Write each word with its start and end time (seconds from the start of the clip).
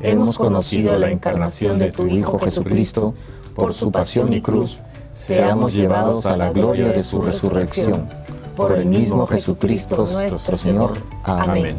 hemos 0.00 0.38
conocido 0.38 0.98
la 0.98 1.10
encarnación 1.10 1.78
de 1.78 1.90
tu 1.90 2.06
Hijo 2.06 2.38
Jesucristo, 2.38 3.14
por 3.54 3.72
su 3.72 3.90
pasión 3.90 4.32
y 4.32 4.40
cruz, 4.40 4.82
seamos 5.10 5.74
llevados 5.74 6.26
a 6.26 6.36
la 6.36 6.50
gloria 6.50 6.88
de 6.88 7.02
su 7.02 7.22
resurrección. 7.22 8.08
Por 8.54 8.72
el 8.72 8.86
mismo 8.86 9.26
Jesucristo 9.26 10.06
nuestro 10.10 10.56
Señor. 10.56 10.92
Amén. 11.24 11.76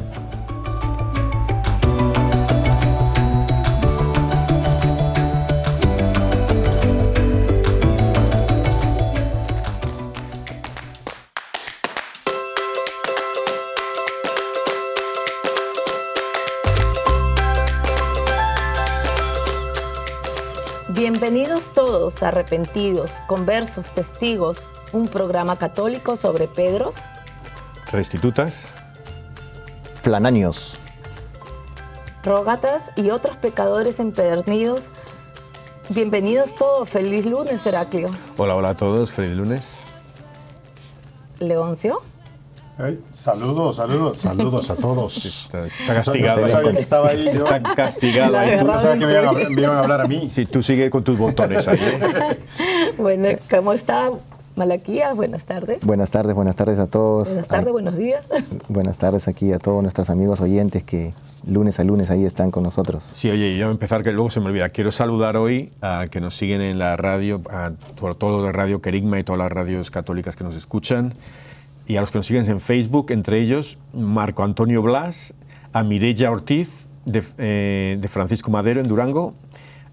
Arrepentidos, 22.24 23.12
conversos, 23.28 23.92
testigos, 23.92 24.70
un 24.94 25.08
programa 25.10 25.58
católico 25.58 26.16
sobre 26.16 26.48
Pedros, 26.48 26.96
Restitutas, 27.92 28.70
Plananios, 30.04 30.78
rógatas 32.24 32.92
y 32.96 33.10
otros 33.10 33.36
pecadores 33.38 34.00
empedernidos. 34.00 34.92
Bienvenidos 35.90 36.56
todos, 36.56 36.90
feliz 36.90 37.26
lunes, 37.26 37.66
Heraclio. 37.66 38.08
Hola, 38.38 38.56
hola 38.56 38.70
a 38.70 38.76
todos, 38.76 39.12
feliz 39.12 39.36
lunes. 39.36 39.82
Leoncio. 41.40 42.02
Saludos, 43.14 43.78
saludos, 43.78 44.18
saludos 44.20 44.70
a 44.70 44.76
todos. 44.76 45.26
Está, 45.26 45.66
está 45.66 45.94
castigado. 45.96 46.42
No 46.42 46.50
sabía 46.50 46.72
que 46.74 46.80
estaba 46.82 47.08
ahí. 47.10 47.24
yo. 47.26 47.32
Está 47.32 47.62
castigado. 47.76 48.38
Ahí. 48.38 48.60
Tú 48.60 48.66
no 48.66 48.74
sabes 48.74 49.00
que 49.00 49.06
me 49.06 49.12
iban, 49.14 49.26
a, 49.28 49.32
me 49.34 49.62
iban 49.62 49.78
a 49.78 49.80
hablar 49.80 50.02
a 50.02 50.06
mí. 50.06 50.30
Sí, 50.30 50.46
tú 50.46 50.62
sigue 50.62 50.90
con 50.92 51.04
tus 51.04 51.18
botones 51.18 51.68
ahí. 51.68 51.80
¿eh? 51.82 52.38
Bueno, 52.98 53.30
¿cómo 53.50 53.74
está 53.74 54.10
Malaquías? 54.56 55.16
Buenas 55.16 55.44
tardes. 55.46 55.84
Buenas 55.84 56.10
tardes, 56.10 56.34
buenas 56.34 56.56
tardes 56.56 56.80
a 56.80 56.88
todos. 56.88 57.28
Buenas 57.28 57.48
tardes, 57.48 57.72
buenos 57.72 57.98
días. 57.98 58.26
buenas 58.70 58.98
tardes 58.98 59.28
aquí 59.28 59.54
a 59.54 59.60
todos 59.60 59.82
nuestros 59.84 60.10
amigos 60.10 60.40
oyentes 60.42 60.84
que 60.84 61.14
lunes 61.46 61.80
a 61.80 61.84
lunes 61.84 62.10
ahí 62.12 62.26
están 62.26 62.50
con 62.52 62.64
nosotros. 62.64 63.04
Sí, 63.04 63.30
oye, 63.30 63.50
y 63.50 63.58
ya 63.58 63.66
voy 63.66 63.72
a 63.72 63.74
empezar 63.74 64.02
que 64.04 64.12
luego 64.12 64.30
se 64.32 64.40
me 64.40 64.48
olvida. 64.48 64.70
Quiero 64.70 64.92
saludar 64.92 65.38
hoy 65.38 65.72
a 65.82 66.06
que 66.10 66.20
nos 66.22 66.36
siguen 66.36 66.62
en 66.62 66.80
la 66.80 66.96
radio, 66.98 67.42
a 67.52 67.72
to- 67.96 68.16
todo 68.16 68.44
de 68.46 68.52
Radio 68.52 68.82
Querigma 68.82 69.20
y 69.20 69.24
todas 69.24 69.40
las 69.40 69.52
radios 69.52 69.92
católicas 69.92 70.36
que 70.36 70.44
nos 70.44 70.56
escuchan, 70.56 71.14
y 71.88 71.96
a 71.96 72.02
los 72.02 72.12
que 72.12 72.20
nos 72.20 72.26
siguen 72.26 72.50
en 72.50 72.60
Facebook, 72.60 73.12
entre 73.12 73.40
ellos 73.40 73.78
Marco 73.94 74.44
Antonio 74.44 74.82
Blas, 74.82 75.34
a 75.74 75.84
Mireya 75.84 76.30
Ortiz 76.30 76.90
de, 77.06 77.24
eh, 77.38 77.98
de 78.00 78.08
Francisco 78.08 78.52
Madero 78.52 78.82
en 78.82 78.88
Durango, 78.88 79.34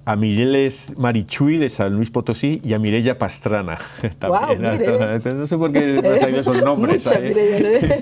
a 0.05 0.17
Mireles 0.17 0.95
Marichuy 0.99 1.57
de 1.57 1.71
San 1.71 1.95
Luis 1.95 2.11
Potosí 2.11 2.61
y 2.63 2.75
a 2.75 2.79
Mireya 2.79 3.17
Pastrana. 3.17 3.79
Guau, 4.21 4.57
mire. 4.57 5.35
no 5.35 5.47
sé 5.47 5.57
por 5.57 5.73
qué 5.73 6.03
han 6.05 6.21
salido 6.21 6.41
esos 6.41 6.63
nombres. 6.65 7.05
Muchas. 7.07 7.21
Mireya. 7.23 7.97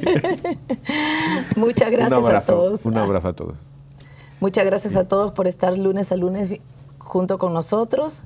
Muchas 1.57 1.91
gracias 1.91 2.19
un 2.19 2.25
abrazo, 2.27 2.53
a 2.53 2.57
todos. 2.57 2.87
Un 2.87 2.97
abrazo 2.97 3.29
a 3.29 3.33
todos. 3.35 3.57
Muchas 4.41 4.65
gracias 4.65 4.97
a 4.97 5.07
todos 5.07 5.33
por 5.33 5.47
estar 5.47 5.77
lunes 5.79 6.11
a 6.11 6.17
lunes 6.17 6.59
junto 6.99 7.39
con 7.39 7.53
nosotros. 7.53 8.23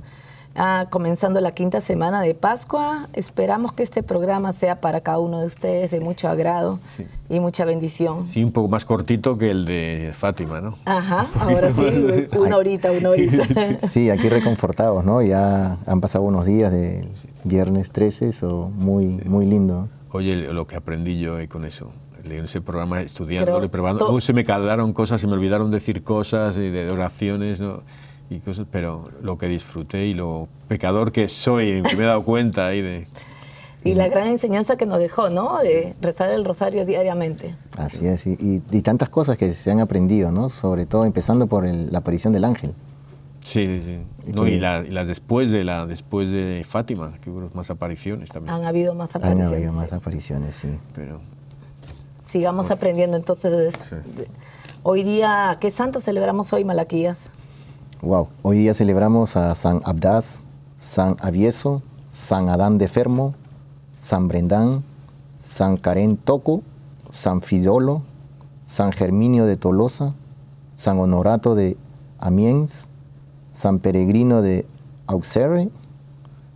Ah, 0.59 0.87
comenzando 0.89 1.39
la 1.43 1.53
quinta 1.53 1.83
semana 1.83 2.23
de 2.23 2.35
Pascua, 2.35 3.09
esperamos 3.13 3.75
que 3.75 3.83
este 3.83 4.03
programa 4.03 4.53
sea 4.55 4.81
para 4.81 5.03
cada 5.03 5.19
uno 5.19 5.41
de 5.41 5.45
ustedes 5.47 5.91
de 5.91 6.01
mucho 6.01 6.29
agrado 6.29 6.79
Sí. 6.87 7.07
y 7.29 7.41
mucha 7.41 7.67
bendición. 7.67 8.25
Sí, 8.25 8.43
un 8.43 8.53
poco 8.53 8.69
más 8.69 8.87
cortito 8.87 9.37
que 9.37 9.51
el 9.51 9.67
de 9.67 10.13
Fátima, 10.17 10.63
¿no? 10.63 10.75
Ajá, 10.87 11.27
ahora 11.41 11.71
sí, 11.73 12.27
una 12.39 12.57
horita, 12.57 12.91
una 12.91 13.11
horita. 13.11 13.45
Sí, 13.87 14.09
aquí 14.09 14.31
reconfortados, 14.31 15.05
¿no? 15.05 15.21
Ya 15.21 15.77
han 15.87 16.01
pasado 16.01 16.25
unos 16.25 16.47
días 16.47 16.73
de 16.73 17.07
viernes 17.45 17.93
13, 17.93 18.31
eso 18.31 18.71
muy, 18.77 19.19
muy 19.27 19.45
lindo. 19.45 19.89
Oye, 20.13 20.37
lo 20.55 20.67
que 20.67 20.77
aprendí 20.77 21.19
yo 21.21 21.39
eh, 21.39 21.49
con 21.49 21.67
eso, 21.67 21.91
leyendo 22.25 22.47
ese 22.47 22.63
programa, 22.63 23.03
y 23.03 23.69
probando, 23.69 24.19
se 24.23 24.33
me 24.33 24.43
quedaron 24.43 24.95
cosas, 24.95 25.21
se 25.21 25.27
me 25.27 25.35
olvidaron 25.35 25.71
decir 25.71 26.03
cosas 26.03 26.57
y 26.57 26.71
de 26.71 26.91
oraciones, 26.91 27.61
¿no? 27.61 27.83
Y 28.31 28.39
cosas, 28.41 28.67
pero 28.71 29.09
lo 29.23 29.39
que 29.39 29.47
disfruté 29.49 30.07
y 30.07 30.15
lo 30.15 30.49
pecador 30.69 31.13
que 31.13 31.29
soy, 31.29 31.83
me 31.83 31.91
he 31.93 31.97
dado 32.07 32.23
cuenta 32.25 32.67
ahí 32.67 32.83
de... 32.83 33.07
Y 33.85 33.95
la 33.95 34.09
gran 34.09 34.27
enseñanza 34.27 34.77
que 34.77 34.85
nos 34.85 34.99
dejó, 34.99 35.31
¿no? 35.31 35.59
De 35.61 35.95
rezar 36.01 36.31
el 36.33 36.45
rosario 36.45 36.85
diariamente. 36.85 37.55
Así 37.77 38.05
es, 38.09 38.27
y, 38.27 38.33
y- 38.33 38.63
y 38.73 38.83
tantas 38.83 39.09
cosas 39.11 39.37
que 39.39 39.53
se 39.53 39.71
han 39.71 39.79
aprendido, 39.79 40.33
¿no? 40.33 40.49
Sobre 40.49 40.87
todo 40.87 41.05
empezando 41.05 41.47
por 41.47 41.65
el- 41.65 41.93
la 41.93 41.99
aparición 41.99 42.33
del 42.33 42.45
ángel. 42.45 42.75
Sí, 43.45 43.65
sí, 43.65 43.81
sí. 43.83 43.99
Y 44.29 44.33
No, 44.33 44.45
y, 44.49 44.59
la- 44.59 44.81
y 44.85 44.91
las 44.91 45.07
después 45.07 45.53
de, 45.53 45.63
la, 45.63 45.87
después 45.87 46.33
de 46.33 46.65
Fátima, 46.69 47.15
que 47.23 47.31
hubo 47.31 47.49
más 47.55 47.71
apariciones 47.71 48.31
también. 48.31 48.53
Han 48.57 48.65
habido 48.65 48.93
más 48.97 49.15
Han 49.15 49.23
apariciones. 49.23 49.53
habido 49.57 49.73
más 49.73 49.93
apariciones, 49.93 50.55
sí. 50.57 50.77
Pero 50.93 51.21
Sigamos 52.29 52.73
aprendiendo 52.73 53.17
entonces. 53.17 53.73
Sí. 53.89 53.95
hoy 54.83 55.05
día, 55.05 55.59
¿qué 55.61 55.71
santo 55.71 56.01
celebramos 56.01 56.53
hoy, 56.53 56.65
Malaquías? 56.65 57.31
Wow, 58.03 58.29
hoy 58.43 58.59
día 58.59 58.75
celebramos 58.75 59.37
a 59.37 59.55
San 59.55 59.81
Abdas, 59.87 60.45
San 60.77 61.17
Avieso, 61.19 61.81
San 62.11 62.51
Adán 62.51 62.77
de 62.77 62.89
Fermo, 62.89 63.35
San 63.99 64.29
Brendán, 64.29 64.85
San 65.39 65.79
Karen 65.79 66.19
Toco, 66.19 66.63
San 67.09 67.41
Fidolo, 67.41 68.03
San 68.67 68.93
Germinio 68.93 69.47
de 69.47 69.57
Tolosa, 69.57 70.13
San 70.75 70.99
Honorato 70.99 71.55
de 71.55 71.79
Amiens, 72.19 72.91
San 73.53 73.79
Peregrino 73.79 74.43
de 74.43 74.67
Auxerre, 75.07 75.71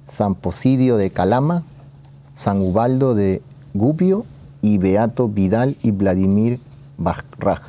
San 0.04 0.34
Posidio 0.34 0.98
de 0.98 1.10
Calama, 1.10 1.64
San 2.34 2.60
Ubaldo 2.60 3.14
de 3.14 3.40
Gubbio 3.72 4.26
y 4.60 4.76
Beato 4.76 5.30
Vidal 5.30 5.78
y 5.80 5.90
Vladimir 5.90 6.60
Bajraj. 6.98 7.62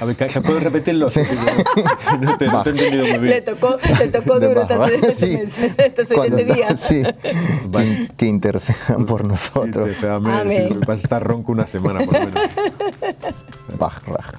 A 0.00 0.04
ver, 0.06 0.16
¿ca- 0.16 0.40
¿puedes 0.40 0.62
repetirlo? 0.62 1.10
no, 2.20 2.36
te, 2.38 2.46
no 2.46 2.62
te 2.62 2.70
he 2.70 2.72
entendido 2.72 3.04
muy 3.04 3.12
Le 3.12 3.18
bien. 3.18 3.44
tocó, 3.44 3.76
le 3.98 4.08
tocó 4.08 4.40
De 4.40 4.48
duro 4.48 4.62
esta, 4.62 4.86
este, 4.88 5.14
sí. 5.46 5.74
este 5.76 6.44
día. 6.44 6.76
sí, 6.76 7.02
que, 7.72 8.08
que 8.16 8.26
intercedan 8.26 9.04
por 9.04 9.24
nosotros. 9.24 9.90
Sí, 9.94 10.00
te- 10.00 10.06
te- 10.06 10.12
amén. 10.12 10.34
Amén. 10.34 10.68
Sí, 10.72 10.78
vas 10.86 11.00
a 11.00 11.02
estar 11.02 11.22
ronco 11.22 11.52
una 11.52 11.66
semana 11.66 12.00
por 12.04 12.14
lo 12.14 12.26
menos. 12.26 12.40
Bajraj. 13.78 14.32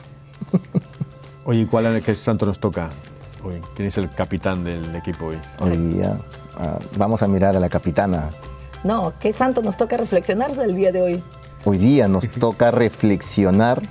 Oye, 1.46 1.62
¿y 1.62 1.66
¿cuál 1.66 2.02
qué 2.04 2.16
santo 2.16 2.46
nos 2.46 2.60
toca? 2.60 2.90
hoy? 3.44 3.62
¿Quién 3.75 3.88
es 3.88 3.98
el 3.98 4.10
capitán 4.10 4.63
del 4.63 4.96
equipo 4.96 5.28
hoy? 5.28 5.38
Hoy 5.60 5.78
día 5.78 6.18
ah, 6.58 6.78
vamos 6.98 7.22
a 7.24 7.28
mirar 7.28 7.56
a 7.56 7.60
la 7.60 7.69
capitana. 7.69 8.30
No, 8.84 9.13
¿qué 9.19 9.31
santo 9.34 9.62
nos 9.62 9.78
toca 9.78 9.98
reflexionarse 9.98 10.63
el 10.63 10.75
día 10.75 10.92
de 10.92 11.02
hoy? 11.02 11.24
Hoy 11.66 11.78
día 11.78 12.08
nos 12.08 12.28
toca 12.28 12.72
reflexionar 12.72 13.81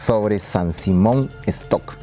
sobre 0.00 0.40
San 0.40 0.72
Simón 0.72 1.28
Stock. 1.46 1.96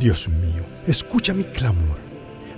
Dios 0.00 0.28
mío, 0.28 0.64
escucha 0.86 1.34
mi 1.34 1.44
clamor, 1.44 1.98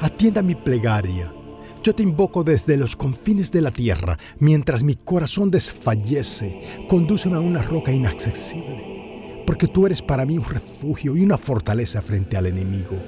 atienda 0.01 0.43
mi 0.43 0.55
plegaria. 0.55 1.42
Yo 1.83 1.93
te 1.97 2.05
invoco 2.05 2.45
desde 2.45 2.77
los 2.77 2.95
confines 2.95 3.51
de 3.51 3.61
la 3.61 3.73
tierra, 3.73 4.17
mientras 4.39 4.85
mi 4.85 4.95
corazón 4.95 5.51
desfallece, 5.51 6.63
condúceme 6.89 7.35
a 7.35 7.41
una 7.41 7.61
roca 7.61 7.91
inaccesible, 7.91 9.43
porque 9.45 9.67
tú 9.67 9.87
eres 9.87 10.01
para 10.01 10.25
mí 10.25 10.39
un 10.39 10.45
refugio 10.45 11.17
y 11.17 11.25
una 11.25 11.37
fortaleza 11.37 12.01
frente 12.01 12.37
al 12.37 12.47
enemigo. 12.47 13.03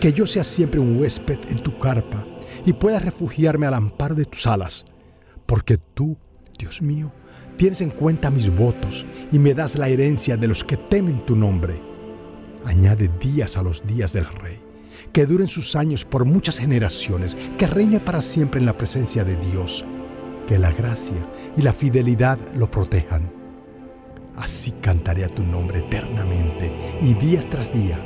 Que 0.00 0.10
yo 0.14 0.26
sea 0.26 0.42
siempre 0.42 0.80
un 0.80 0.98
huésped 0.98 1.38
en 1.50 1.58
tu 1.58 1.78
carpa 1.78 2.26
y 2.64 2.72
pueda 2.72 2.98
refugiarme 2.98 3.66
al 3.66 3.74
amparo 3.74 4.14
de 4.14 4.24
tus 4.24 4.46
alas, 4.46 4.86
porque 5.44 5.76
tú, 5.76 6.16
Dios 6.58 6.80
mío, 6.80 7.12
tienes 7.56 7.82
en 7.82 7.90
cuenta 7.90 8.30
mis 8.30 8.48
votos 8.48 9.04
y 9.30 9.38
me 9.38 9.52
das 9.52 9.76
la 9.76 9.90
herencia 9.90 10.38
de 10.38 10.48
los 10.48 10.64
que 10.64 10.78
temen 10.78 11.26
tu 11.26 11.36
nombre. 11.36 11.78
Añade 12.64 13.10
días 13.20 13.58
a 13.58 13.62
los 13.62 13.86
días 13.86 14.14
del 14.14 14.24
rey, 14.24 14.61
que 15.12 15.26
duren 15.26 15.48
sus 15.48 15.76
años 15.76 16.04
por 16.04 16.24
muchas 16.24 16.58
generaciones, 16.58 17.36
que 17.58 17.66
reine 17.66 18.00
para 18.00 18.22
siempre 18.22 18.60
en 18.60 18.66
la 18.66 18.76
presencia 18.76 19.24
de 19.24 19.36
Dios, 19.36 19.84
que 20.46 20.58
la 20.58 20.70
gracia 20.72 21.28
y 21.56 21.62
la 21.62 21.72
fidelidad 21.72 22.38
lo 22.56 22.70
protejan. 22.70 23.30
Así 24.36 24.72
cantaré 24.72 25.24
a 25.24 25.28
tu 25.28 25.42
nombre 25.42 25.80
eternamente 25.80 26.74
y 27.02 27.14
días 27.14 27.48
tras 27.48 27.72
día 27.72 28.02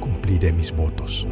cumpliré 0.00 0.52
mis 0.52 0.74
votos. 0.74 1.28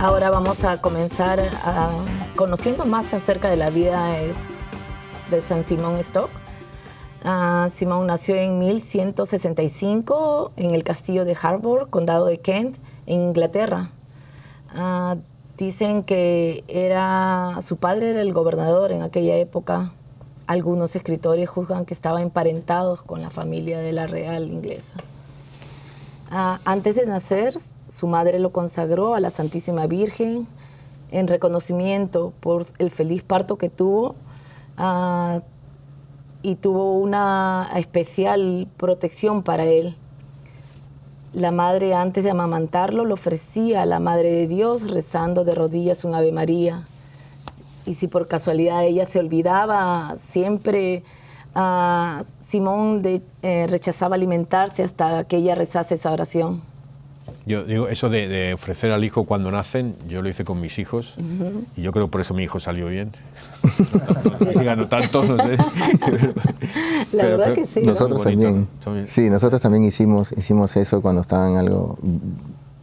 Ahora 0.00 0.30
vamos 0.30 0.62
a 0.64 0.80
comenzar 0.80 1.50
conociendo 2.36 2.86
más 2.86 3.12
acerca 3.12 3.48
de 3.50 3.56
la 3.56 3.70
vida 3.70 4.18
es- 4.20 4.36
de 5.30 5.40
San 5.40 5.64
Simón 5.64 5.96
Stock. 5.98 6.30
Ah, 7.24 7.66
Simón 7.70 8.06
nació 8.06 8.36
en 8.36 8.58
1165 8.58 10.52
en 10.56 10.72
el 10.72 10.84
castillo 10.84 11.24
de 11.24 11.36
Harbour, 11.40 11.90
condado 11.90 12.26
de 12.26 12.38
Kent, 12.38 12.76
en 13.06 13.20
Inglaterra. 13.22 13.90
Ah, 14.70 15.16
dicen 15.56 16.04
que 16.04 16.64
era 16.68 17.58
su 17.62 17.76
padre 17.76 18.10
era 18.10 18.20
el 18.20 18.32
gobernador 18.32 18.92
en 18.92 19.02
aquella 19.02 19.34
época. 19.36 19.90
Algunos 20.46 20.94
escritores 20.96 21.48
juzgan 21.48 21.84
que 21.84 21.92
estaba 21.92 22.22
emparentados 22.22 23.02
con 23.02 23.20
la 23.20 23.30
familia 23.30 23.80
de 23.80 23.92
la 23.92 24.06
real 24.06 24.44
inglesa. 24.48 24.94
Ah, 26.30 26.60
antes 26.64 26.94
de 26.94 27.04
nacer, 27.06 27.54
su 27.88 28.06
madre 28.06 28.38
lo 28.38 28.52
consagró 28.52 29.14
a 29.14 29.20
la 29.20 29.30
Santísima 29.30 29.86
Virgen 29.86 30.46
en 31.10 31.26
reconocimiento 31.26 32.32
por 32.40 32.66
el 32.78 32.90
feliz 32.90 33.22
parto 33.22 33.56
que 33.56 33.70
tuvo 33.70 34.14
ah, 34.76 35.40
y 36.42 36.56
tuvo 36.56 36.94
una 36.94 37.68
especial 37.76 38.68
protección 38.76 39.42
para 39.42 39.64
él. 39.64 39.96
La 41.32 41.50
madre 41.50 41.94
antes 41.94 42.24
de 42.24 42.30
amamantarlo 42.30 43.04
lo 43.04 43.14
ofrecía 43.14 43.82
a 43.82 43.86
la 43.86 44.00
Madre 44.00 44.30
de 44.30 44.46
Dios 44.46 44.90
rezando 44.90 45.44
de 45.44 45.54
rodillas 45.54 46.04
un 46.04 46.14
Ave 46.14 46.32
María. 46.32 46.86
Y 47.84 47.94
si 47.94 48.06
por 48.06 48.28
casualidad 48.28 48.84
ella 48.84 49.06
se 49.06 49.18
olvidaba, 49.18 50.16
siempre 50.16 51.02
ah, 51.54 52.22
Simón 52.38 53.02
eh, 53.04 53.66
rechazaba 53.68 54.14
alimentarse 54.14 54.82
hasta 54.82 55.24
que 55.24 55.36
ella 55.36 55.54
rezase 55.54 55.94
esa 55.94 56.12
oración. 56.12 56.62
Yo 57.48 57.64
digo, 57.64 57.88
eso 57.88 58.08
de, 58.10 58.28
de 58.28 58.52
ofrecer 58.54 58.92
al 58.92 59.02
hijo 59.04 59.24
cuando 59.24 59.50
nacen, 59.50 59.94
yo 60.08 60.20
lo 60.22 60.28
hice 60.28 60.44
con 60.44 60.60
mis 60.60 60.78
hijos 60.78 61.14
y 61.76 61.82
yo 61.82 61.92
creo 61.92 62.06
que 62.06 62.10
por 62.12 62.20
eso 62.20 62.34
mi 62.34 62.42
hijo 62.44 62.60
salió 62.60 62.88
bien. 62.88 63.10
no 64.54 64.62
ganó 64.62 64.86
tanto, 64.86 65.24
no 65.24 65.36
sé. 65.38 65.56
La 67.12 67.22
Pero 67.22 67.28
verdad 67.38 67.44
creo- 67.46 67.54
que 67.54 67.64
sí. 67.66 67.80
¿no? 67.80 67.86
Nosotros 67.92 68.22
también. 68.22 68.68
Sí, 69.04 69.30
nosotros 69.30 69.60
también 69.62 69.84
hicimos, 69.84 70.32
hicimos 70.36 70.76
eso 70.76 71.00
cuando 71.00 71.20
estaban 71.22 71.56
algo 71.56 71.98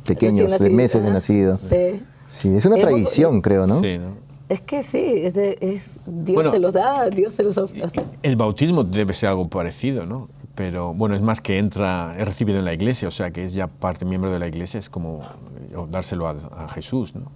pequeños, 0.05 0.57
de 0.59 0.69
meses 0.69 1.03
de 1.03 1.11
nacido. 1.11 1.59
Sí. 1.69 2.01
Sí, 2.27 2.49
es 2.55 2.65
una 2.65 2.77
tradición, 2.77 3.41
creo, 3.41 3.67
¿no? 3.67 3.81
Sí, 3.81 3.97
¿no? 3.99 4.25
Es 4.49 4.61
que 4.61 4.83
sí, 4.83 4.97
es, 5.23 5.33
de- 5.33 5.57
es- 5.61 5.91
Dios 6.05 6.35
Bueno, 6.35 6.51
te 6.51 6.59
los 6.59 6.73
da, 6.73 7.09
Dios 7.09 7.33
te 7.35 7.43
los 7.43 7.57
ofrece. 7.57 8.03
El 8.23 8.35
bautismo 8.35 8.83
debe 8.83 9.13
ser 9.13 9.29
algo 9.29 9.47
parecido, 9.47 10.05
¿no? 10.05 10.27
Pero 10.55 10.93
bueno, 10.93 11.15
es 11.15 11.21
más 11.21 11.41
que 11.41 11.57
entra, 11.59 12.15
es 12.17 12.25
recibido 12.25 12.59
en 12.59 12.65
la 12.65 12.73
iglesia, 12.73 13.07
o 13.07 13.11
sea 13.11 13.31
que 13.31 13.43
es 13.45 13.53
ya 13.53 13.67
parte 13.67 14.05
miembro 14.05 14.31
de 14.31 14.39
la 14.39 14.47
iglesia, 14.47 14.79
es 14.79 14.89
como 14.89 15.21
dárselo 15.89 16.27
a, 16.27 16.35
a 16.57 16.69
Jesús, 16.69 17.13
¿no? 17.15 17.31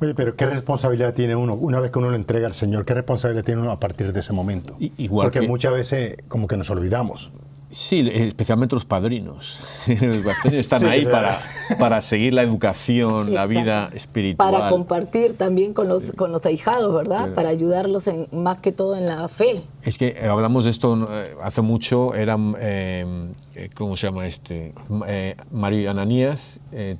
Oye, 0.00 0.14
pero 0.14 0.34
¿qué 0.34 0.46
responsabilidad 0.46 1.12
tiene 1.14 1.36
uno? 1.36 1.54
Una 1.54 1.78
vez 1.80 1.90
que 1.90 1.98
uno 1.98 2.08
lo 2.10 2.16
entrega 2.16 2.46
al 2.46 2.52
Señor, 2.54 2.86
¿qué 2.86 2.94
responsabilidad 2.94 3.44
tiene 3.44 3.60
uno 3.60 3.70
a 3.70 3.80
partir 3.80 4.12
de 4.12 4.20
ese 4.20 4.32
momento? 4.32 4.76
Igual 4.78 5.26
Porque 5.26 5.40
que- 5.40 5.48
muchas 5.48 5.72
veces 5.74 6.16
como 6.28 6.46
que 6.46 6.56
nos 6.56 6.70
olvidamos. 6.70 7.32
Sí, 7.72 8.08
especialmente 8.12 8.74
los 8.74 8.84
padrinos. 8.84 9.60
Los 9.86 10.18
padrinos 10.18 10.54
están 10.54 10.80
Sí, 10.80 10.86
ahí 10.86 11.06
para, 11.06 11.38
para 11.78 12.00
seguir 12.00 12.34
la 12.34 12.42
educación, 12.42 13.32
la 13.32 13.46
vida 13.46 13.84
Exacto. 13.84 13.96
espiritual. 13.96 14.52
Para 14.52 14.70
compartir 14.70 15.34
también 15.34 15.72
con 15.72 15.86
los, 15.88 16.10
con 16.12 16.32
los 16.32 16.44
ahijados, 16.46 16.92
¿verdad? 16.92 17.32
Para 17.34 17.48
ayudarlos 17.48 18.08
en, 18.08 18.26
más 18.32 18.58
que 18.58 18.72
todo 18.72 18.96
en 18.96 19.06
la 19.06 19.28
fe. 19.28 19.62
Es 19.82 19.98
que 19.98 20.08
eh, 20.08 20.26
hablamos 20.28 20.64
de 20.64 20.70
esto 20.70 21.08
eh, 21.12 21.34
hace 21.42 21.60
mucho, 21.62 22.14
eran, 22.14 22.56
eh, 22.58 23.30
eh, 23.54 23.70
¿cómo 23.76 23.96
se 23.96 24.08
llama 24.08 24.26
este? 24.26 24.74
Eh, 25.06 25.36
Mario 25.52 25.90
Ananías, 25.92 26.60
eh, 26.72 26.96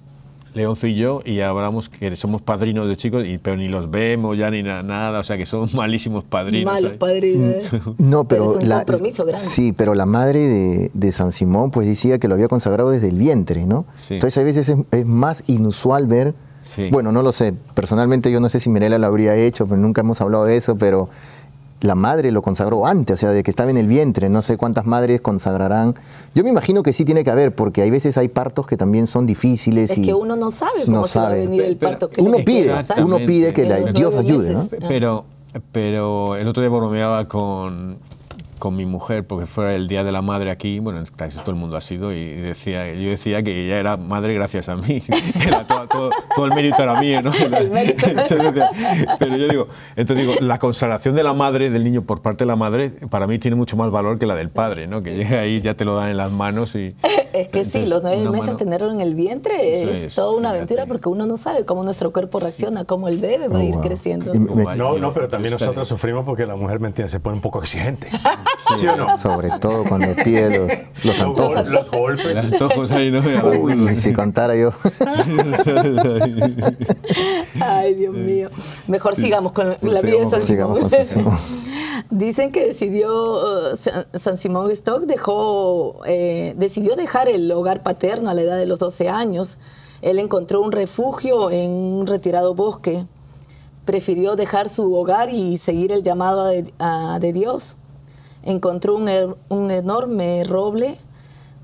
Leonzo 0.54 0.86
y 0.88 0.94
yo, 0.96 1.20
y 1.24 1.40
hablamos 1.40 1.88
que 1.88 2.14
somos 2.16 2.42
padrinos 2.42 2.88
de 2.88 2.96
chicos, 2.96 3.24
y, 3.26 3.38
pero 3.38 3.56
ni 3.56 3.68
los 3.68 3.90
vemos 3.90 4.36
ya 4.36 4.50
ni 4.50 4.62
na- 4.62 4.82
nada, 4.82 5.20
o 5.20 5.22
sea 5.22 5.36
que 5.36 5.46
somos 5.46 5.74
malísimos 5.74 6.24
padrinos. 6.24 6.72
Malos 6.72 6.92
padrinos. 6.94 7.70
No, 7.98 8.24
pero, 8.24 8.52
es 8.58 8.62
un 8.64 8.68
la, 8.68 8.78
compromiso 8.84 9.24
grande. 9.24 9.44
sí, 9.46 9.72
pero 9.72 9.94
la 9.94 10.06
madre 10.06 10.40
de, 10.40 10.90
de 10.92 11.12
San 11.12 11.32
Simón 11.32 11.70
pues 11.70 11.86
decía 11.86 12.18
que 12.18 12.26
lo 12.28 12.34
había 12.34 12.48
consagrado 12.48 12.90
desde 12.90 13.08
el 13.08 13.18
vientre, 13.18 13.66
¿no? 13.66 13.86
Sí. 13.94 14.14
Entonces 14.14 14.38
a 14.38 14.44
veces 14.44 14.68
es, 14.68 14.76
es 14.90 15.06
más 15.06 15.44
inusual 15.46 16.06
ver, 16.06 16.34
Sí. 16.62 16.88
bueno, 16.92 17.10
no 17.10 17.22
lo 17.22 17.32
sé, 17.32 17.52
personalmente 17.74 18.30
yo 18.30 18.38
no 18.38 18.48
sé 18.48 18.60
si 18.60 18.70
Mirela 18.70 18.96
lo 18.98 19.06
habría 19.08 19.34
hecho, 19.34 19.66
pero 19.66 19.80
nunca 19.80 20.02
hemos 20.02 20.20
hablado 20.20 20.44
de 20.44 20.56
eso, 20.56 20.76
pero 20.76 21.08
la 21.80 21.94
madre 21.94 22.30
lo 22.30 22.42
consagró 22.42 22.86
antes, 22.86 23.14
o 23.14 23.16
sea, 23.16 23.30
de 23.30 23.42
que 23.42 23.50
estaba 23.50 23.70
en 23.70 23.78
el 23.78 23.86
vientre, 23.86 24.28
no 24.28 24.42
sé 24.42 24.56
cuántas 24.58 24.84
madres 24.84 25.20
consagrarán. 25.20 25.94
Yo 26.34 26.44
me 26.44 26.50
imagino 26.50 26.82
que 26.82 26.92
sí 26.92 27.04
tiene 27.04 27.24
que 27.24 27.30
haber, 27.30 27.54
porque 27.54 27.82
hay 27.82 27.90
veces 27.90 28.18
hay 28.18 28.28
partos 28.28 28.66
que 28.66 28.76
también 28.76 29.06
son 29.06 29.26
difíciles 29.26 29.90
Es 29.90 29.98
y 29.98 30.02
que 30.02 30.14
uno 30.14 30.36
no 30.36 30.50
sabe 30.50 30.84
cómo 30.84 30.98
no 30.98 31.06
se 31.06 31.18
va 31.18 31.24
a 31.26 31.28
sabe. 31.28 31.40
venir 31.46 31.62
el 31.62 31.76
Pero- 31.76 31.90
parto. 31.92 32.10
que 32.10 32.20
uno 32.20 32.36
pide, 32.44 32.74
uno 33.02 33.16
pide 33.26 33.52
que 33.54 33.64
la- 33.66 33.80
Dios 33.92 34.14
ayude, 34.14 34.52
¿no? 34.52 34.68
Pero, 34.88 35.24
pero 35.72 36.36
el 36.36 36.46
otro 36.48 36.62
día 36.62 36.70
bromeaba 36.70 37.26
con, 37.28 37.96
con 38.60 38.76
mi 38.76 38.86
mujer, 38.86 39.26
porque 39.26 39.46
fue 39.46 39.74
el 39.74 39.88
Día 39.88 40.04
de 40.04 40.12
la 40.12 40.22
Madre 40.22 40.52
aquí, 40.52 40.78
bueno, 40.78 41.02
casi 41.16 41.38
todo 41.38 41.50
el 41.50 41.56
mundo 41.56 41.76
ha 41.76 41.80
sido, 41.80 42.12
y 42.12 42.34
decía, 42.36 42.94
yo 42.94 43.10
decía 43.10 43.42
que 43.42 43.64
ella 43.66 43.78
era 43.80 43.96
madre 43.96 44.34
gracias 44.34 44.68
a 44.68 44.76
mí, 44.76 45.02
era 45.44 45.66
todo, 45.66 45.88
todo- 45.88 46.10
todo 46.36 46.46
el 46.46 46.52
mérito 46.54 46.80
era 46.80 47.00
mío, 47.00 47.20
¿no? 47.22 47.32
Pero 49.18 49.36
yo 49.36 49.48
digo, 49.48 49.68
entonces 49.96 50.26
digo, 50.26 50.38
la 50.40 50.58
consagración 50.58 51.14
de 51.14 51.22
la 51.22 51.32
madre, 51.32 51.70
del 51.70 51.84
niño 51.84 52.02
por 52.02 52.22
parte 52.22 52.44
de 52.44 52.48
la 52.48 52.56
madre, 52.56 52.90
para 53.10 53.26
mí 53.26 53.38
tiene 53.38 53.56
mucho 53.56 53.76
más 53.76 53.90
valor 53.90 54.18
que 54.18 54.26
la 54.26 54.34
del 54.36 54.50
padre, 54.50 54.86
¿no? 54.86 55.02
Que 55.02 55.16
llega 55.16 55.40
ahí, 55.40 55.60
ya 55.60 55.74
te 55.74 55.84
lo 55.84 55.96
dan 55.96 56.10
en 56.10 56.16
las 56.16 56.30
manos 56.30 56.74
y... 56.76 56.94
Es 57.32 57.48
que 57.48 57.64
sí, 57.64 57.78
Entonces, 57.78 57.88
los 57.88 58.02
nueve 58.02 58.28
meses 58.30 58.46
mano- 58.46 58.56
tenerlo 58.58 58.92
en 58.92 59.00
el 59.00 59.14
vientre 59.14 59.54
Sí, 59.58 59.66
es 59.90 59.96
es- 60.04 60.14
toda 60.14 60.30
una 60.32 60.50
fíjate. 60.50 60.56
aventura 60.74 60.86
porque 60.86 61.08
uno 61.08 61.26
no 61.26 61.36
sabe 61.36 61.64
cómo 61.64 61.84
nuestro 61.84 62.12
cuerpo 62.12 62.40
reacciona, 62.40 62.84
cómo 62.84 63.08
el 63.08 63.18
bebé 63.18 63.48
va 63.48 63.56
a 63.56 63.60
Oh, 63.60 63.62
ir 63.62 63.74
wow. 63.74 63.82
creciendo. 63.82 64.34
No, 64.34 64.98
no, 64.98 65.12
pero 65.12 65.28
también 65.28 65.52
nosotros 65.52 65.86
sufrimos 65.88 66.26
porque 66.26 66.44
la 66.46 66.56
mujer, 66.56 66.80
¿me 66.80 66.88
entiendes? 66.88 67.12
Se 67.12 67.20
pone 67.20 67.36
un 67.36 67.40
poco 67.40 67.60
exigente. 67.62 68.08
¿Sí 68.78 68.86
o 68.86 68.96
no? 68.96 69.16
Sobre 69.18 69.50
todo 69.58 69.84
cuando 69.84 70.14
pide 70.22 70.58
los, 70.58 71.04
los 71.04 71.20
antojos. 71.20 71.68
Los 71.70 71.90
golpes. 71.90 72.34
Los 72.34 72.52
antojos 72.52 72.90
ahí, 72.92 73.10
¿no? 73.10 73.20
Uy, 73.60 73.96
si 73.98 74.12
contara 74.12 74.54
yo. 74.56 74.72
Ay, 77.60 77.94
Dios 77.94 78.14
mío. 78.14 78.50
Mejor 78.86 79.14
sigamos 79.16 79.52
con 79.52 79.76
la 79.80 80.00
vida 80.02 80.20
de 80.24 80.30
San 80.30 80.42
Simón. 80.42 80.80
con 80.80 80.90
San 80.90 81.06
Simón. 81.06 81.38
Dicen 82.10 82.50
que 82.50 82.66
decidió, 82.68 83.72
eh, 83.72 83.76
San- 83.76 84.06
San 84.18 84.36
Simón 84.36 84.70
Stock 84.72 85.04
dejó, 85.04 86.00
eh, 86.06 86.54
decidió 86.56 86.96
dejar 86.96 87.28
el 87.28 87.50
hogar 87.52 87.82
paterno 87.82 88.30
a 88.30 88.34
la 88.34 88.42
edad 88.42 88.56
de 88.56 88.66
los 88.66 88.78
12 88.78 89.08
años. 89.08 89.58
Él 90.02 90.18
encontró 90.18 90.60
un 90.62 90.72
refugio 90.72 91.50
en 91.50 91.70
un 91.70 92.06
retirado 92.06 92.54
bosque. 92.54 93.06
Prefirió 93.84 94.34
dejar 94.36 94.68
su 94.68 94.94
hogar 94.94 95.30
y 95.30 95.58
seguir 95.58 95.92
el 95.92 96.02
llamado 96.02 96.46
de, 96.46 96.72
a- 96.78 97.18
de 97.20 97.32
Dios. 97.32 97.76
Encontró 98.42 98.94
un, 98.96 99.08
er- 99.08 99.36
un 99.48 99.70
enorme 99.70 100.44
roble, 100.44 100.96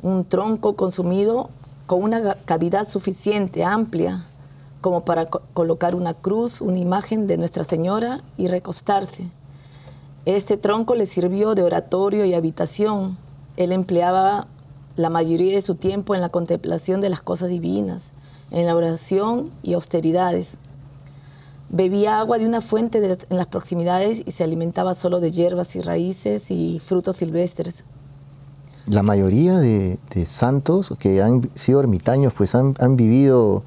un 0.02 0.24
tronco 0.24 0.76
consumido 0.76 1.48
con 1.86 2.02
una 2.02 2.34
cavidad 2.34 2.86
suficiente, 2.86 3.64
amplia, 3.64 4.24
como 4.80 5.04
para 5.04 5.26
co- 5.26 5.42
colocar 5.54 5.94
una 5.94 6.14
cruz, 6.14 6.60
una 6.60 6.78
imagen 6.78 7.26
de 7.26 7.38
Nuestra 7.38 7.64
Señora 7.64 8.20
y 8.36 8.48
recostarse. 8.48 9.30
Este 10.26 10.56
tronco 10.56 10.94
le 10.94 11.06
sirvió 11.06 11.54
de 11.54 11.62
oratorio 11.62 12.24
y 12.24 12.34
habitación. 12.34 13.16
Él 13.56 13.72
empleaba 13.72 14.46
la 14.96 15.08
mayoría 15.08 15.54
de 15.54 15.62
su 15.62 15.76
tiempo 15.76 16.14
en 16.14 16.20
la 16.20 16.28
contemplación 16.30 17.00
de 17.00 17.08
las 17.10 17.20
cosas 17.22 17.48
divinas, 17.48 18.12
en 18.50 18.66
la 18.66 18.74
oración 18.76 19.50
y 19.62 19.74
austeridades. 19.74 20.58
Bebía 21.68 22.20
agua 22.20 22.38
de 22.38 22.46
una 22.46 22.60
fuente 22.60 22.98
en 22.98 23.36
las 23.36 23.46
proximidades 23.48 24.22
y 24.24 24.30
se 24.30 24.44
alimentaba 24.44 24.94
solo 24.94 25.20
de 25.20 25.32
hierbas 25.32 25.74
y 25.74 25.80
raíces 25.80 26.50
y 26.50 26.78
frutos 26.78 27.16
silvestres. 27.16 27.84
La 28.86 29.02
mayoría 29.02 29.58
de, 29.58 29.98
de 30.14 30.26
santos 30.26 30.94
que 30.98 31.20
han 31.22 31.50
sido 31.54 31.80
ermitaños, 31.80 32.32
pues 32.32 32.54
han, 32.54 32.76
han 32.78 32.96
vivido 32.96 33.64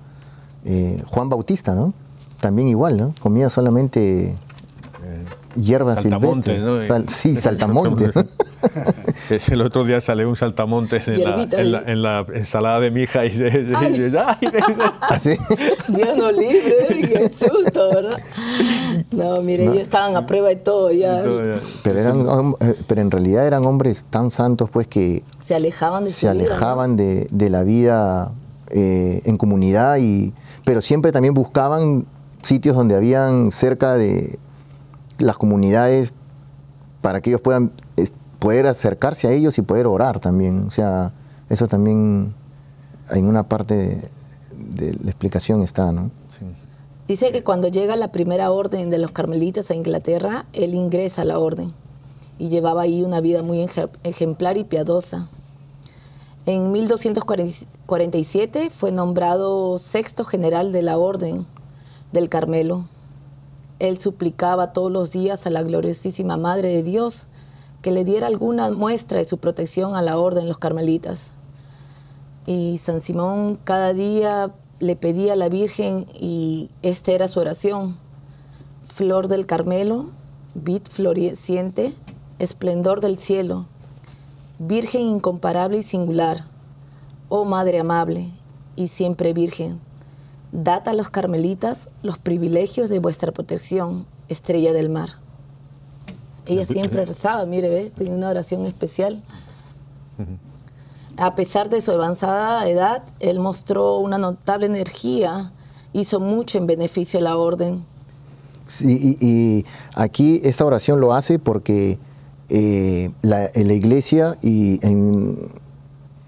eh, 0.64 1.04
Juan 1.08 1.28
Bautista, 1.28 1.76
¿no? 1.76 1.94
También 2.40 2.70
igual, 2.70 2.98
¿no? 2.98 3.14
Comía 3.20 3.50
solamente 3.50 4.38
hierbas 5.62 6.02
Saltamontes, 6.02 6.64
silvestres. 6.64 6.90
¿no? 6.90 6.96
Sal- 6.96 7.10
sí, 7.10 7.36
saltamontes. 7.36 8.16
El 9.52 9.62
otro 9.62 9.84
día 9.84 10.02
salió 10.02 10.28
un 10.30 10.36
saltamontes 10.36 11.08
en 11.08 11.24
la, 11.24 11.44
en, 11.52 11.72
la, 11.72 11.78
ahí. 11.80 11.84
en 11.88 12.02
la 12.02 12.26
ensalada 12.34 12.80
de 12.80 12.92
mi 12.92 13.02
hija 13.02 13.26
y 13.26 13.32
se, 13.32 13.52
se- 13.52 13.76
ay, 13.76 14.12
Así. 15.02 15.38
Dios 15.88 16.18
nos 16.18 16.34
libre, 16.34 16.76
qué 17.02 17.30
susto, 17.30 17.90
¿verdad? 17.94 18.20
No, 19.12 19.42
mire, 19.42 19.66
ya 19.66 19.82
estaban 19.82 20.16
a 20.16 20.26
prueba 20.26 20.50
de 20.50 20.56
todo, 20.56 20.92
ya 20.92 21.22
Pero, 21.84 22.00
eran, 22.00 22.54
eh, 22.60 22.76
pero 22.88 23.02
en 23.02 23.12
realidad 23.12 23.46
eran 23.48 23.66
hombres 23.66 24.06
tan 24.10 24.32
santos, 24.32 24.70
pues, 24.70 24.88
que 24.88 25.24
se 25.42 25.56
alejaban 25.56 26.04
de 26.04 26.10
se 26.12 26.28
su 26.28 26.34
vida, 26.34 26.34
¿no? 26.34 26.50
alejaban 26.50 26.96
de, 26.96 27.28
de 27.32 27.50
la 27.50 27.64
vida 27.64 28.32
eh, 28.70 29.22
en 29.26 29.38
comunidad, 29.38 29.98
y, 30.00 30.34
pero 30.66 30.82
siempre 30.82 31.12
también 31.12 31.34
buscaban 31.34 32.06
sitios 32.42 32.76
donde 32.76 32.96
habían 32.96 33.52
cerca 33.52 33.96
de 33.96 34.40
las 35.20 35.38
comunidades 35.38 36.12
para 37.02 37.22
que 37.22 37.30
ellos 37.30 37.42
puedan 37.42 37.72
poder 38.40 38.68
acercarse 38.68 39.28
a 39.28 39.32
ellos 39.32 39.58
y 39.58 39.62
poder 39.62 39.86
orar 39.86 40.20
también. 40.20 40.66
O 40.66 40.72
sea, 40.72 41.12
eso 41.50 41.68
también 41.68 42.34
en 43.12 43.26
una 43.26 43.44
parte 43.48 44.10
de, 44.56 44.94
la 45.04 45.10
explicación 45.12 45.62
está, 45.62 45.92
¿no? 45.92 46.10
Dice 47.08 47.32
que 47.32 47.44
cuando 47.44 47.68
llega 47.70 47.96
la 47.96 48.12
primera 48.12 48.52
orden 48.52 48.90
de 48.92 49.00
los 49.00 49.12
carmelitas 49.12 49.72
a 49.72 49.76
Inglaterra, 49.76 50.46
él 50.54 50.76
ingresa 50.76 51.24
a 51.24 51.26
la 51.26 51.40
orden 51.40 51.72
y 52.38 52.50
llevaba 52.50 52.84
ahí 52.84 53.02
una 53.02 53.20
vida 53.20 53.42
muy 53.42 53.62
ej- 53.62 53.90
ejemplar 54.04 54.58
y 54.58 54.64
piadosa. 54.64 55.28
En 56.46 56.72
1247 56.72 58.70
fue 58.70 58.92
nombrado 58.92 59.78
sexto 59.80 60.24
general 60.24 60.72
de 60.72 60.82
la 60.84 60.98
orden 60.98 61.46
del 62.12 62.30
Carmelo. 62.30 62.86
Él 63.80 63.98
suplicaba 63.98 64.74
todos 64.74 64.92
los 64.92 65.12
días 65.12 65.48
a 65.48 65.50
la 65.50 65.64
gloriosísima 65.64 66.38
Madre 66.38 66.70
de 66.70 66.84
Dios 66.84 67.28
que 67.82 67.92
le 67.92 68.04
diera 68.04 68.28
alguna 68.28 68.70
muestra 68.72 69.20
de 69.20 69.26
su 69.26 69.38
protección 69.38 69.96
a 69.96 70.02
la 70.02 70.18
orden 70.18 70.48
los 70.48 70.58
carmelitas. 70.58 71.32
Y 72.46 72.78
San 72.78 73.00
Simón 73.00 73.58
cada 73.64 73.94
día 73.94 74.54
le 74.80 74.96
pedía 74.96 75.34
a 75.34 75.38
la 75.38 75.50
Virgen 75.50 76.06
y 76.14 76.70
esta 76.82 77.12
era 77.12 77.28
su 77.28 77.40
oración. 77.40 77.98
Flor 78.84 79.28
del 79.28 79.46
Carmelo, 79.46 80.10
vid 80.56 80.82
floreciente, 80.90 81.94
esplendor 82.40 83.02
del 83.02 83.18
cielo, 83.18 83.68
Virgen 84.58 85.04
incomparable 85.04 85.78
y 85.78 85.84
singular, 85.84 86.46
oh 87.30 87.46
Madre 87.46 87.80
amable 87.80 88.30
y 88.76 88.88
siempre 88.88 89.32
Virgen, 89.32 89.80
dad 90.52 90.88
a 90.88 90.94
los 90.94 91.10
carmelitas 91.10 91.90
los 92.02 92.18
privilegios 92.18 92.90
de 92.90 93.00
vuestra 93.00 93.32
protección, 93.32 94.06
estrella 94.28 94.74
del 94.74 94.90
mar. 94.90 95.10
Ella 96.46 96.66
siempre 96.66 97.06
rezaba, 97.06 97.46
mire, 97.46 97.70
¿ve? 97.70 97.92
tenía 97.96 98.16
una 98.16 98.30
oración 98.30 98.66
especial. 98.66 99.24
A 101.18 101.36
pesar 101.36 101.70
de 101.70 101.82
su 101.82 101.92
avanzada 101.92 102.68
edad, 102.68 103.04
él 103.20 103.40
mostró 103.40 103.98
una 103.98 104.18
notable 104.18 104.66
energía, 104.66 105.52
hizo 105.94 106.20
mucho 106.20 106.58
en 106.58 106.66
beneficio 106.66 107.20
de 107.20 107.24
la 107.24 107.38
orden. 107.38 107.86
Sí, 108.66 109.18
y, 109.20 109.26
y 109.26 109.66
aquí 109.96 110.42
esta 110.44 110.66
oración 110.66 111.00
lo 111.00 111.14
hace 111.14 111.40
porque 111.40 112.00
eh, 112.50 113.12
la, 113.22 113.46
en 113.54 113.68
la 113.68 113.74
iglesia 113.74 114.38
y 114.42 114.84
en, 114.86 115.52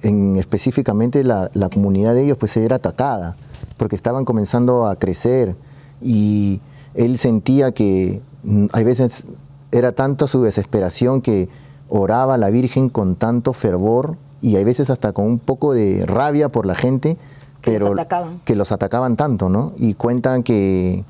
en 0.03 0.35
específicamente 0.37 1.23
la, 1.23 1.49
la 1.53 1.69
comunidad 1.69 2.13
de 2.13 2.25
ellos 2.25 2.37
pues 2.37 2.55
era 2.57 2.77
atacada 2.77 3.35
porque 3.81 3.95
estaban 3.95 4.25
comenzando 4.25 4.85
a 4.85 4.95
crecer 4.95 5.55
y 6.03 6.61
él 6.93 7.17
sentía 7.17 7.71
que 7.71 8.21
mm, 8.43 8.67
hay 8.73 8.83
veces 8.83 9.23
era 9.71 9.91
tanto 9.91 10.27
su 10.27 10.43
desesperación 10.43 11.19
que 11.23 11.49
oraba 11.89 12.35
a 12.35 12.37
la 12.37 12.51
Virgen 12.51 12.89
con 12.89 13.15
tanto 13.15 13.53
fervor 13.53 14.17
y 14.39 14.57
hay 14.57 14.65
veces 14.65 14.91
hasta 14.91 15.13
con 15.13 15.25
un 15.25 15.39
poco 15.39 15.73
de 15.73 16.05
rabia 16.05 16.49
por 16.49 16.67
la 16.67 16.75
gente 16.75 17.17
Que 17.63 17.79
los 17.79 17.89
pero 17.89 17.93
atacaban. 17.93 18.39
que 18.45 18.55
los 18.55 18.71
atacaban 18.71 19.15
tanto, 19.15 19.49
¿no? 19.49 19.73
Y 19.77 19.95
cuentan 19.95 20.43
que 20.43 21.03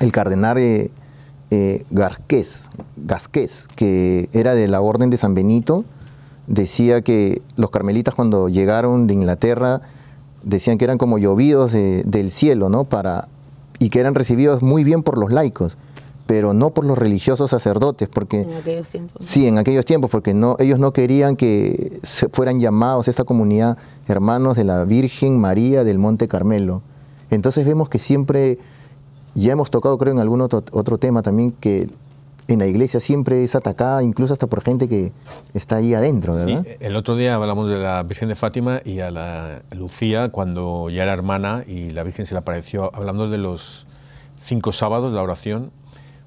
el 0.00 0.12
cardenal 0.12 0.58
eh, 0.58 0.90
eh, 1.50 1.86
Garqués, 1.90 2.68
Gasqués, 2.98 3.68
que 3.74 4.28
era 4.34 4.54
de 4.54 4.68
la 4.68 4.82
Orden 4.82 5.08
de 5.08 5.16
San 5.16 5.32
Benito, 5.32 5.86
decía 6.46 7.00
que 7.00 7.40
los 7.56 7.70
carmelitas 7.70 8.14
cuando 8.14 8.50
llegaron 8.50 9.06
de 9.06 9.14
Inglaterra 9.14 9.80
decían 10.44 10.78
que 10.78 10.84
eran 10.84 10.98
como 10.98 11.18
llovidos 11.18 11.72
de- 11.72 12.02
del 12.04 12.30
cielo, 12.30 12.68
¿no? 12.68 12.84
Para, 12.84 13.28
y 13.78 13.88
que 13.90 14.00
eran 14.00 14.14
recibidos 14.14 14.62
muy 14.62 14.84
bien 14.84 15.02
por 15.02 15.18
los 15.18 15.32
laicos, 15.32 15.76
pero 16.26 16.54
no 16.54 16.70
por 16.70 16.84
los 16.86 16.96
religiosos 16.96 17.50
sacerdotes, 17.50 18.08
porque 18.08 18.42
En 18.42 18.54
aquellos 18.54 18.88
tiempos. 18.88 19.24
Sí, 19.24 19.46
en 19.46 19.58
aquellos 19.58 19.84
tiempos, 19.84 20.10
porque 20.10 20.32
no, 20.32 20.56
ellos 20.58 20.78
no 20.78 20.92
querían 20.92 21.36
que 21.36 21.98
se 22.02 22.28
fueran 22.30 22.60
llamados 22.60 23.08
esta 23.08 23.24
comunidad 23.24 23.76
hermanos 24.06 24.56
de 24.56 24.64
la 24.64 24.84
Virgen 24.84 25.38
María 25.38 25.84
del 25.84 25.98
Monte 25.98 26.28
Carmelo. 26.28 26.82
Entonces 27.30 27.66
vemos 27.66 27.88
que 27.88 27.98
siempre, 27.98 28.58
ya 29.34 29.52
hemos 29.52 29.70
tocado 29.70 29.98
creo 29.98 30.12
en 30.12 30.18
algún 30.20 30.40
otro, 30.40 30.62
otro 30.72 30.96
tema 30.98 31.20
también, 31.22 31.50
que 31.52 31.88
en 32.48 32.58
la 32.58 32.66
iglesia 32.66 33.00
siempre 33.00 33.42
es 33.42 33.54
atacada, 33.54 34.02
incluso 34.02 34.32
hasta 34.32 34.46
por 34.46 34.62
gente 34.62 34.88
que 34.88 35.12
está 35.54 35.76
ahí 35.76 35.94
adentro, 35.94 36.34
Sí, 36.34 36.54
¿verdad? 36.54 36.66
el 36.80 36.96
otro 36.96 37.16
día 37.16 37.34
hablamos 37.34 37.68
de 37.70 37.78
la 37.78 38.02
Virgen 38.02 38.28
de 38.28 38.34
Fátima 38.34 38.80
y 38.84 39.00
a 39.00 39.10
la 39.10 39.62
Lucía 39.72 40.28
cuando 40.30 40.90
ya 40.90 41.04
era 41.04 41.12
hermana 41.12 41.64
y 41.66 41.90
la 41.90 42.02
Virgen 42.02 42.26
se 42.26 42.34
le 42.34 42.38
apareció 42.40 42.90
hablando 42.94 43.28
de 43.30 43.38
los 43.38 43.86
cinco 44.42 44.72
sábados, 44.72 45.12
la 45.12 45.22
oración, 45.22 45.70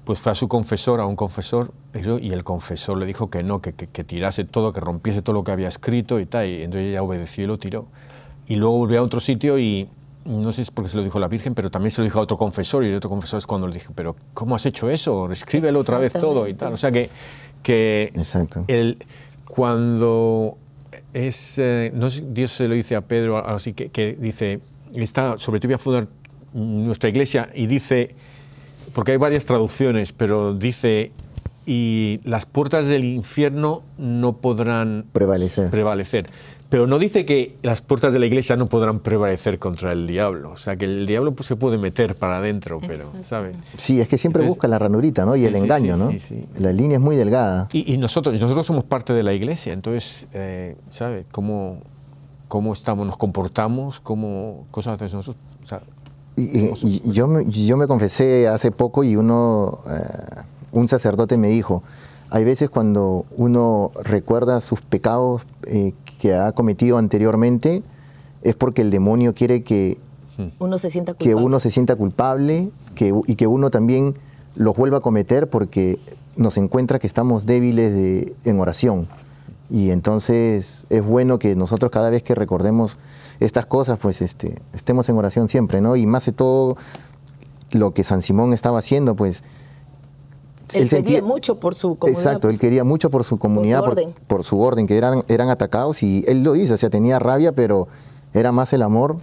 pues 0.04 0.18
fue 0.18 0.32
a 0.32 0.34
su 0.34 0.48
confesor, 0.48 1.00
a 1.00 1.06
un 1.06 1.16
confesor, 1.16 1.72
eso, 1.92 2.18
y 2.18 2.30
el 2.30 2.42
confesor 2.42 2.96
le 2.98 3.06
dijo 3.06 3.30
que 3.30 3.42
no, 3.42 3.60
que, 3.60 3.74
que- 3.74 3.86
que 3.86 4.04
tirase 4.04 4.44
todo, 4.44 4.72
que 4.72 4.80
rompiese 4.80 5.22
todo 5.22 5.34
lo 5.34 5.44
que 5.44 5.52
había 5.52 5.68
escrito 5.68 6.18
y 6.18 6.26
tal, 6.26 6.46
y 6.46 6.62
entonces 6.62 6.88
ella 6.88 7.02
obedeció 7.02 7.44
y 7.44 7.46
lo 7.46 7.58
tiró. 7.58 7.86
Y 8.46 8.56
luego 8.56 8.78
volvió 8.78 9.00
a 9.00 9.02
otro 9.02 9.20
sitio 9.20 9.58
y 9.58 9.88
no 10.28 10.52
sé 10.52 10.56
si 10.56 10.62
es 10.62 10.70
porque 10.70 10.90
se 10.90 10.96
lo 10.96 11.02
dijo 11.02 11.18
la 11.18 11.28
Virgen, 11.28 11.54
pero 11.54 11.70
también 11.70 11.90
se 11.90 12.00
lo 12.00 12.04
dijo 12.04 12.18
a 12.18 12.22
otro 12.22 12.36
confesor, 12.36 12.84
y 12.84 12.88
el 12.88 12.96
otro 12.96 13.10
confesor 13.10 13.38
es 13.38 13.46
cuando 13.46 13.66
le 13.66 13.74
dije, 13.74 13.88
pero 13.94 14.14
¿cómo 14.34 14.54
has 14.56 14.66
hecho 14.66 14.90
eso? 14.90 15.30
Escríbelo 15.30 15.80
otra 15.80 15.98
vez 15.98 16.12
todo 16.12 16.46
y 16.48 16.54
tal. 16.54 16.72
O 16.72 16.76
sea 16.76 16.92
que, 16.92 17.10
que 17.62 18.12
Exacto. 18.14 18.64
el, 18.68 18.98
cuando 19.46 20.56
es, 21.12 21.54
eh, 21.58 21.90
no 21.94 22.10
sé, 22.10 22.22
Dios 22.30 22.52
se 22.52 22.68
lo 22.68 22.74
dice 22.74 22.96
a 22.96 23.00
Pedro, 23.00 23.38
así 23.38 23.72
que, 23.72 23.88
que 23.88 24.16
dice, 24.18 24.60
está, 24.94 25.38
sobre 25.38 25.60
ti 25.60 25.66
voy 25.66 25.74
a 25.74 25.78
fundar 25.78 26.08
nuestra 26.52 27.08
iglesia, 27.08 27.48
y 27.54 27.66
dice, 27.66 28.14
porque 28.94 29.12
hay 29.12 29.18
varias 29.18 29.44
traducciones, 29.44 30.12
pero 30.12 30.54
dice, 30.54 31.12
y 31.66 32.20
las 32.24 32.46
puertas 32.46 32.86
del 32.86 33.04
infierno 33.04 33.82
no 33.98 34.36
podrán 34.38 35.04
Prevalecer. 35.12 35.70
prevalecer. 35.70 36.30
Pero 36.70 36.86
no 36.86 36.98
dice 36.98 37.24
que 37.24 37.56
las 37.62 37.80
puertas 37.80 38.12
de 38.12 38.18
la 38.18 38.26
iglesia 38.26 38.54
no 38.56 38.66
podrán 38.66 39.00
prevalecer 39.00 39.58
contra 39.58 39.92
el 39.92 40.06
diablo. 40.06 40.50
O 40.52 40.56
sea, 40.58 40.76
que 40.76 40.84
el 40.84 41.06
diablo 41.06 41.32
pues, 41.32 41.46
se 41.46 41.56
puede 41.56 41.78
meter 41.78 42.14
para 42.14 42.38
adentro, 42.38 42.78
pero, 42.86 43.10
¿sabes? 43.22 43.56
Sí, 43.76 44.00
es 44.02 44.08
que 44.08 44.18
siempre 44.18 44.42
Entonces- 44.42 44.56
busca 44.58 44.68
la 44.68 44.78
ranurita, 44.78 45.24
¿no? 45.24 45.34
Y 45.34 45.40
Sí, 45.40 45.46
el 45.46 45.54
sí, 45.54 45.60
engaño, 45.60 45.96
sí, 45.96 46.02
¿no? 46.02 46.10
sí, 46.10 46.18
sí. 46.18 46.44
La 46.58 46.70
línea 46.72 46.98
es 46.98 47.02
muy 47.02 47.16
delgada. 47.16 47.68
Y, 47.72 47.94
y 47.94 47.96
nosotros, 47.96 48.38
nosotros 48.38 48.66
somos 48.66 48.84
parte 48.84 49.14
de 49.14 49.22
la 49.22 49.32
iglesia, 49.32 49.72
entonces, 49.72 50.28
eh, 50.34 50.76
¿sabes? 50.90 51.24
¿Cómo, 51.32 51.80
¿Cómo 52.48 52.74
estamos, 52.74 53.06
nos 53.06 53.16
comportamos? 53.16 53.98
¿Cómo 54.00 54.66
cosas 54.70 55.00
hacemos 55.00 55.26
nosotros? 55.26 55.42
O 55.62 55.66
sea, 55.66 55.80
Y, 56.36 56.42
y- 56.42 57.02
y 57.06 57.12
yo, 57.12 57.28
me, 57.28 57.46
yo 57.46 57.78
me 57.78 57.86
confesé 57.86 58.46
hace 58.46 58.70
poco 58.72 59.04
y 59.04 59.16
uno, 59.16 59.78
eh, 59.88 60.42
un 60.72 60.86
sacerdote 60.86 61.38
me 61.38 61.48
dijo, 61.48 61.82
hay 62.30 62.44
veces 62.44 62.70
cuando 62.70 63.24
uno 63.36 63.90
recuerda 64.04 64.60
sus 64.60 64.80
pecados 64.82 65.42
eh, 65.64 65.92
que 66.20 66.34
ha 66.34 66.52
cometido 66.52 66.98
anteriormente, 66.98 67.82
es 68.42 68.54
porque 68.54 68.82
el 68.82 68.90
demonio 68.90 69.34
quiere 69.34 69.62
que, 69.62 69.98
Uno 70.58 70.78
se 70.78 70.90
sienta 70.90 71.12
que 71.14 71.24
culpable. 71.24 71.44
uno 71.46 71.60
se 71.60 71.70
sienta 71.70 71.96
culpable 71.96 72.70
que, 72.94 73.12
y 73.26 73.34
que 73.34 73.46
uno 73.46 73.70
también 73.70 74.14
los 74.54 74.76
vuelva 74.76 74.98
a 74.98 75.00
cometer 75.00 75.48
porque 75.50 75.98
nos 76.36 76.56
encuentra 76.56 76.98
que 76.98 77.06
estamos 77.06 77.46
débiles 77.46 77.92
de- 77.94 78.34
en 78.44 78.60
oración. 78.60 79.08
Y 79.70 79.90
entonces 79.90 80.86
es 80.90 81.04
bueno 81.04 81.38
que 81.38 81.54
nosotros 81.56 81.90
cada 81.90 82.10
vez 82.10 82.22
que 82.22 82.34
recordemos 82.34 82.98
estas 83.40 83.66
cosas, 83.66 83.98
pues 83.98 84.22
este, 84.22 84.54
estemos 84.72 85.08
en 85.08 85.16
oración 85.16 85.48
siempre, 85.48 85.80
¿no? 85.80 85.94
Y 85.96 86.06
más 86.06 86.24
de 86.26 86.32
todo 86.32 86.76
lo 87.72 87.92
que 87.92 88.02
San 88.04 88.22
Simón 88.22 88.52
estaba 88.52 88.78
haciendo, 88.78 89.14
pues... 89.16 89.42
Él, 90.74 90.82
él 90.82 90.88
sentía- 90.88 91.22
mucho 91.22 91.56
por 91.60 91.74
su 91.74 91.96
comunidad. 91.96 92.22
Exacto, 92.24 92.50
él 92.50 92.58
quería 92.58 92.84
mucho 92.84 93.10
por 93.10 93.24
su 93.24 93.38
comunidad, 93.38 93.80
por, 93.80 93.90
orden. 93.90 94.14
por 94.26 94.44
su 94.44 94.60
orden, 94.60 94.86
que 94.86 94.96
eran, 94.96 95.24
eran 95.28 95.48
atacados 95.48 96.02
y 96.02 96.24
él 96.28 96.42
lo 96.42 96.52
dice, 96.52 96.74
o 96.74 96.76
sea, 96.78 96.90
tenía 96.90 97.18
rabia, 97.18 97.52
pero 97.52 97.88
era 98.34 98.52
más 98.52 98.72
el 98.72 98.82
amor 98.82 99.16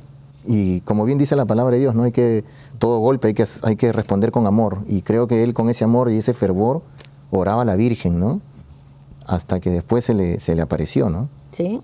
y 0.48 0.82
como 0.82 1.06
bien 1.06 1.18
dice 1.18 1.36
la 1.36 1.46
palabra 1.46 1.76
de 1.76 1.82
Dios, 1.82 1.96
no 1.96 2.04
hay 2.04 2.12
que, 2.12 2.44
todo 2.80 3.00
golpe 3.00 3.28
hay 3.30 3.34
que, 3.34 3.46
hay 3.64 3.76
que 3.76 3.92
responder 3.92 4.32
con 4.32 4.46
amor 4.48 4.80
y 4.88 5.02
creo 5.02 5.28
que 5.28 5.44
él 5.44 5.54
con 5.54 5.70
ese 5.70 5.84
amor 5.84 6.12
y 6.12 6.18
ese 6.18 6.34
fervor 6.34 6.82
oraba 7.32 7.64
a 7.64 7.66
la 7.66 7.76
Virgen, 7.76 8.20
¿no? 8.20 8.42
Hasta 9.26 9.60
que 9.60 9.72
después 9.72 10.06
se 10.06 10.14
le, 10.14 10.40
se 10.40 10.56
le 10.56 10.62
apareció, 10.62 11.10
¿no? 11.10 11.30
Sí. 11.52 11.82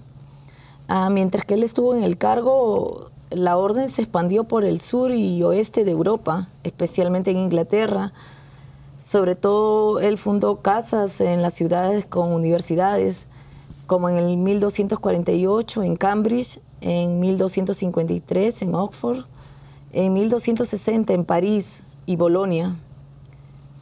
Ah, 0.87 1.09
mientras 1.09 1.45
que 1.45 1.55
él 1.55 1.63
estuvo 1.63 1.95
en 1.95 2.03
el 2.03 2.17
cargo, 2.17 3.07
la 3.31 3.57
orden 3.57 3.89
se 3.89 4.01
expandió 4.01 4.43
por 4.43 4.65
el 4.65 4.79
sur 4.81 5.11
y 5.11 5.41
oeste 5.41 5.83
de 5.83 5.91
Europa, 5.91 6.47
especialmente 6.63 7.31
en 7.31 7.37
Inglaterra. 7.37 8.13
Sobre 9.01 9.33
todo, 9.33 9.99
él 9.99 10.19
fundó 10.19 10.61
casas 10.61 11.21
en 11.21 11.41
las 11.41 11.55
ciudades 11.55 12.05
con 12.05 12.31
universidades, 12.33 13.25
como 13.87 14.09
en 14.09 14.17
el 14.17 14.37
1248 14.37 15.81
en 15.81 15.97
Cambridge, 15.97 16.59
en 16.81 17.19
1253 17.19 18.61
en 18.61 18.75
Oxford, 18.75 19.25
en 19.91 20.13
1260 20.13 21.13
en 21.13 21.25
París 21.25 21.83
y 22.05 22.15
Bolonia. 22.15 22.75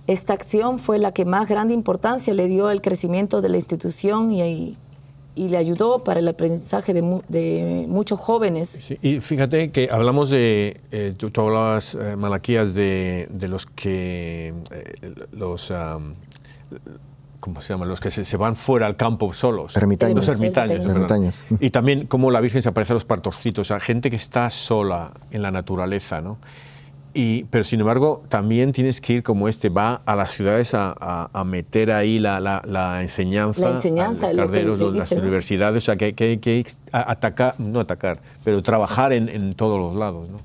Esta 0.07 0.31
acción 0.31 0.79
fue 0.79 0.99
la 0.99 1.11
que 1.11 1.25
más 1.25 1.49
grande 1.49 1.73
importancia 1.73 2.33
le 2.33 2.47
dio 2.47 2.67
al 2.67 2.81
crecimiento 2.81 3.41
de 3.41 3.49
la 3.49 3.57
institución 3.57 4.31
y, 4.31 4.41
y 4.41 4.77
le 5.35 5.57
ayudó 5.57 6.03
para 6.03 6.19
el 6.19 6.27
aprendizaje 6.27 6.93
de, 6.93 7.01
mu- 7.01 7.21
de 7.29 7.85
muchos 7.87 8.19
jóvenes. 8.19 8.67
Sí, 8.69 8.97
y 9.01 9.19
fíjate 9.21 9.69
que 9.71 9.87
hablamos 9.91 10.29
de, 10.29 10.81
eh, 10.91 11.13
tú, 11.15 11.29
tú 11.31 11.41
hablabas, 11.41 11.95
eh, 11.95 12.15
Malaquías, 12.17 12.73
de, 12.73 13.27
de 13.31 13.47
los 13.47 13.65
que, 13.65 14.53
eh, 14.71 15.13
los, 15.31 15.71
am, 15.71 16.15
¿cómo 17.39 17.61
se 17.61 17.73
llama? 17.73 17.85
Los 17.85 17.99
que 18.01 18.11
se, 18.11 18.25
se 18.25 18.35
van 18.37 18.55
fuera 18.55 18.85
al 18.85 18.97
campo 18.97 19.31
solos. 19.31 19.75
Ermitaños. 19.77 20.17
Los 20.17 20.27
ermitaños. 20.27 20.85
Ermitaños. 20.85 21.45
Y 21.61 21.69
también 21.69 22.05
cómo 22.07 22.31
la 22.31 22.41
Virgen 22.41 22.61
se 22.61 22.69
aparece 22.69 22.93
a 22.93 22.95
los 22.95 23.05
pastorcitos, 23.05 23.61
o 23.61 23.67
sea, 23.67 23.79
gente 23.79 24.09
que 24.09 24.17
está 24.17 24.49
sola 24.49 25.11
en 25.31 25.41
la 25.41 25.51
naturaleza, 25.51 26.19
¿no? 26.21 26.37
Y, 27.13 27.45
pero 27.45 27.63
sin 27.63 27.79
embargo, 27.79 28.23
también 28.29 28.71
tienes 28.71 29.01
que 29.01 29.13
ir 29.13 29.23
como 29.23 29.47
este, 29.49 29.69
va 29.69 30.01
a 30.05 30.15
las 30.15 30.31
ciudades 30.31 30.73
a, 30.75 30.93
a- 30.99 31.29
a 31.33 31.43
meter 31.43 31.91
ahí 31.91 32.19
la, 32.19 32.39
la- 32.39 32.61
la 32.65 33.01
enseñanza, 33.01 33.61
La 33.69 33.75
enseñanza, 33.77 34.27
a 34.27 34.29
los 34.29 34.37
lo 34.37 34.43
carderos, 34.45 34.79
los- 34.79 34.95
las 34.95 35.11
universidades, 35.13 35.83
o 35.83 35.85
sea, 35.85 35.95
que 35.97 36.05
hay 36.05 36.13
que, 36.13 36.39
que 36.39 36.65
atacar, 36.91 37.55
no 37.57 37.79
atacar, 37.79 38.19
pero 38.43 38.61
trabajar 38.61 39.11
en, 39.13 39.27
en 39.29 39.55
todos 39.55 39.79
los 39.79 39.95
lados, 39.95 40.29
¿no? 40.29 40.37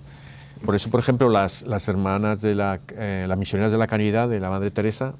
Por 0.65 0.75
eso, 0.75 0.91
por 0.91 1.01
ejemplo, 1.01 1.29
las, 1.29 1.63
las 1.63 1.87
hermanas 1.89 2.41
de 2.41 2.55
la, 2.55 2.81
eh, 2.97 3.27
las 3.29 3.37
misioneras 3.37 3.71
de 3.71 3.77
la 3.77 3.87
caridad 3.87 4.29
de 4.31 4.41
la 4.41 4.49
Madre 4.49 4.71
Teresa, 4.71 5.13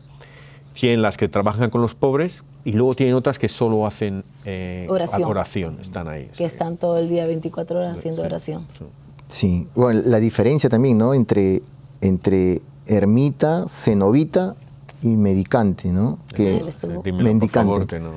tienen 0.73 1.03
las 1.03 1.19
que 1.19 1.29
trabajan 1.29 1.69
con 1.69 1.83
los 1.83 1.95
pobres 1.95 2.43
y 2.65 2.73
luego 2.73 2.95
tienen 2.97 3.15
otras 3.15 3.39
que 3.39 3.49
solo 3.49 3.87
hacen 3.87 4.25
eh, 4.47 4.87
Oración. 4.89 5.23
oración, 5.29 5.79
están 5.81 6.09
ahí. 6.09 6.31
que 6.37 6.47
están 6.47 6.79
todo 6.79 6.99
el 6.99 7.09
día 7.11 7.27
24 7.27 7.79
horas 7.79 7.99
haciendo 7.99 8.23
Sí, 8.23 8.27
oración. 8.27 8.67
sí. 8.77 8.85
Sí, 9.29 9.67
bueno, 9.75 10.03
la 10.05 10.19
diferencia 10.21 10.69
también, 10.69 10.99
¿no? 10.99 11.15
Entre, 11.15 11.63
entre 12.01 12.61
ermita, 12.87 13.67
cenobita 13.69 14.55
y 15.03 15.17
medicante, 15.17 15.93
¿no? 15.93 16.19
Que 16.35 16.63
Dímelo, 17.05 17.25
mendicante. 17.25 17.67
por 17.69 17.75
favor, 17.75 17.87
que 17.87 18.01
no. 18.01 18.13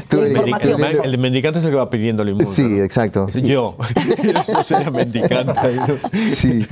Tú 0.08 0.16
La 0.16 0.22
eres- 0.26 0.46
información. 0.48 0.82
El, 1.04 1.18
mendicante 1.18 1.58
es 1.58 1.64
el 1.66 1.70
que 1.72 1.76
va 1.76 1.90
pidiendo 1.90 2.24
limosna. 2.24 2.54
Sí, 2.54 2.62
¿no? 2.68 2.82
exacto. 2.84 3.28
Es 3.28 3.34
yo. 3.42 3.76
Yo 4.46 4.62
sería 4.62 4.90
mendicante. 4.90 5.52
¿no? 5.76 5.96
Sí. 6.32 6.66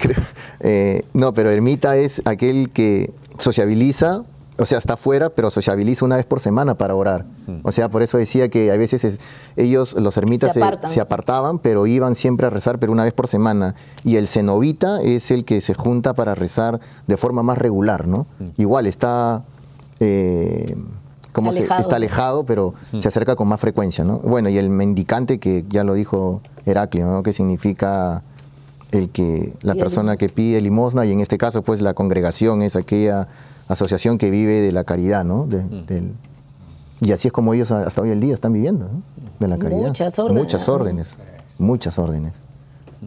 Creo- 0.00 0.22
eh, 0.60 1.04
no, 1.14 1.32
pero 1.34 1.50
ermita 1.50 1.96
es 1.96 2.20
aquel 2.24 2.70
que 2.70 3.12
sociabiliza, 3.38 4.24
o 4.58 4.66
sea, 4.66 4.78
está 4.78 4.94
afuera, 4.94 5.30
pero 5.30 5.50
sociabiliza 5.50 6.04
una 6.04 6.16
vez 6.16 6.26
por 6.26 6.38
semana 6.40 6.74
para 6.76 6.94
orar. 6.94 7.24
O 7.62 7.72
sea, 7.72 7.88
por 7.88 8.02
eso 8.02 8.18
decía 8.18 8.48
que 8.48 8.70
a 8.70 8.76
veces 8.76 9.02
es- 9.04 9.18
ellos, 9.56 9.94
los 9.94 10.16
ermitas, 10.16 10.52
Se 10.52 10.60
se, 10.60 10.64
apartan. 10.64 10.90
se 10.90 11.00
apartaban, 11.00 11.58
pero 11.58 11.86
iban 11.86 12.14
siempre 12.14 12.46
a 12.46 12.50
rezar, 12.50 12.78
pero 12.78 12.92
una 12.92 13.04
vez 13.04 13.12
por 13.14 13.28
semana. 13.28 13.74
Y 14.04 14.16
el 14.16 14.28
cenovita 14.28 15.00
es 15.02 15.30
el 15.30 15.44
que 15.44 15.60
se 15.60 15.74
junta 15.74 16.12
para 16.14 16.34
rezar 16.34 16.80
de 17.06 17.16
forma 17.16 17.42
más 17.42 17.58
regular, 17.58 18.06
¿no? 18.06 18.26
Igual 18.58 18.86
está... 18.86 19.42
eh, 20.00 20.76
¿cómo 21.32 21.50
se- 21.52 21.60
Alejado, 21.60 21.80
está 21.80 21.90
sí. 21.90 21.96
alejado, 21.96 22.44
pero 22.44 22.74
se 22.98 23.08
acerca 23.08 23.36
con 23.36 23.48
más 23.48 23.58
frecuencia, 23.60 24.04
¿no? 24.04 24.18
Bueno, 24.18 24.48
y 24.50 24.58
el 24.58 24.68
mendicante, 24.68 25.38
que 25.38 25.64
ya 25.70 25.82
lo 25.82 25.94
dijo 25.94 26.42
Heraclio, 26.66 27.06
¿no? 27.06 27.22
Que 27.22 27.32
significa 27.32 28.22
el 28.90 29.08
que 29.08 29.54
la 29.62 29.74
persona 29.74 30.18
que 30.18 30.28
pide 30.28 30.60
limosna 30.60 31.06
y 31.06 31.12
en 31.12 31.20
este 31.20 31.38
caso 31.38 31.62
pues 31.62 31.80
la 31.80 31.94
congregación 31.94 32.60
es 32.60 32.76
aquella 32.76 33.26
asociación 33.72 34.18
que 34.18 34.30
vive 34.30 34.60
de 34.60 34.72
la 34.72 34.84
caridad, 34.84 35.24
¿no? 35.24 35.46
De- 35.46 35.62
del- 35.62 36.14
y 37.00 37.12
así 37.12 37.28
es 37.28 37.32
como 37.32 37.52
ellos 37.54 37.70
a- 37.72 37.82
hasta 37.84 38.00
hoy 38.02 38.10
el 38.10 38.20
día 38.20 38.34
están 38.34 38.52
viviendo, 38.52 38.88
¿no? 38.88 39.02
De 39.40 39.48
la 39.48 39.58
caridad. 39.58 39.88
Muchas 39.88 40.18
órdenes. 40.18 40.42
Muchas 40.42 40.68
órdenes. 40.68 41.18
Muchas 41.58 41.98
órdenes. 41.98 42.32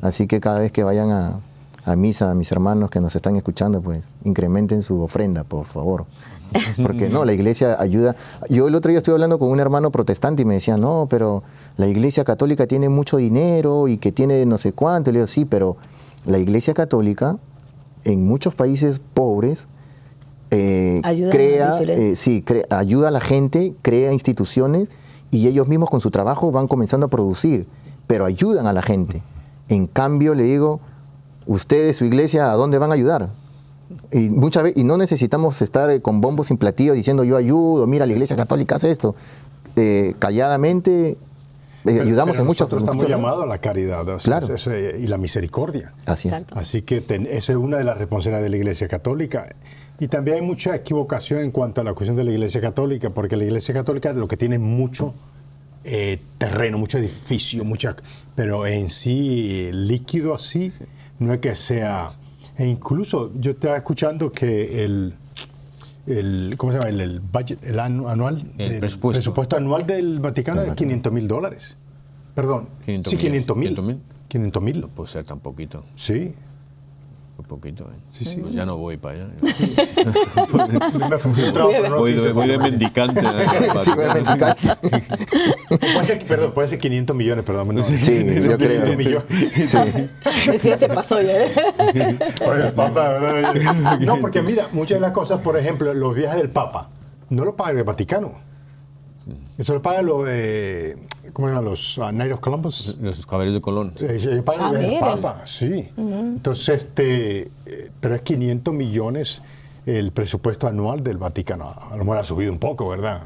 Así 0.01 0.28
que 0.28 0.41
cada 0.41 0.60
vez 0.60 0.71
que 0.73 0.84
vayan 0.84 1.10
a, 1.12 1.39
a 1.86 1.95
misa, 1.95 2.34
mis 2.36 2.51
hermanos 2.51 2.89
que 2.89 2.99
nos 2.99 3.15
están 3.15 3.36
escuchando, 3.38 3.82
pues 3.82 4.04
incrementen 4.23 4.82
su 4.82 4.99
ofrenda, 5.01 5.43
por 5.45 5.65
favor. 5.65 6.06
Porque 6.84 7.10
no, 7.10 7.23
la 7.25 7.34
iglesia 7.34 7.78
ayuda. 7.80 8.15
Yo 8.49 8.67
el 8.67 8.75
otro 8.75 8.89
día 8.89 8.97
estuve 8.97 9.13
hablando 9.15 9.39
con 9.39 9.49
un 9.49 9.60
hermano 9.60 9.91
protestante 9.91 10.41
y 10.41 10.45
me 10.45 10.56
decía, 10.56 10.78
no, 10.78 11.08
pero 11.10 11.43
la 11.78 11.88
iglesia 11.88 12.23
católica 12.25 12.67
tiene 12.67 12.89
mucho 12.89 13.17
dinero 13.17 13.88
y 13.88 13.97
que 13.97 14.12
tiene 14.12 14.45
no 14.45 14.58
sé 14.58 14.73
cuánto. 14.73 15.10
Y 15.10 15.13
le 15.13 15.19
digo, 15.19 15.28
sí, 15.28 15.45
pero 15.45 15.78
la 16.25 16.38
iglesia 16.38 16.73
católica 16.73 17.38
en 18.04 18.25
muchos 18.28 18.56
países 18.56 18.99
pobres 19.13 19.67
eh, 20.51 21.01
Ayuda 21.03 21.29
a 21.29 21.31
crea, 21.31 21.79
eh, 21.81 22.15
sí, 22.15 22.41
crea- 22.41 22.65
ayuda 22.69 23.08
a 23.08 23.12
la 23.12 23.19
gente, 23.21 23.73
crea 23.81 24.12
instituciones 24.13 24.89
y 25.31 25.47
ellos 25.47 25.67
mismos 25.67 25.89
con 25.89 26.01
su 26.01 26.12
trabajo 26.12 26.51
van 26.51 26.67
comenzando 26.67 27.08
a 27.08 27.10
producir, 27.10 27.65
pero 28.08 28.25
ayudan 28.25 28.67
a 28.67 28.73
la 28.73 28.81
gente. 28.81 29.21
En 29.69 29.88
cambio, 29.88 30.36
le 30.36 30.43
digo, 30.43 30.79
ustedes, 31.45 31.97
su 31.97 32.05
iglesia, 32.05 32.51
¿a 32.51 32.55
dónde 32.55 32.77
van 32.77 32.91
a 32.91 32.93
ayudar? 32.93 33.29
Y, 34.12 34.29
muchas 34.29 34.63
veces, 34.63 34.79
y 34.81 34.84
no 34.84 34.97
necesitamos 34.97 35.62
estar 35.62 35.89
eh, 35.89 36.01
con 36.01 36.21
bombos 36.21 36.47
sin 36.47 36.58
platillos 36.58 36.95
diciendo 36.95 37.23
yo 37.23 37.38
ayudo, 37.38 37.86
mira, 37.88 38.05
la 38.05 38.13
iglesia 38.13 38.36
católica 38.36 38.75
hace 38.75 38.91
esto. 38.91 39.15
Eh, 39.75 40.13
calladamente 40.19 41.10
eh, 41.12 41.17
Pero- 41.84 42.01
ayudamos 42.03 42.34
pero 42.34 42.41
en 42.43 42.47
muchos 42.47 42.67
Nosotros 42.71 42.84
estamos 42.95 43.08
llamados 43.08 43.43
a 43.43 43.45
la 43.47 43.58
caridad 43.60 44.08
o 44.08 44.19
sea, 44.19 44.39
Claro. 44.39 44.55
y 44.97 45.08
la 45.08 45.17
misericordia. 45.17 45.93
Así 46.08 46.29
es. 46.29 46.34
Exacto. 46.34 46.58
Así 46.58 46.81
que 46.81 47.01
ten- 47.01 47.27
esa 47.29 47.51
es 47.51 47.58
una 47.58 47.77
de 47.77 47.84
las 47.84 47.97
responsabilidades 47.97 48.45
de 48.45 48.49
la 48.49 48.58
Iglesia 48.58 48.88
Católica. 48.88 49.47
Y 49.99 50.08
también 50.08 50.38
hay 50.38 50.41
mucha 50.43 50.75
equivocación 50.75 51.41
en 51.41 51.51
cuanto 51.51 51.81
a 51.81 51.84
la 51.84 51.93
cuestión 51.93 52.17
de 52.17 52.23
la 52.25 52.31
Iglesia 52.31 52.60
Católica, 52.62 53.10
porque 53.12 53.38
la 53.38 53.45
Iglesia 53.45 53.73
Católica 53.73 54.12
lo 54.13 54.27
que 54.27 54.36
tiene 54.38 54.55
es 54.55 54.62
mucho 54.62 55.13
eh, 55.86 56.19
terreno, 56.38 56.77
mucho 56.77 56.97
edificio, 56.97 57.63
mucha, 57.63 57.95
pero 58.36 58.65
en 58.67 58.89
sí 58.89 59.69
líquido 59.71 60.34
así 60.34 60.71
no 61.19 61.31
es 61.34 61.39
que 61.39 61.55
sea. 61.55 62.10
E 62.58 62.65
incluso 62.67 63.31
yo 63.39 63.51
estaba 63.51 63.77
escuchando 63.77 64.31
que 64.31 64.84
el, 64.84 65.13
el 66.08 66.55
¿cómo 66.58 66.71
se 66.71 66.77
llama? 66.79 66.89
El, 66.89 67.01
el 67.01 67.19
budget, 67.19 67.63
el 67.63 67.77
anu- 67.79 68.10
anual, 68.10 68.43
El 68.58 68.79
presupuesto. 68.79 69.55
anual 69.55 69.86
del 69.86 70.19
Vaticano 70.19 70.62
es 70.63 70.75
500 70.75 71.13
mil 71.13 71.27
dólares. 71.27 71.77
Perdón, 72.34 72.67
500 72.86 73.12
sí, 73.12 73.17
millones. 73.17 73.45
500 73.45 73.58
mil. 73.58 73.67
500 73.69 73.86
mil. 73.86 73.99
500 74.27 74.63
mil. 74.63 74.81
No 74.81 74.88
puede 74.89 75.10
ser 75.10 75.23
tan 75.23 75.39
poquito. 75.39 75.86
Sí. 75.95 76.34
Poquito, 77.47 77.84
¿eh? 77.84 77.99
Sí, 78.08 78.25
sí. 78.25 78.38
Pues 78.41 78.53
ya 78.53 78.65
no 78.65 78.77
voy 78.77 78.97
para 78.97 79.15
allá. 79.15 79.27
Voy, 81.95 82.13
de, 82.13 82.31
voy 82.31 82.47
de 82.47 82.58
mendicante. 82.58 83.21
¿eh? 83.21 83.45
Sí, 83.84 83.91
voy 83.95 84.05
a 84.05 84.13
mendicar. 84.15 84.58
Puede 85.69 86.05
ser, 86.05 86.25
perdón, 86.25 86.51
puede 86.53 86.67
ser 86.67 86.79
500 86.79 87.15
millones, 87.15 87.45
perdón. 87.45 87.75
No, 87.75 87.84
Sí, 87.84 87.95
yo 88.41 88.58
creo. 88.58 88.84
500 88.84 88.97
millones. 88.97 90.10
Decía, 90.47 90.77
te 90.77 90.88
pasó 90.89 91.21
ya. 91.21 91.45
¿eh? 91.45 92.17
Por 92.43 92.60
el 92.60 92.73
Papa, 92.73 93.19
¿verdad? 93.19 93.99
No, 94.01 94.17
porque 94.17 94.41
mira, 94.41 94.67
muchas 94.71 94.97
de 94.97 95.01
las 95.01 95.12
cosas, 95.12 95.41
por 95.41 95.58
ejemplo, 95.58 95.93
los 95.93 96.15
viajes 96.15 96.38
del 96.38 96.49
Papa, 96.49 96.89
no 97.29 97.45
lo 97.45 97.55
paga 97.55 97.77
el 97.77 97.84
Vaticano. 97.84 98.34
Eso 99.57 99.73
lo 99.73 99.81
pagan 99.81 100.05
los, 100.05 100.25
eh, 100.27 100.97
¿cómo 101.31 101.47
llaman? 101.47 101.63
Los 101.65 101.97
uh, 101.97 102.09
Knights 102.09 102.33
of 102.33 102.39
Columbus. 102.41 102.97
Los 103.01 103.25
caballeros 103.25 103.55
de 103.55 103.61
Colón. 103.61 103.93
Sí, 103.95 104.05
pagan 104.43 104.75
Ah, 104.75 104.81
el. 104.81 104.99
Papa, 104.99 105.41
sí. 105.45 105.89
Entonces, 105.97 106.83
este, 106.83 107.49
eh, 107.65 107.91
pero 108.01 108.15
es 108.15 108.21
500 108.21 108.73
millones 108.73 109.41
el 109.85 110.11
presupuesto 110.11 110.67
anual 110.67 111.03
del 111.03 111.17
Vaticano. 111.17 111.69
A 111.69 111.91
lo 111.95 112.03
mejor 112.03 112.17
ha 112.17 112.23
subido 112.23 112.51
un 112.51 112.59
poco, 112.59 112.89
¿verdad? 112.89 113.21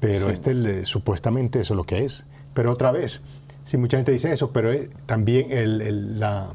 Pero 0.00 0.28
este, 0.30 0.50
el, 0.50 0.84
supuestamente, 0.86 1.60
eso 1.60 1.72
es 1.74 1.76
lo 1.76 1.84
que 1.84 2.04
es. 2.04 2.26
Pero 2.52 2.72
otra 2.72 2.90
vez, 2.92 3.22
sí, 3.64 3.76
mucha 3.78 3.96
gente 3.96 4.12
dice 4.12 4.30
eso, 4.32 4.50
pero 4.52 4.70
es 4.72 4.90
también 5.06 5.50
el- 5.50 5.80
el- 5.80 6.20
la, 6.20 6.48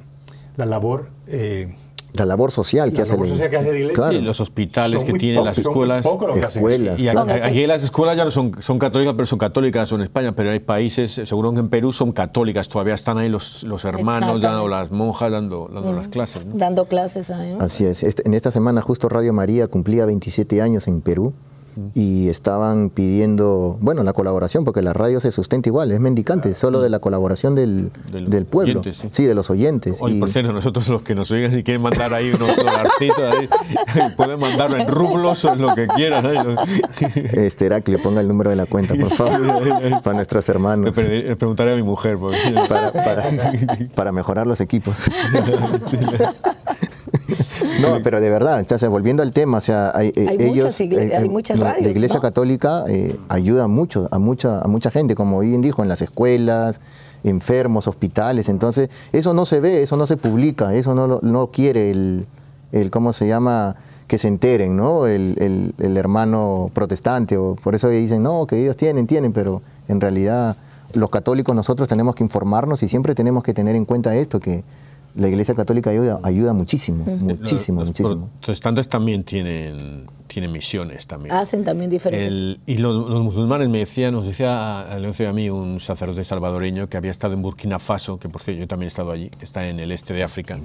la 0.58 0.66
labor... 0.66 1.10
eh, 1.28 1.76
La 2.14 2.26
labor 2.26 2.52
social 2.52 2.92
que 2.92 2.98
La 2.98 3.04
hace 3.04 3.14
labor 3.14 3.28
social 3.28 3.50
que 3.50 3.58
hace 3.58 3.72
la 3.72 3.78
iglesia. 3.78 3.96
Claro. 3.96 4.12
Sí, 4.12 4.22
los 4.22 4.40
hospitales 4.40 5.02
son 5.02 5.18
que 5.18 5.34
pocos, 5.34 5.46
las 5.46 5.58
escuelas. 5.58 6.06
Escuelas. 6.56 7.00
Y 7.00 7.08
aquí, 7.08 7.18
Póngase. 7.18 7.44
aquí 7.44 7.68
las 7.68 7.84
escuelas 7.84 8.18
ya 8.18 8.26
no 8.26 8.32
son, 8.32 8.52
son 8.62 8.80
católicas, 8.80 9.14
pero 9.16 9.26
son 9.26 9.40
católicas 9.40 9.92
en 9.92 10.02
España, 10.02 10.36
pero 10.36 10.52
hay 10.52 10.60
países, 10.60 11.12
seguro 11.12 11.54
que 11.54 11.60
en 11.60 11.70
Perú 11.70 11.92
son 11.92 12.12
católicas, 12.12 12.68
todavía 12.68 12.94
están 12.94 13.18
ahí 13.18 13.30
los, 13.30 13.64
los 13.64 13.84
hermanos 13.86 14.42
dando, 14.42 14.64
o 14.64 14.68
las 14.68 14.92
monjas 14.92 15.32
dando, 15.32 15.70
dando 15.74 15.94
las 15.94 16.08
clases. 16.08 16.46
¿no? 16.46 16.56
Dando 16.56 16.86
clases 16.86 17.30
ahí. 17.32 17.54
¿no? 17.54 17.64
Así 17.66 17.86
es. 17.86 18.04
Este- 18.04 18.24
en 18.28 18.34
esta 18.34 18.52
semana 18.52 18.82
justo 18.82 19.10
Radio 19.10 19.34
María 19.34 19.68
cumplía 19.68 20.06
27 20.06 20.62
años 20.62 20.88
en 20.88 21.02
Perú 21.02 21.34
y 21.96 22.30
estaban 22.30 22.90
pidiendo, 22.90 23.78
bueno, 23.82 24.04
la 24.04 24.14
colaboración, 24.14 24.64
porque 24.66 24.82
la 24.82 24.94
radio 24.94 25.20
se 25.20 25.32
sustenta 25.32 25.70
igual, 25.70 25.92
es 25.92 26.00
mendicante, 26.00 26.54
solo 26.56 26.82
de 26.82 26.90
la 26.90 27.00
colaboración 27.00 27.56
del, 27.56 27.92
De 28.12 28.22
del 28.22 28.46
pueblo. 28.46 28.80
oyentes, 28.82 29.04
sí. 29.12 29.26
de 29.26 29.36
los 29.36 29.50
oyentes. 29.50 29.98
Oye, 30.00 30.16
Y- 30.16 30.20
por 30.20 30.30
cierto, 30.30 30.54
nosotros 30.54 30.88
los 30.88 31.04
que 31.04 31.16
nos 31.16 31.32
oigan, 31.32 31.52
si 31.52 31.64
quieren 31.64 31.82
mandar 31.82 32.14
ahí 32.14 32.30
unos 32.32 32.56
dolarcitos, 32.58 33.20
ahí, 33.20 33.50
pueden 34.18 34.40
mandarlo 34.40 34.78
en 34.78 34.88
rublos 34.88 35.44
o 35.46 35.54
en 35.54 35.62
lo 35.62 35.74
que 35.76 35.88
quieran. 35.88 36.24
¿no? 36.24 36.56
este 37.34 37.66
Heraclio, 37.66 38.02
ponga 38.02 38.22
el 38.22 38.28
número 38.28 38.50
de 38.50 38.56
la 38.56 38.66
cuenta, 38.66 38.94
por 38.96 39.10
favor, 39.10 39.42
para 40.04 40.16
nuestros 40.16 40.48
Le, 40.48 40.52
hermanos, 40.54 40.96
le 40.98 41.36
preguntaré 41.36 41.74
a 41.74 41.76
mi 41.76 41.84
mujer. 41.84 42.18
porque- 42.18 42.54
para, 42.70 42.92
para- 42.92 43.24
para 43.96 44.12
mejorar 44.12 44.48
los 44.48 44.62
equipos. 44.62 44.96
No, 47.82 47.98
pero 48.04 48.22
de 48.22 48.30
verdad, 48.30 48.66
o 48.70 48.78
sea, 48.78 48.90
volviendo 48.90 49.24
al 49.24 49.32
tema, 49.32 49.58
o 49.58 49.62
sea, 49.62 49.92
hay, 49.96 50.14
eh, 50.16 50.28
Hay 50.30 50.38
ellos, 50.40 50.66
muchas 50.66 50.82
igle- 50.82 51.16
hay 51.18 51.30
muchas 51.30 51.58
la- 51.58 51.66
radios, 51.72 51.84
la 51.86 51.92
Iglesia 51.92 52.18
¿no? 52.18 52.22
Católica 52.22 52.84
eh, 52.88 53.18
ayuda 53.30 53.68
mucho 53.68 54.08
a 54.12 54.20
mucha 54.20 54.60
a 54.60 54.68
mucha 54.68 54.92
gente, 54.92 55.16
como 55.16 55.40
bien 55.40 55.62
dijo, 55.62 55.82
en 55.84 55.90
las 55.90 56.02
escuelas, 56.02 56.80
enfermos, 57.24 57.88
hospitales. 57.88 58.50
Entonces, 58.50 58.90
eso 59.12 59.34
no 59.34 59.46
se 59.46 59.60
ve, 59.60 59.82
eso 59.82 59.98
no 59.98 60.06
se 60.08 60.18
publica, 60.18 60.74
eso 60.76 60.94
no 60.96 61.08
lo- 61.08 61.20
no 61.24 61.48
quiere 61.48 61.92
el, 61.92 62.26
el 62.72 62.92
cómo 62.92 63.14
se 63.14 63.28
llama 63.28 63.76
que 64.08 64.18
se 64.18 64.28
enteren, 64.28 64.76
¿no? 64.76 65.08
El, 65.08 65.36
el- 65.40 65.74
el 65.80 65.98
hermano 65.98 66.70
protestante 66.74 67.38
o 67.38 67.56
por 67.56 67.74
eso 67.76 67.90
dicen 67.90 68.22
no 68.24 68.46
que 68.46 68.62
ellos 68.62 68.76
tienen 68.78 69.08
tienen, 69.08 69.32
pero 69.34 69.62
en 69.88 70.02
realidad 70.02 70.58
los 70.94 71.10
católicos 71.10 71.56
nosotros 71.56 71.88
tenemos 71.90 72.14
que 72.14 72.24
informarnos 72.24 72.84
y 72.84 72.88
siempre 72.88 73.16
tenemos 73.16 73.44
que 73.44 73.54
tener 73.54 73.76
en 73.76 73.86
cuenta 73.86 74.16
esto 74.16 74.40
que 74.40 74.64
la 75.16 75.28
Iglesia 75.28 75.54
Católica 75.54 75.90
ayuda, 75.92 76.20
ayuda 76.24 76.54
muchísimo, 76.54 77.06
muchísimo, 77.06 77.82
los 77.82 77.90
muchísimo. 77.90 78.30
protestantes 78.42 78.88
también 78.90 79.24
tienen, 79.24 80.08
tienen 80.28 80.52
misiones 80.52 81.06
también. 81.06 81.34
Hacen 81.36 81.64
también 81.64 81.90
diferentes. 81.90 82.28
El- 82.32 82.60
y 82.66 82.78
los, 82.78 83.10
los 83.10 83.22
musulmanes 83.22 83.70
me 83.70 83.80
decían, 83.80 84.14
nos 84.14 84.26
decía 84.26 84.82
a 84.82 84.98
Leoncio 84.98 85.26
y 85.26 85.30
a 85.30 85.34
mí 85.34 85.50
un 85.50 85.80
sacerdote 85.80 86.24
salvadoreño 86.24 86.90
que 86.90 86.98
había 86.98 87.12
estado 87.12 87.34
en 87.34 87.42
Burkina 87.44 87.78
Faso, 87.80 88.18
que 88.18 88.28
por 88.30 88.42
cierto 88.42 88.62
yo 88.62 88.68
también 88.68 88.88
he 88.88 88.90
estado 88.90 89.12
allí, 89.12 89.30
que 89.30 89.46
está 89.46 89.68
en 89.68 89.80
el 89.80 89.92
este 89.92 90.14
de 90.14 90.24
África, 90.24 90.58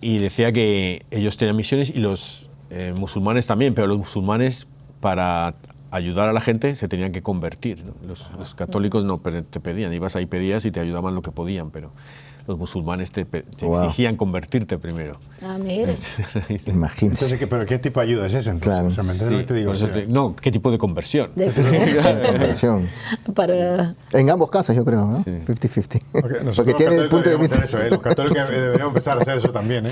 y 0.00 0.18
decía 0.18 0.52
que 0.52 1.02
ellos 1.10 1.36
tenían 1.36 1.56
misiones 1.56 1.90
y 1.90 1.98
los 1.98 2.50
eh, 2.70 2.94
musulmanes 2.96 3.46
también, 3.46 3.74
pero 3.74 3.86
los 3.88 3.98
musulmanes 3.98 4.66
para 5.00 5.54
ayudar 5.90 6.28
a 6.28 6.32
la 6.32 6.40
gente 6.40 6.74
se 6.74 6.88
tenían 6.88 7.12
que 7.12 7.22
convertir. 7.22 7.82
¿no? 7.84 7.94
Los, 8.06 8.30
los 8.38 8.54
católicos 8.54 9.04
no 9.04 9.18
te 9.18 9.60
pedían, 9.60 9.92
ibas 9.92 10.14
ahí 10.16 10.26
pedías 10.26 10.64
y 10.66 10.70
te 10.70 10.80
ayudaban 10.80 11.14
lo 11.14 11.22
que 11.22 11.30
podían, 11.32 11.70
pero 11.70 11.90
los 12.46 12.58
musulmanes 12.58 13.10
te, 13.10 13.24
te 13.24 13.44
Wow. 13.66 13.84
exigían 13.84 14.16
convertirte 14.16 14.78
primero. 14.78 15.18
Ah, 15.42 15.56
mire. 15.62 15.94
Imagínate. 16.66 17.06
Entonces, 17.24 17.38
¿qué- 17.38 17.46
¿pero 17.46 17.66
qué 17.66 17.78
tipo 17.78 18.00
de 18.00 18.06
ayuda 18.06 18.26
es 18.26 18.34
esa? 18.34 18.50
Entonces? 18.50 18.72
Claro. 18.80 18.88
O 18.88 18.90
sea, 18.92 19.02
¿me 19.04 19.12
entiendes 19.12 19.38
lo 19.40 19.46
que 19.46 19.52
te 19.52 19.54
digo? 19.58 19.70
O 19.72 19.74
sea, 19.74 19.92
te- 19.92 20.06
no, 20.06 20.36
¿qué 20.36 20.50
tipo 20.52 20.70
de 20.70 20.78
conversión? 20.78 21.30
De- 21.36 21.50
Conversión. 21.50 22.88
para 23.34 23.94
En 24.12 24.30
ambos 24.30 24.50
casos, 24.50 24.76
yo 24.76 24.84
creo, 24.84 25.06
¿no? 25.06 25.22
Sí. 25.24 25.30
50-50. 25.30 25.96
ok, 26.12 26.24
nosotros 26.44 26.56
Porque 26.56 26.70
los 26.72 26.76
tiene 26.76 26.96
el 26.96 27.08
punto 27.08 27.30
de 27.30 27.36
vista. 27.36 27.56
eso, 27.64 27.78
¿eh? 27.82 27.90
Los 27.90 28.00
católicos 28.02 28.38
deberíamos 28.50 28.88
empezar 28.88 29.18
a 29.18 29.20
hacer 29.22 29.38
eso 29.38 29.48
también, 29.52 29.84
¿eh? 29.86 29.90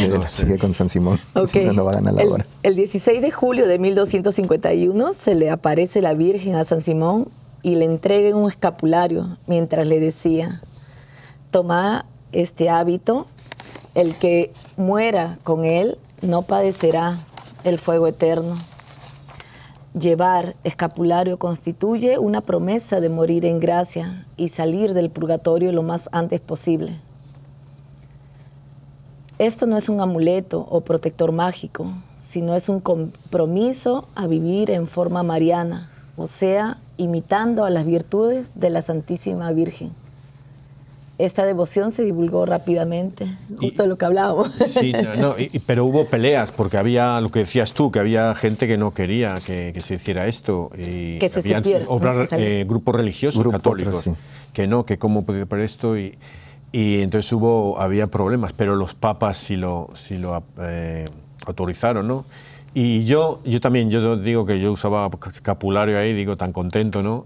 Mira, 0.00 0.18
No 0.18 0.26
sé. 0.26 0.44
sigue 0.44 0.58
con 0.58 0.72
San 0.74 0.88
Simón. 0.88 1.20
Ok. 1.34 1.46
Si 1.48 1.60
no, 1.64 1.72
no 1.72 1.84
va 1.84 1.92
a 1.92 1.94
ganar 1.96 2.14
la 2.14 2.22
el, 2.22 2.28
hora. 2.28 2.46
el 2.62 2.74
16 2.74 3.22
de 3.22 3.30
julio 3.30 3.66
de 3.68 3.78
1251 3.78 5.12
se 5.12 5.34
le 5.34 5.50
aparece 5.50 6.00
la 6.02 6.14
Virgen 6.14 6.54
a 6.56 6.64
San 6.64 6.80
Simón 6.80 7.28
y 7.64 7.76
le 7.76 7.86
entrega 7.86 8.36
un 8.36 8.46
escapulario 8.46 9.38
mientras 9.46 9.88
le 9.88 9.98
decía, 9.98 10.60
toma 11.50 12.04
este 12.30 12.68
hábito, 12.68 13.26
el 13.94 14.14
que 14.14 14.52
muera 14.76 15.38
con 15.44 15.64
él 15.64 15.96
no 16.20 16.42
padecerá 16.42 17.18
el 17.64 17.78
fuego 17.78 18.06
eterno. 18.06 18.54
Llevar 19.98 20.56
escapulario 20.62 21.38
constituye 21.38 22.18
una 22.18 22.42
promesa 22.42 23.00
de 23.00 23.08
morir 23.08 23.46
en 23.46 23.60
gracia 23.60 24.26
y 24.36 24.48
salir 24.48 24.92
del 24.92 25.08
purgatorio 25.08 25.72
lo 25.72 25.82
más 25.82 26.10
antes 26.12 26.42
posible. 26.42 26.98
Esto 29.38 29.64
no 29.66 29.78
es 29.78 29.88
un 29.88 30.02
amuleto 30.02 30.66
o 30.68 30.82
protector 30.82 31.32
mágico, 31.32 31.86
sino 32.28 32.54
es 32.54 32.68
un 32.68 32.80
compromiso 32.80 34.06
a 34.14 34.26
vivir 34.26 34.70
en 34.70 34.86
forma 34.86 35.22
mariana, 35.22 35.90
o 36.16 36.26
sea, 36.26 36.78
imitando 36.96 37.64
a 37.64 37.70
las 37.70 37.84
virtudes 37.86 38.50
de 38.54 38.70
la 38.70 38.82
Santísima 38.82 39.50
Virgen. 39.52 39.92
Esta 41.16 41.44
devoción 41.46 41.92
se 41.92 42.02
divulgó 42.02 42.44
rápidamente, 42.44 43.26
justo 43.60 43.82
de 43.84 43.88
lo 43.88 43.96
que 43.96 44.04
hablábamos. 44.04 44.50
Sí, 44.52 44.92
no, 44.92 45.14
no, 45.14 45.38
y- 45.38 45.48
y- 45.52 45.58
pero 45.60 45.84
hubo 45.84 46.06
peleas 46.06 46.50
porque 46.50 46.76
había 46.76 47.20
lo 47.20 47.30
que 47.30 47.40
decías 47.40 47.72
tú, 47.72 47.92
que 47.92 48.00
había 48.00 48.34
gente 48.34 48.66
que 48.66 48.76
no 48.76 48.92
quería 48.92 49.38
que, 49.46 49.72
que 49.72 49.80
se 49.80 49.94
hiciera 49.94 50.26
esto. 50.26 50.70
Y 50.76 51.20
Que 51.20 51.28
se 51.28 51.40
saliera. 51.42 51.86
eh, 52.32 52.64
grupos 52.68 52.96
religiosos 52.96 53.38
Grupos, 53.40 53.62
católicos 53.62 54.02
sí. 54.04 54.12
que 54.52 54.66
no, 54.66 54.84
que 54.84 54.98
cómo 54.98 55.24
podía 55.24 55.46
para 55.46 55.62
esto 55.62 55.96
y, 55.96 56.18
y 56.72 57.00
entonces 57.02 57.30
hubo 57.32 57.80
había 57.80 58.08
problemas, 58.08 58.52
pero 58.52 58.74
los 58.74 58.94
papas 58.94 59.36
sí 59.36 59.54
lo 59.54 59.90
sí 59.94 60.18
lo 60.18 60.42
eh, 60.58 61.04
autorizaron, 61.46 62.08
¿no? 62.08 62.24
Y 62.74 63.04
yo 63.04 63.40
yo 63.44 63.60
también 63.60 63.90
yo 63.90 64.16
digo 64.16 64.44
que 64.46 64.58
yo 64.60 64.72
usaba 64.72 65.08
escapulario 65.28 65.98
ahí, 65.98 66.12
digo 66.12 66.36
tan 66.36 66.52
contento, 66.52 67.02
¿no? 67.02 67.24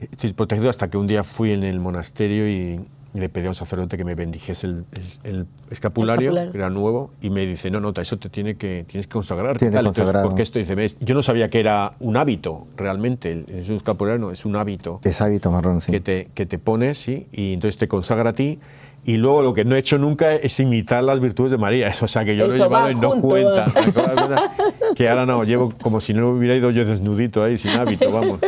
Estoy 0.00 0.32
protegido 0.32 0.70
hasta 0.70 0.88
que 0.88 0.96
un 0.96 1.06
día 1.06 1.22
fui 1.24 1.52
en 1.52 1.62
el 1.64 1.80
monasterio 1.80 2.48
y, 2.48 2.80
y 3.14 3.18
le 3.18 3.28
pedí 3.30 3.46
a 3.46 3.50
un 3.50 3.54
sacerdote 3.54 3.96
que 3.96 4.04
me 4.04 4.14
bendijese 4.14 4.66
el, 4.66 4.84
el- 5.24 5.30
el 5.38 5.46
escapulario, 5.70 6.22
escapulario. 6.30 6.52
que 6.52 6.58
era 6.58 6.68
nuevo, 6.70 7.10
y 7.22 7.30
me 7.30 7.46
dice, 7.46 7.70
no, 7.70 7.80
no, 7.80 7.92
eso 7.96 8.18
te 8.18 8.28
tiene 8.28 8.56
que, 8.56 8.84
tienes 8.86 9.06
que 9.06 9.12
consagrar. 9.12 9.56
Tiene 9.58 9.78
porque 10.22 10.42
esto 10.42 10.58
dice, 10.58 10.74
"Ves, 10.74 10.96
yo 11.00 11.14
no 11.14 11.22
sabía 11.22 11.48
que 11.48 11.60
era 11.60 11.92
un 12.00 12.16
hábito, 12.18 12.66
realmente, 12.76 13.32
el, 13.32 13.46
es 13.48 13.68
un 13.70 13.76
escapulario, 13.76 14.18
no, 14.18 14.30
es 14.32 14.44
un 14.44 14.54
hábito 14.56 15.00
Es 15.02 15.20
hábito 15.22 15.50
marrón, 15.50 15.80
sí. 15.80 15.92
que, 15.92 16.00
te, 16.00 16.28
que 16.34 16.44
te 16.46 16.58
pones, 16.58 16.98
¿sí? 16.98 17.26
y 17.32 17.54
entonces 17.54 17.78
te 17.78 17.88
consagra 17.88 18.30
a 18.30 18.32
ti. 18.34 18.58
Y 19.04 19.18
luego 19.18 19.42
lo 19.42 19.54
que 19.54 19.64
no 19.64 19.76
he 19.76 19.78
hecho 19.78 19.98
nunca 19.98 20.34
es 20.34 20.58
imitar 20.58 21.04
las 21.04 21.20
virtudes 21.20 21.52
de 21.52 21.58
María. 21.58 21.86
Eso, 21.86 22.06
o 22.06 22.08
sea, 22.08 22.24
que 22.24 22.36
yo 22.36 22.48
lo 22.48 22.54
he 22.54 22.56
Eso 22.56 22.64
llevado 22.64 22.86
va 22.86 22.92
y 22.92 22.94
no 22.96 23.20
cuenta. 23.20 23.66
que 24.96 25.08
ahora 25.08 25.24
no, 25.24 25.44
llevo 25.44 25.72
como 25.80 26.00
si 26.00 26.12
no 26.12 26.30
hubiera 26.30 26.56
ido 26.56 26.72
yo 26.72 26.84
desnudito 26.84 27.44
ahí, 27.44 27.56
sin 27.56 27.70
hábito, 27.70 28.10
vamos. 28.10 28.40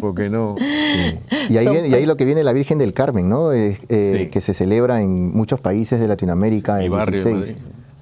Porque 0.00 0.28
no. 0.28 0.54
Y 1.48 1.56
ahí, 1.56 1.66
viene, 1.66 1.88
y 1.88 1.94
ahí 1.94 2.04
lo 2.04 2.18
que 2.18 2.26
viene 2.26 2.44
la 2.44 2.52
Virgen 2.52 2.76
del 2.76 2.92
Carmen, 2.92 3.30
¿no? 3.30 3.52
Eh, 3.54 3.78
eh, 3.88 4.18
Sí. 4.22 4.28
Que 4.28 4.40
se 4.42 4.52
celebra 4.52 5.00
en 5.00 5.34
muchos 5.34 5.60
países 5.60 5.98
de 5.98 6.08
Latinoamérica 6.08 6.74
barrio, 6.90 7.22
en 7.22 7.40
16. 7.40 7.56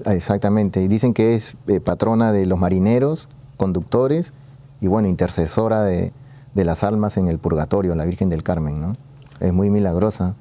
Ah, 0.05 0.15
Exactamente. 0.15 0.83
Y 0.83 0.89
dicen 0.89 1.15
que 1.15 1.35
es 1.35 1.57
eh, 1.69 1.79
patrona 1.79 2.33
de 2.33 2.47
los 2.47 2.59
marineros, 2.59 3.29
conductores 3.57 4.33
y, 4.81 4.89
bueno, 4.89 5.07
intercesora 5.07 5.85
de, 5.85 6.13
de 6.55 6.65
las 6.65 6.83
almas 6.83 7.17
en 7.17 7.29
el 7.29 7.39
purgatorio, 7.39 7.95
la 7.95 8.05
Virgen 8.05 8.31
del 8.31 8.43
Carmen, 8.43 8.81
¿no? 8.81 8.97
Es 9.39 9.53
muy 9.53 9.71
milagrosa. 9.71 10.35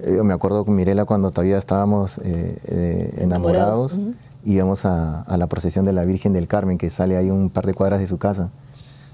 Eh, 0.00 0.14
Yo 0.16 0.24
me 0.24 0.34
acuerdo 0.34 0.64
con 0.64 0.74
Mirela 0.76 1.04
cuando 1.04 1.30
todavía 1.30 1.58
estábamos 1.58 2.18
eh, 2.18 2.58
eh, 2.66 3.14
enamorados, 3.18 3.22
Enamorados, 3.22 3.92
ujú. 3.94 4.14
íbamos 4.44 4.84
a, 4.84 5.22
a 5.22 5.36
la 5.36 5.46
procesión 5.46 5.84
de 5.84 5.92
la 5.92 6.04
Virgen 6.04 6.32
del 6.32 6.48
Carmen, 6.48 6.78
que 6.78 6.90
sale 6.90 7.16
ahí 7.16 7.30
un 7.30 7.50
par 7.50 7.66
de 7.66 7.74
cuadras 7.74 8.00
de 8.00 8.06
su 8.06 8.18
casa. 8.18 8.50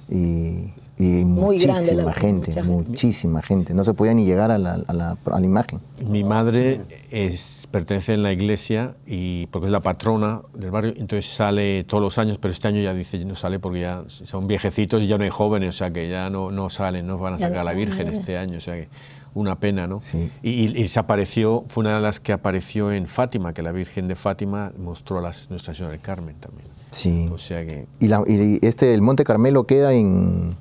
Y, 0.09 0.73
Y 0.99 1.25
muchísima 1.25 1.81
la- 2.05 2.13
gente, 2.13 2.49
mucha 2.51 2.63
gente. 2.63 2.63
muchísima 2.63 3.43
gente. 3.43 3.75
No 3.75 3.83
se 3.85 3.95
podía 3.95 4.13
ni 4.15 4.25
llegar 4.27 4.51
a 4.51 4.59
la, 4.59 4.75
a 4.87 4.93
la- 4.93 5.17
a 5.25 5.41
la 5.41 5.47
imagen. 5.47 5.81
Mi 6.07 6.23
madre 6.23 6.83
es, 7.11 7.67
pertenece 7.71 8.13
en 8.15 8.23
la 8.23 8.33
iglesia 8.33 8.95
y 9.07 9.47
porque 9.47 9.67
es 9.67 9.73
la 9.73 9.81
patrona 9.81 10.43
del 10.55 10.71
barrio, 10.71 10.93
entonces 10.97 11.33
sale 11.33 11.85
todos 11.85 12.03
los 12.03 12.19
años, 12.19 12.37
pero 12.39 12.53
este 12.53 12.69
año 12.69 12.83
ya 12.83 12.93
dice 12.93 13.25
no 13.25 13.35
sale 13.35 13.59
porque 13.59 13.81
ya 13.81 14.05
son 14.09 14.47
viejecitos 14.47 15.01
y 15.03 15.07
ya 15.07 15.17
no 15.17 15.25
hay 15.25 15.31
jóvenes, 15.31 15.75
o 15.77 15.79
sea 15.79 15.91
que 15.91 16.11
ya 16.11 16.29
no, 16.29 16.51
no 16.51 16.69
salen, 16.69 17.07
no 17.07 17.17
van 17.19 17.35
a 17.35 17.39
sacar 17.39 17.59
a 17.61 17.65
la. 17.65 17.73
Virgen 17.73 18.09
este 18.09 18.37
año, 18.37 18.59
o 18.59 18.61
sea 18.61 18.75
que 18.75 18.89
una 19.35 19.59
pena, 19.59 19.87
¿no? 19.87 19.99
Sí. 20.01 20.31
Y, 20.43 20.79
y- 20.83 20.89
se 20.89 20.99
apareció, 20.99 21.65
fue 21.69 21.83
una 21.83 21.97
de 21.97 22.03
las 22.03 22.21
que 22.21 22.33
apareció 22.33 22.93
en 22.93 23.07
Fátima, 23.07 23.53
que 23.55 23.63
la 23.63 23.73
Virgen 23.73 24.09
de 24.09 24.15
Fátima 24.17 24.73
mostró 24.79 25.19
a 25.19 25.23
las, 25.23 25.49
Nuestra 25.51 25.75
Señora 25.75 25.93
del 25.93 26.01
Carmen 26.03 26.37
también. 26.39 26.67
Sí. 26.91 27.29
O 27.33 27.39
sea 27.39 27.65
que 27.65 27.87
Y, 28.01 28.09
la- 28.09 28.23
y 28.27 28.59
este, 28.63 28.93
el 28.93 29.01
Monte 29.03 29.25
Carmelo 29.25 29.65
queda 29.65 29.93
en, 29.95 30.55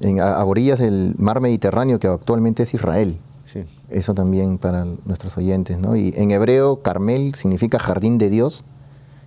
en- 0.00 0.20
a, 0.20 0.34
a 0.36 0.44
orillas 0.44 0.78
del 0.78 1.14
mar 1.18 1.40
Mediterráneo, 1.40 1.98
que 1.98 2.06
actualmente 2.06 2.62
es 2.62 2.74
Israel. 2.74 3.16
sí. 3.44 3.64
Eso 3.90 4.14
también 4.14 4.58
para 4.58 4.86
nuestros 5.04 5.36
oyentes, 5.36 5.78
¿no? 5.78 5.94
Y 5.94 6.14
en 6.16 6.30
hebreo, 6.32 6.80
Carmel 6.82 7.34
significa 7.34 7.78
jardín 7.78 8.18
de 8.18 8.28
Dios, 8.30 8.64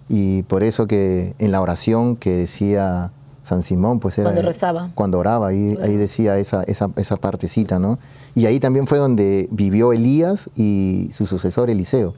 y 0.09 0.43
por 0.43 0.63
eso 0.63 0.87
que 0.87 1.35
en 1.39 1.51
la 1.51 1.61
oración 1.61 2.15
que 2.15 2.31
decía 2.31 3.11
San 3.47 3.63
Simón, 3.63 3.99
pues 3.99 4.17
era... 4.17 4.25
Cuando 4.25 4.41
rezaba. 4.41 4.91
Cuando 4.93 5.19
oraba, 5.19 5.47
ahí, 5.47 5.77
ahí 5.81 5.95
decía 5.95 6.37
esa, 6.37 6.63
esa, 6.63 6.89
esa 6.97 7.15
partecita, 7.15 7.79
¿no? 7.79 7.97
Y 8.35 8.45
ahí 8.45 8.59
también 8.59 8.87
fue 8.87 8.97
donde 8.97 9.47
vivió 9.51 9.93
Elías 9.93 10.49
y 10.55 11.09
su 11.13 11.25
sucesor 11.25 11.69
Eliseo, 11.69 12.13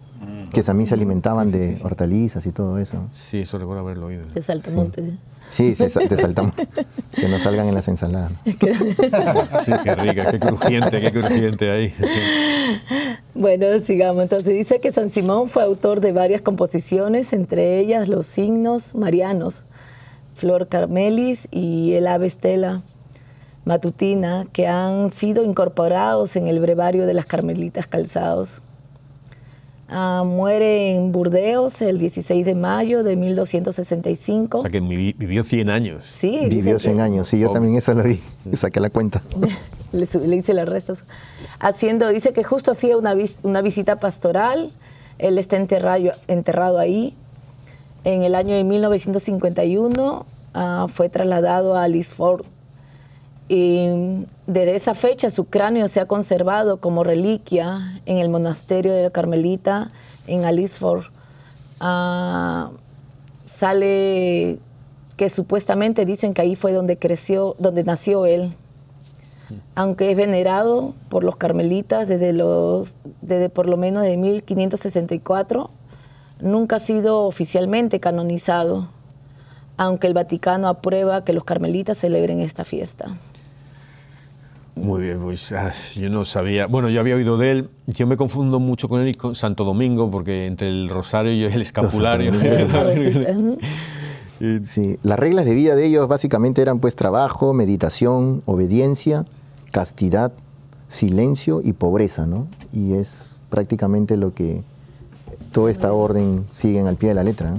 que 0.51 0.63
también 0.63 0.87
se 0.87 0.95
alimentaban 0.95 1.51
de 1.51 1.79
hortalizas 1.83 2.45
y 2.47 2.51
todo 2.51 2.79
eso. 2.79 3.07
Sí, 3.11 3.41
eso 3.41 3.59
recuerdo 3.59 3.81
haberlo 3.81 4.07
oído. 4.07 4.25
De 4.33 4.41
Saltamonte. 4.41 5.17
Sí, 5.51 5.75
se, 5.75 5.89
te 5.89 6.17
saltamos. 6.17 6.53
que 7.11 7.27
no 7.27 7.39
salgan 7.39 7.67
en 7.67 7.75
las 7.75 7.87
ensaladas. 7.87 8.31
Sí, 8.45 9.71
qué 9.83 9.95
rica, 9.95 10.31
qué 10.31 10.39
crujiente, 10.39 11.01
qué 11.01 11.11
crujiente 11.11 11.71
ahí. 11.71 11.93
Bueno, 13.33 13.67
sigamos. 13.79 14.23
Entonces 14.23 14.53
dice 14.53 14.79
que 14.79 14.91
San 14.91 15.09
Simón 15.09 15.47
fue 15.47 15.63
autor 15.63 16.01
de 16.01 16.11
varias 16.11 16.41
composiciones, 16.41 17.33
entre 17.33 17.79
ellas 17.79 18.09
los 18.09 18.25
signos 18.25 18.95
marianos, 18.95 19.65
Flor 20.39 20.69
Carmelis 20.69 21.49
y 21.51 21.93
el 21.93 22.07
Ave 22.07 22.25
Estela 22.27 22.81
Matutina, 23.65 24.47
que 24.53 24.67
han 24.67 25.11
sido 25.11 25.43
incorporados 25.43 26.37
en 26.37 26.47
el 26.47 26.61
brevario 26.61 27.05
de 27.05 27.13
las 27.13 27.25
Carmelitas 27.25 27.87
Calzados. 27.87 28.63
Ah, 29.89 30.23
muere 30.25 30.95
en 30.95 31.11
Burdeos 31.11 31.81
el 31.81 31.97
16 31.97 32.45
de 32.45 32.55
mayo 32.55 33.03
de 33.03 33.15
1265. 33.17 34.59
O 34.59 34.61
sea 34.61 34.69
que 34.71 34.79
vi- 34.79 35.13
vivió 35.13 35.43
100 35.43 35.69
años. 35.69 36.05
Sí, 36.05 36.39
Vivió 36.47 36.75
que- 36.77 36.83
100 36.83 37.01
años, 37.01 37.27
sí, 37.27 37.39
yo 37.39 37.51
también 37.51 37.75
eso 37.75 37.93
lo 37.93 38.03
vi, 38.03 38.21
saqué 38.53 38.79
la 38.79 38.89
cuenta. 38.91 39.21
le, 39.91 40.35
hice 40.35 40.53
las 40.53 40.69
restas. 40.69 41.05
Haciendo, 41.59 42.07
dice 42.09 42.31
que 42.33 42.43
justo 42.43 42.71
hacía 42.71 42.95
una, 42.97 43.13
vis- 43.13 43.39
una 43.43 43.61
visita 43.61 43.97
pastoral. 43.97 44.71
Él 45.17 45.37
está 45.37 45.57
enterrado, 45.57 46.11
enterrado 46.27 46.77
ahí. 46.79 47.17
En 48.03 48.23
el 48.23 48.35
año 48.35 48.55
de 48.55 48.63
1951 48.63 50.25
ah, 50.53 50.87
fue 50.89 51.09
trasladado 51.09 51.75
a 51.75 51.87
Lisford. 51.87 52.45
Y 53.47 54.25
desde 54.45 54.75
esa 54.75 54.93
fecha 54.93 55.29
su 55.31 55.45
cráneo 55.45 55.87
se 55.87 55.99
ha 55.99 56.05
conservado 56.05 56.79
como 56.79 57.03
reliquia 57.03 58.01
en 58.05 58.17
el 58.17 58.29
monasterio 58.29 58.93
de 58.93 59.03
la 59.03 59.09
Carmelita 59.09 59.91
en 60.27 60.45
Alisford. 60.45 61.05
Ah, 61.79 62.71
sale 63.47 64.59
que 65.17 65.29
supuestamente 65.29 66.05
dicen 66.05 66.33
que 66.33 66.41
ahí 66.41 66.55
fue 66.55 66.71
donde 66.71 66.97
creció, 66.97 67.55
donde 67.59 67.83
nació 67.83 68.25
él 68.25 68.53
aunque 69.75 70.11
es 70.11 70.17
venerado 70.17 70.93
por 71.09 71.23
los 71.23 71.35
carmelitas 71.35 72.07
desde, 72.07 72.33
los, 72.33 72.97
desde 73.21 73.49
por 73.49 73.67
lo 73.67 73.77
menos 73.77 74.03
de 74.03 74.17
1564, 74.17 75.69
nunca 76.41 76.77
ha 76.77 76.79
sido 76.79 77.25
oficialmente 77.25 77.99
canonizado, 77.99 78.87
aunque 79.77 80.07
el 80.07 80.13
Vaticano 80.13 80.67
aprueba 80.67 81.23
que 81.23 81.33
los 81.33 81.43
carmelitas 81.43 81.97
celebren 81.97 82.39
esta 82.39 82.65
fiesta. 82.65 83.07
Muy 84.75 85.03
bien, 85.03 85.19
pues 85.19 85.51
ah, 85.51 85.73
yo 85.95 86.09
no 86.09 86.23
sabía. 86.23 86.67
Bueno, 86.67 86.89
yo 86.89 87.01
había 87.01 87.15
oído 87.15 87.37
de 87.37 87.51
él. 87.51 87.69
Yo 87.87 88.07
me 88.07 88.15
confundo 88.15 88.59
mucho 88.59 88.87
con 88.87 89.01
él 89.01 89.09
y 89.09 89.13
con 89.13 89.35
Santo 89.35 89.65
Domingo, 89.65 90.09
porque 90.09 90.45
entre 90.45 90.69
el 90.69 90.87
rosario 90.89 91.33
y 91.33 91.43
el 91.43 91.61
escapulario. 91.61 92.31
Sí, 94.63 94.97
las 95.03 95.19
reglas 95.19 95.43
de 95.43 95.53
vida 95.53 95.75
de 95.75 95.85
ellos 95.85 96.07
básicamente 96.07 96.61
eran 96.61 96.79
pues 96.79 96.95
trabajo, 96.95 97.53
meditación, 97.53 98.41
obediencia, 98.45 99.25
castidad, 99.73 100.31
silencio 100.87 101.59
y 101.61 101.73
pobreza, 101.73 102.25
¿no? 102.25 102.47
Y 102.71 102.93
es 102.93 103.41
prácticamente 103.49 104.15
lo 104.15 104.33
que 104.33 104.63
toda 105.51 105.71
esta 105.71 105.93
orden 105.93 106.45
siguen 106.51 106.87
al 106.87 106.95
pie 106.95 107.09
de 107.09 107.15
la 107.15 107.23
letra. 107.23 107.53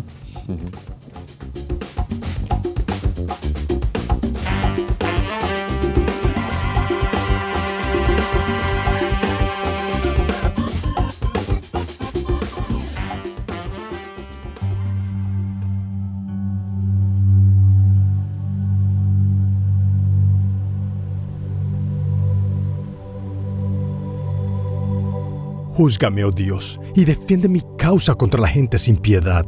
Júzgame, 25.81 26.25
oh 26.25 26.31
Dios, 26.31 26.79
y 26.95 27.07
defiende 27.07 27.49
mi 27.49 27.63
causa 27.79 28.15
contra 28.15 28.39
la 28.39 28.49
gente 28.49 28.79
sin 28.79 28.99
piedad. 28.99 29.47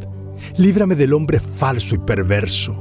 Líbrame 0.56 0.94
del 0.94 1.12
hombre 1.12 1.38
falso 1.38 1.94
y 1.94 1.98
perverso. 1.98 2.74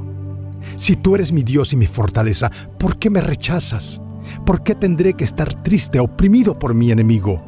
Si 0.78 0.96
tú 0.96 1.16
eres 1.16 1.34
mi 1.34 1.42
Dios 1.42 1.74
y 1.74 1.76
mi 1.76 1.86
fortaleza, 1.86 2.50
¿por 2.78 2.98
qué 2.98 3.10
me 3.10 3.20
rechazas? 3.20 4.00
¿Por 4.46 4.62
qué 4.62 4.74
tendré 4.74 5.12
que 5.12 5.24
estar 5.24 5.62
triste, 5.62 6.00
oprimido 6.00 6.58
por 6.58 6.72
mi 6.72 6.92
enemigo? 6.92 7.44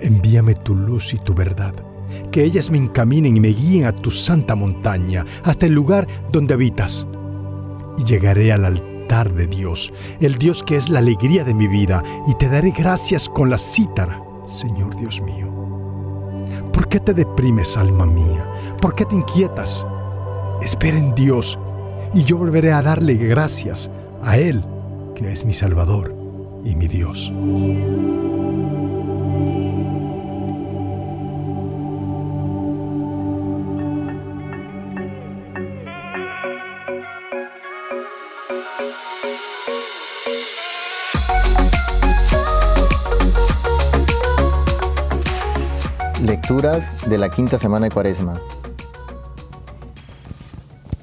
Envíame 0.00 0.54
tu 0.54 0.74
luz 0.74 1.12
y 1.12 1.18
tu 1.18 1.34
verdad, 1.34 1.74
que 2.32 2.42
ellas 2.42 2.70
me 2.70 2.78
encaminen 2.78 3.36
y 3.36 3.40
me 3.40 3.48
guíen 3.48 3.84
a 3.84 3.92
tu 3.92 4.10
santa 4.10 4.54
montaña, 4.54 5.26
hasta 5.44 5.66
el 5.66 5.74
lugar 5.74 6.08
donde 6.32 6.54
habitas. 6.54 7.06
Y 7.98 8.04
llegaré 8.04 8.50
al 8.50 8.64
altar 8.64 9.34
de 9.34 9.46
Dios, 9.46 9.92
el 10.20 10.36
Dios 10.36 10.62
que 10.62 10.76
es 10.76 10.88
la 10.88 11.00
alegría 11.00 11.44
de 11.44 11.52
mi 11.52 11.68
vida, 11.68 12.02
y 12.26 12.34
te 12.38 12.48
daré 12.48 12.70
gracias 12.70 13.28
con 13.28 13.50
la 13.50 13.58
cítara, 13.58 14.22
Señor 14.46 14.96
Dios 14.96 15.20
mío. 15.20 15.46
¿Por 16.72 16.88
qué 16.88 17.00
te 17.00 17.12
deprimes, 17.14 17.76
alma 17.76 18.06
mía? 18.06 18.46
¿Por 18.80 18.94
qué 18.94 19.04
te 19.04 19.14
inquietas? 19.14 19.86
Espera 20.62 20.98
en 20.98 21.14
Dios, 21.14 21.58
y 22.14 22.24
yo 22.24 22.38
volveré 22.38 22.72
a 22.72 22.82
darle 22.82 23.14
gracias 23.14 23.90
a 24.22 24.38
Él, 24.38 24.64
que 25.14 25.30
es 25.30 25.44
mi 25.44 25.52
Salvador 25.52 26.14
y 26.64 26.76
mi 26.76 26.88
Dios. 26.88 27.32
De 47.08 47.18
la 47.18 47.28
quinta 47.28 47.58
semana 47.58 47.86
de 47.86 47.92
Cuaresma. 47.92 48.40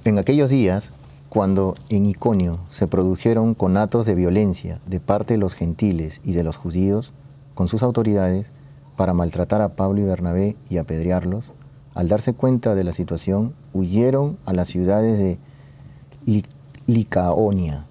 En 0.04 0.20
aquellos 0.20 0.50
días, 0.50 0.92
cuando 1.30 1.76
en 1.90 2.06
Iconio 2.06 2.60
se 2.70 2.88
produjeron 2.88 3.54
conatos 3.54 4.06
de 4.06 4.14
violencia 4.14 4.82
de 4.86 5.00
parte 5.00 5.36
de 5.36 5.38
los 5.38 5.54
gentiles 5.54 6.20
y 6.24 6.34
de 6.34 6.44
los 6.44 6.58
judíos 6.58 7.14
con 7.54 7.70
sus 7.70 7.84
autoridades 7.84 8.52
para 8.98 9.14
maltratar 9.14 9.62
a 9.62 9.76
Pablo 9.76 10.02
y 10.02 10.04
Bernabé 10.04 10.58
y 10.70 10.78
apedrearlos, 10.78 11.54
al 11.96 12.10
darse 12.10 12.34
cuenta 12.34 12.76
de 12.76 12.84
la 12.84 12.94
situación, 12.94 13.54
huyeron 13.72 14.38
a 14.46 14.52
las 14.52 14.68
ciudades 14.68 15.18
de 15.18 15.40
Li- 16.26 16.46
Licaonia, 16.86 17.86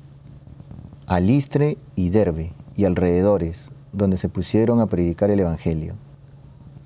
a 1.07 1.19
Listre 1.19 1.79
y 1.97 2.11
Derbe 2.11 2.53
y 2.77 2.85
alrededores, 2.85 3.71
donde 3.93 4.19
se 4.19 4.29
pusieron 4.29 4.81
a 4.81 4.87
predicar 4.87 5.31
el 5.31 5.41
Evangelio. 5.41 5.95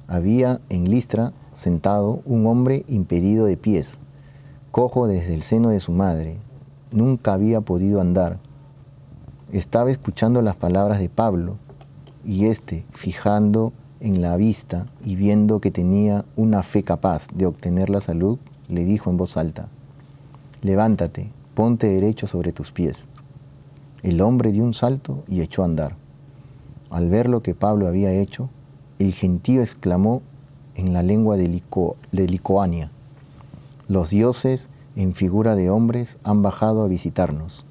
Había 0.09 0.61
en 0.69 0.90
Listra 0.90 1.33
sentado 1.53 2.21
un 2.25 2.47
hombre 2.47 2.85
impedido 2.87 3.47
de 3.47 3.57
pies, 3.57 3.99
cojo 4.71 5.07
desde 5.07 5.35
el 5.35 5.42
seno 5.42 5.71
de 5.71 5.81
su 5.81 5.90
madre, 5.92 6.38
nunca 6.92 7.33
había 7.33 7.61
podido 7.61 8.01
andar. 8.01 8.38
Estaba 9.53 9.90
escuchando 9.90 10.42
las 10.42 10.57
palabras 10.57 10.99
de 10.99 11.09
Pablo 11.09 11.57
y 12.25 12.47
éste, 12.47 12.85
fijando 12.90 13.73
en 14.01 14.21
la 14.21 14.37
vista 14.37 14.87
y 15.05 15.16
viendo 15.16 15.61
que 15.61 15.71
tenía 15.71 16.25
una 16.37 16.62
fe 16.62 16.83
capaz 16.83 17.29
de 17.33 17.47
obtener 17.47 17.90
la 17.90 18.01
salud, 18.01 18.38
le 18.69 18.85
dijo 18.85 19.11
en 19.11 19.16
voz 19.16 19.37
alta, 19.37 19.69
levántate, 20.62 21.31
ponte 21.55 21.88
derecho 21.88 22.27
sobre 22.27 22.53
tus 22.53 22.73
pies. 22.73 23.07
El 24.03 24.21
hombre 24.21 24.53
dio 24.53 24.62
un 24.62 24.75
salto 24.75 25.25
y 25.27 25.40
echó 25.40 25.62
a 25.62 25.66
andar. 25.66 25.97
Al 26.90 27.11
ver 27.11 27.29
lo 27.29 27.42
que 27.42 27.55
Pablo 27.55 27.88
había 27.88 28.12
hecho, 28.12 28.51
el 28.99 29.13
gentío 29.13 29.63
exclamó 29.63 30.23
en 30.75 30.93
la 30.93 31.03
lengua 31.03 31.37
de, 31.37 31.49
Lico- 31.49 31.97
Licoania, 32.13 32.91
los 33.89 34.11
dioses 34.11 34.69
en 34.97 35.15
figura 35.15 35.55
de 35.55 35.71
hombres 35.71 36.19
han 36.25 36.43
bajado 36.43 36.83
a 36.83 36.89
visitarnos. 36.89 37.65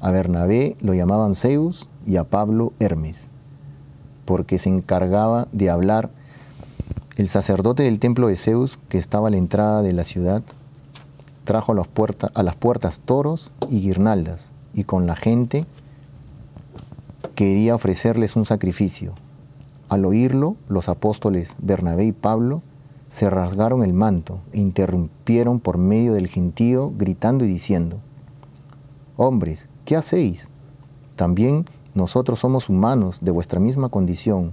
A 0.00 0.10
Bernabé 0.10 0.76
lo 0.80 0.94
llamaban 0.94 1.34
Zeus 1.34 1.88
y 2.06 2.16
a 2.16 2.24
Pablo 2.24 2.72
Hermes, 2.78 3.28
porque 4.26 4.58
se 4.58 4.68
encargaba 4.68 5.48
de 5.52 5.70
hablar 5.70 6.10
el 7.16 7.28
sacerdote 7.28 7.84
del 7.84 7.98
templo 8.00 8.28
de 8.28 8.36
Zeus, 8.36 8.78
que 8.88 8.98
estaba 8.98 9.28
a 9.28 9.30
la 9.30 9.36
entrada 9.38 9.82
de 9.82 9.92
la 9.92 10.04
ciudad, 10.04 10.42
trajo 11.44 11.72
a 11.72 12.42
las 12.42 12.56
puertas 12.56 13.00
toros 13.00 13.52
y 13.70 13.80
guirnaldas, 13.80 14.50
y 14.74 14.84
con 14.84 15.06
la 15.06 15.14
gente 15.14 15.64
quería 17.34 17.74
ofrecerles 17.74 18.36
un 18.36 18.44
sacrificio. 18.44 19.14
Al 19.94 20.06
oírlo, 20.06 20.56
los 20.66 20.88
apóstoles 20.88 21.54
Bernabé 21.62 22.06
y 22.06 22.10
Pablo 22.10 22.62
se 23.08 23.30
rasgaron 23.30 23.84
el 23.84 23.92
manto 23.92 24.40
e 24.50 24.58
interrumpieron 24.58 25.60
por 25.60 25.78
medio 25.78 26.14
del 26.14 26.26
gentío, 26.26 26.92
gritando 26.98 27.44
y 27.44 27.46
diciendo, 27.46 28.00
Hombres, 29.16 29.68
¿qué 29.84 29.94
hacéis? 29.94 30.48
También 31.14 31.66
nosotros 31.94 32.40
somos 32.40 32.68
humanos 32.68 33.20
de 33.22 33.30
vuestra 33.30 33.60
misma 33.60 33.88
condición. 33.88 34.52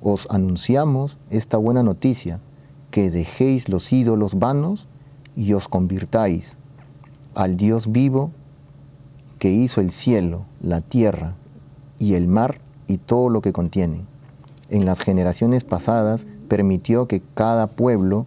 Os 0.00 0.26
anunciamos 0.30 1.18
esta 1.28 1.58
buena 1.58 1.82
noticia, 1.82 2.40
que 2.90 3.10
dejéis 3.10 3.68
los 3.68 3.92
ídolos 3.92 4.38
vanos 4.38 4.88
y 5.36 5.52
os 5.52 5.68
convirtáis 5.68 6.56
al 7.34 7.58
Dios 7.58 7.92
vivo 7.92 8.30
que 9.38 9.50
hizo 9.50 9.82
el 9.82 9.90
cielo, 9.90 10.46
la 10.62 10.80
tierra 10.80 11.34
y 11.98 12.14
el 12.14 12.28
mar 12.28 12.62
y 12.86 12.96
todo 12.96 13.28
lo 13.28 13.42
que 13.42 13.52
contienen. 13.52 14.13
En 14.70 14.86
las 14.86 15.00
generaciones 15.00 15.64
pasadas 15.64 16.26
permitió 16.48 17.06
que 17.06 17.22
cada 17.34 17.66
pueblo 17.66 18.26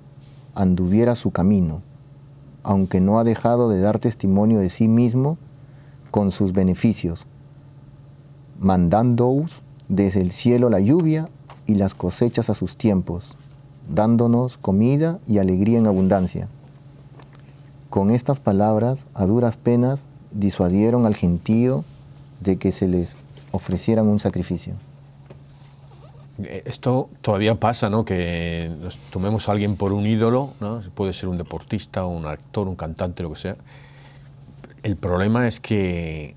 anduviera 0.54 1.16
su 1.16 1.32
camino, 1.32 1.82
aunque 2.64 3.02
no 3.02 3.20
ha 3.20 3.24
dejado 3.24 3.70
de 3.70 3.80
dar 3.80 4.00
testimonio 4.00 4.60
de 4.60 4.70
sí 4.70 4.88
mismo 4.88 5.38
con 6.12 6.32
sus 6.32 6.54
beneficios, 6.54 7.26
mandándoos 8.60 9.62
desde 9.90 10.22
el 10.22 10.32
cielo 10.32 10.70
la 10.70 10.80
lluvia 10.80 11.30
y 11.66 11.76
las 11.76 11.96
cosechas 11.96 12.50
a 12.50 12.54
sus 12.54 12.78
tiempos, 12.78 13.36
dándonos 13.94 14.58
comida 14.58 15.20
y 15.28 15.38
alegría 15.38 15.80
en 15.80 15.88
abundancia. 15.88 16.48
Con 17.90 18.12
estas 18.12 18.40
palabras, 18.40 19.08
a 19.14 19.26
duras 19.26 19.58
penas, 19.58 20.08
disuadieron 20.32 21.06
al 21.06 21.16
gentío 21.16 21.84
de 22.42 22.58
que 22.58 22.72
se 22.72 22.88
les 22.88 23.18
ofrecieran 23.52 24.08
un 24.08 24.20
sacrificio. 24.20 24.74
Eh, 26.44 26.64
Esto 26.66 27.10
todavía 27.22 27.56
pasa, 27.56 27.90
¿no? 27.90 28.06
Que 28.06 28.70
nos 28.82 28.98
tomemos 29.12 29.50
a 29.50 29.52
alguien 29.54 29.76
por 29.76 29.94
un 29.94 30.06
ídolo, 30.06 30.52
¿no? 30.60 30.82
Puede 30.96 31.14
ser 31.14 31.30
un 31.30 31.38
deportista, 31.38 32.06
un 32.06 32.26
actor, 32.28 32.68
un 32.68 32.76
cantante, 32.76 33.24
lo 33.24 33.30
que 33.34 33.40
sea. 33.40 33.56
El 34.84 34.96
problema 34.96 35.48
es 35.48 35.60
que 35.60 36.36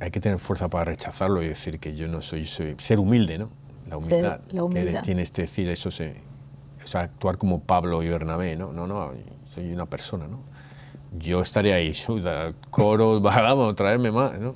hay 0.00 0.10
que 0.10 0.20
tener 0.20 0.38
fuerza 0.38 0.68
para 0.68 0.84
rechazarlo 0.84 1.42
y 1.42 1.48
decir 1.48 1.78
que 1.78 1.94
yo 1.94 2.08
no 2.08 2.22
soy, 2.22 2.46
soy 2.46 2.74
ser 2.78 2.98
humilde, 2.98 3.38
¿no? 3.38 3.50
La 3.88 3.96
Ser- 3.96 3.96
humildad. 3.98 4.40
la 4.50 4.64
humildad. 4.64 5.00
Que 5.00 5.02
tienes 5.06 5.30
que 5.30 5.42
decir 5.42 5.68
eso, 5.68 5.90
se, 5.90 6.16
o 6.82 6.86
sea, 6.86 7.02
actuar 7.02 7.36
como 7.38 7.60
Pablo 7.60 8.02
y 8.02 8.08
Bernabé, 8.08 8.56
¿no? 8.56 8.72
No, 8.72 8.86
no, 8.86 9.12
soy 9.52 9.72
una 9.72 9.86
persona, 9.86 10.26
¿no? 10.26 10.38
Yo 11.18 11.42
estaré 11.42 11.74
ahí, 11.74 11.92
coros, 12.70 13.20
vamos, 13.22 13.76
traerme 13.76 14.10
más, 14.10 14.38
¿no? 14.40 14.54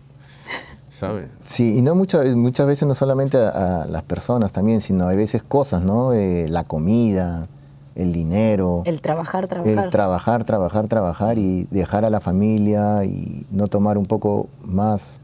¿Sabes? 0.96 1.28
Sí, 1.42 1.76
y 1.76 1.82
no 1.82 1.94
muchas, 1.94 2.34
muchas 2.36 2.66
veces 2.66 2.88
no 2.88 2.94
solamente 2.94 3.36
a, 3.36 3.82
a 3.82 3.86
las 3.86 4.02
personas 4.02 4.52
también, 4.52 4.80
sino 4.80 5.08
hay 5.08 5.16
veces 5.18 5.42
cosas, 5.42 5.82
¿no? 5.82 6.14
Eh, 6.14 6.46
la 6.48 6.64
comida, 6.64 7.48
el 7.94 8.14
dinero, 8.14 8.82
El 8.86 9.02
trabajar, 9.02 9.46
trabajar. 9.46 9.84
el 9.84 9.90
trabajar, 9.90 10.44
trabajar, 10.44 10.88
trabajar 10.88 11.38
y 11.38 11.64
dejar 11.70 12.06
a 12.06 12.10
la 12.10 12.20
familia 12.20 13.04
y 13.04 13.46
no 13.50 13.66
tomar 13.68 13.98
un 13.98 14.06
poco 14.06 14.48
más 14.64 15.20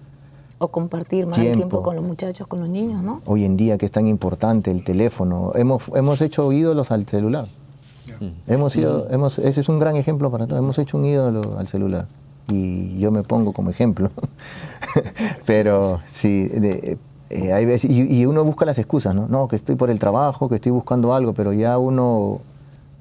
o 0.58 0.68
compartir 0.68 1.26
más 1.26 1.38
el 1.38 1.44
Tiempo. 1.44 1.58
tiempo 1.58 1.82
con 1.82 1.96
los 1.96 2.04
muchachos, 2.04 2.46
con 2.46 2.60
los 2.60 2.68
niños, 2.68 3.02
¿no? 3.02 3.22
hoy 3.24 3.44
en 3.46 3.56
día 3.56 3.78
que 3.78 3.86
es 3.86 3.92
tan 3.92 4.06
importante 4.06 4.70
el 4.70 4.84
teléfono. 4.84 5.52
Hemos, 5.54 5.84
hemos 5.94 6.20
hecho 6.20 6.52
ídolos 6.52 6.90
al 6.90 7.06
celular. 7.06 7.46
Hemos 8.46 8.74
sido, 8.74 9.08
hemos, 9.10 9.38
ese 9.40 9.60
es 9.62 9.68
un 9.68 9.78
gran 9.80 9.96
ejemplo 9.96 10.30
para 10.30 10.46
todos. 10.46 10.60
Hemos 10.60 10.78
hecho 10.78 10.96
un 10.98 11.04
ídolo 11.06 11.58
al 11.58 11.66
celular. 11.66 12.06
Y 12.48 12.98
yo 12.98 13.10
me 13.10 13.22
pongo 13.22 13.52
como 13.52 13.70
ejemplo. 13.70 14.10
Pero 15.46 16.00
sí, 16.06 16.46
de- 16.48 16.98
eh, 17.30 17.52
hay 17.52 17.64
veces, 17.64 17.90
y, 17.90 18.02
y 18.20 18.26
uno 18.26 18.44
busca 18.44 18.66
las 18.66 18.78
excusas, 18.78 19.14
¿no? 19.14 19.26
No, 19.28 19.48
que 19.48 19.56
estoy 19.56 19.74
por 19.76 19.90
el 19.90 19.98
trabajo, 19.98 20.48
que 20.50 20.56
estoy 20.56 20.70
buscando 20.72 21.14
algo, 21.14 21.32
pero 21.32 21.54
ya 21.54 21.78
uno 21.78 22.40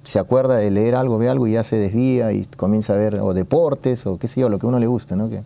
se 0.06 0.20
acuerda 0.20 0.56
de 0.56 0.72
leer 0.72 0.96
algo, 0.96 1.18
ve 1.18 1.28
algo 1.28 1.48
y 1.48 1.54
ya 1.54 1.64
se 1.64 1.76
desvía 1.76 2.32
y 2.32 2.46
comienza 2.56 2.94
a 2.94 2.96
ver 2.96 3.16
o 3.16 3.34
deportes 3.34 4.06
o 4.08 4.18
qué 4.18 4.30
sé 4.30 4.40
yo, 4.40 4.48
lo 4.48 4.58
que 4.58 4.66
a 4.66 4.70
uno 4.70 4.80
le 4.80 4.88
guste, 4.88 5.18
¿no? 5.18 5.30
Que 5.30 5.42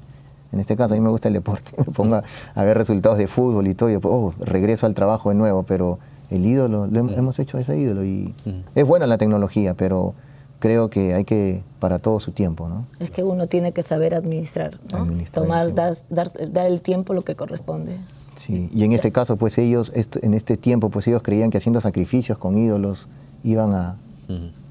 en 0.52 0.60
este 0.60 0.76
caso 0.76 0.94
a 0.94 0.98
mí 0.98 1.02
me 1.02 1.10
gusta 1.10 1.30
el 1.30 1.34
deporte, 1.34 1.72
me 1.78 1.86
pongo 1.86 2.16
a, 2.18 2.24
a 2.54 2.64
ver 2.64 2.78
resultados 2.78 3.18
de 3.18 3.28
fútbol 3.28 3.66
y 3.66 3.74
todo 3.74 3.90
y 3.90 3.94
después, 3.94 4.14
oh, 4.16 4.34
regreso 4.40 4.86
al 4.86 4.94
trabajo 4.94 5.30
de 5.30 5.36
nuevo, 5.36 5.64
pero 5.64 5.98
el 6.30 6.46
ídolo, 6.46 6.86
lo 6.86 7.00
hem- 7.04 7.18
hemos 7.18 7.40
hecho 7.40 7.58
ese 7.58 7.76
ídolo 7.80 8.04
y 8.06 8.36
es 8.76 8.86
buena 8.86 9.08
la 9.08 9.18
tecnología, 9.18 9.74
pero 9.74 10.14
creo 10.60 10.90
que 10.90 11.14
hay 11.14 11.26
que, 11.26 11.64
para 11.80 12.00
todo 12.00 12.20
su 12.20 12.32
tiempo, 12.32 12.68
¿no? 12.68 12.86
Es 13.00 13.12
que 13.12 13.24
uno 13.24 13.48
tiene 13.48 13.72
que 13.72 13.84
saber 13.84 14.14
administrar, 14.16 14.80
¿no? 14.92 15.00
Administrar 15.00 15.44
Tomar, 15.44 15.76
dar, 15.76 15.96
dar, 16.10 16.32
dar 16.52 16.68
el 16.68 16.82
tiempo 16.82 17.14
lo 17.14 17.24
que 17.24 17.36
corresponde. 17.36 17.98
Sí, 18.36 18.70
y 18.74 18.84
en 18.84 18.92
este 18.92 19.12
caso, 19.12 19.38
pues 19.38 19.58
ellos, 19.58 19.92
en 19.96 20.34
este 20.34 20.58
tiempo, 20.58 20.90
pues 20.90 21.08
ellos 21.08 21.22
creían 21.24 21.52
que 21.52 21.58
haciendo 21.58 21.80
sacrificios 21.80 22.38
con 22.38 22.58
ídolos 22.58 23.08
iban 23.44 23.74
a, 23.74 23.98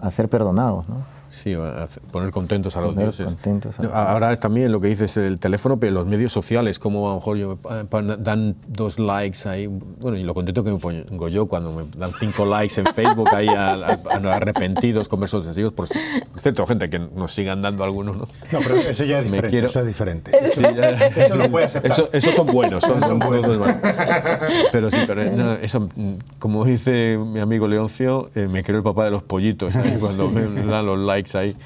a 0.01 0.11
ser 0.11 0.29
perdonados, 0.29 0.89
¿no? 0.89 1.14
Sí, 1.35 1.55
poner 2.11 2.31
contentos 2.31 2.77
a 2.77 2.81
los 2.81 2.91
Poner 2.91 3.07
dioses. 3.07 3.27
contentos 3.27 3.79
a 3.79 3.83
los 3.83 3.91
No, 3.93 3.97
Ahora 3.99 4.35
también 4.37 4.71
lo 4.73 4.81
que 4.81 4.89
dices 4.89 5.17
el 5.17 5.39
teléfono, 5.39 5.79
pero 5.79 5.93
los 5.93 6.07
medios 6.07 6.33
sociales, 6.33 6.79
como 6.79 7.07
a 7.07 7.11
lo 7.11 7.17
mejor 7.17 7.37
yo, 7.37 7.59
eh, 7.71 7.85
dan 8.19 8.57
dos 8.69 8.99
likes 8.99 9.49
ahí, 9.49 9.67
bueno, 9.67 10.17
y 10.17 10.23
lo 10.23 10.33
contento 10.35 10.63
que 10.65 10.71
me 10.71 10.79
pongo 10.79 11.29
yo 11.29 11.47
cuando 11.47 11.73
me 11.73 11.85
dan 11.97 12.13
cinco 12.19 12.45
likes 12.47 12.81
en 12.81 12.87
Facebook 12.87 13.29
ahí 13.35 13.49
a, 13.49 13.75
a- 13.75 13.99
a 14.13 14.35
arrepentidos, 14.35 15.09
conversos 15.09 15.45
sencillos, 15.45 15.73
por 15.73 15.89
cierto, 16.39 16.67
gente 16.67 16.89
que 16.89 16.99
nos 16.99 17.33
sigan 17.33 17.61
dando 17.63 17.85
algunos, 17.85 18.17
¿no? 18.17 18.29
No, 18.53 18.59
pero 18.63 18.77
eso 18.77 19.05
ya 19.05 19.19
es 19.19 19.25
diferente. 19.25 19.51
quiero- 19.51 19.67
Eso 19.67 19.81
es 19.81 19.87
diferente. 19.87 20.31
Sí, 20.55 20.61
ya- 20.63 20.91
Eso 20.91 21.35
lo 21.37 21.51
puede 21.51 21.67
aceptar. 21.67 21.91
Eso- 21.91 22.09
esos 22.13 22.35
son 22.35 22.47
buenos, 22.47 22.83
son, 22.83 23.19
buenos. 23.19 23.59
buenos. 23.59 23.77
Pero 24.73 24.91
sí, 24.91 24.99
pero 25.07 25.25
no, 25.33 25.53
eso, 25.55 25.89
como 26.39 26.65
dice 26.65 27.19
mi 27.19 27.41
amigo 27.41 27.67
Leoncio, 27.67 28.31
eh, 28.35 28.49
me 28.51 28.63
creo 28.63 28.79
el 28.79 28.85
papá 28.85 29.05
de 29.07 29.11
los 29.11 29.23
pollitos 29.23 29.75
cuando 30.01 30.29
me 30.31 30.65
dan 30.65 30.87
los 30.87 30.99
likes 30.99 31.24
ahí. 31.35 31.57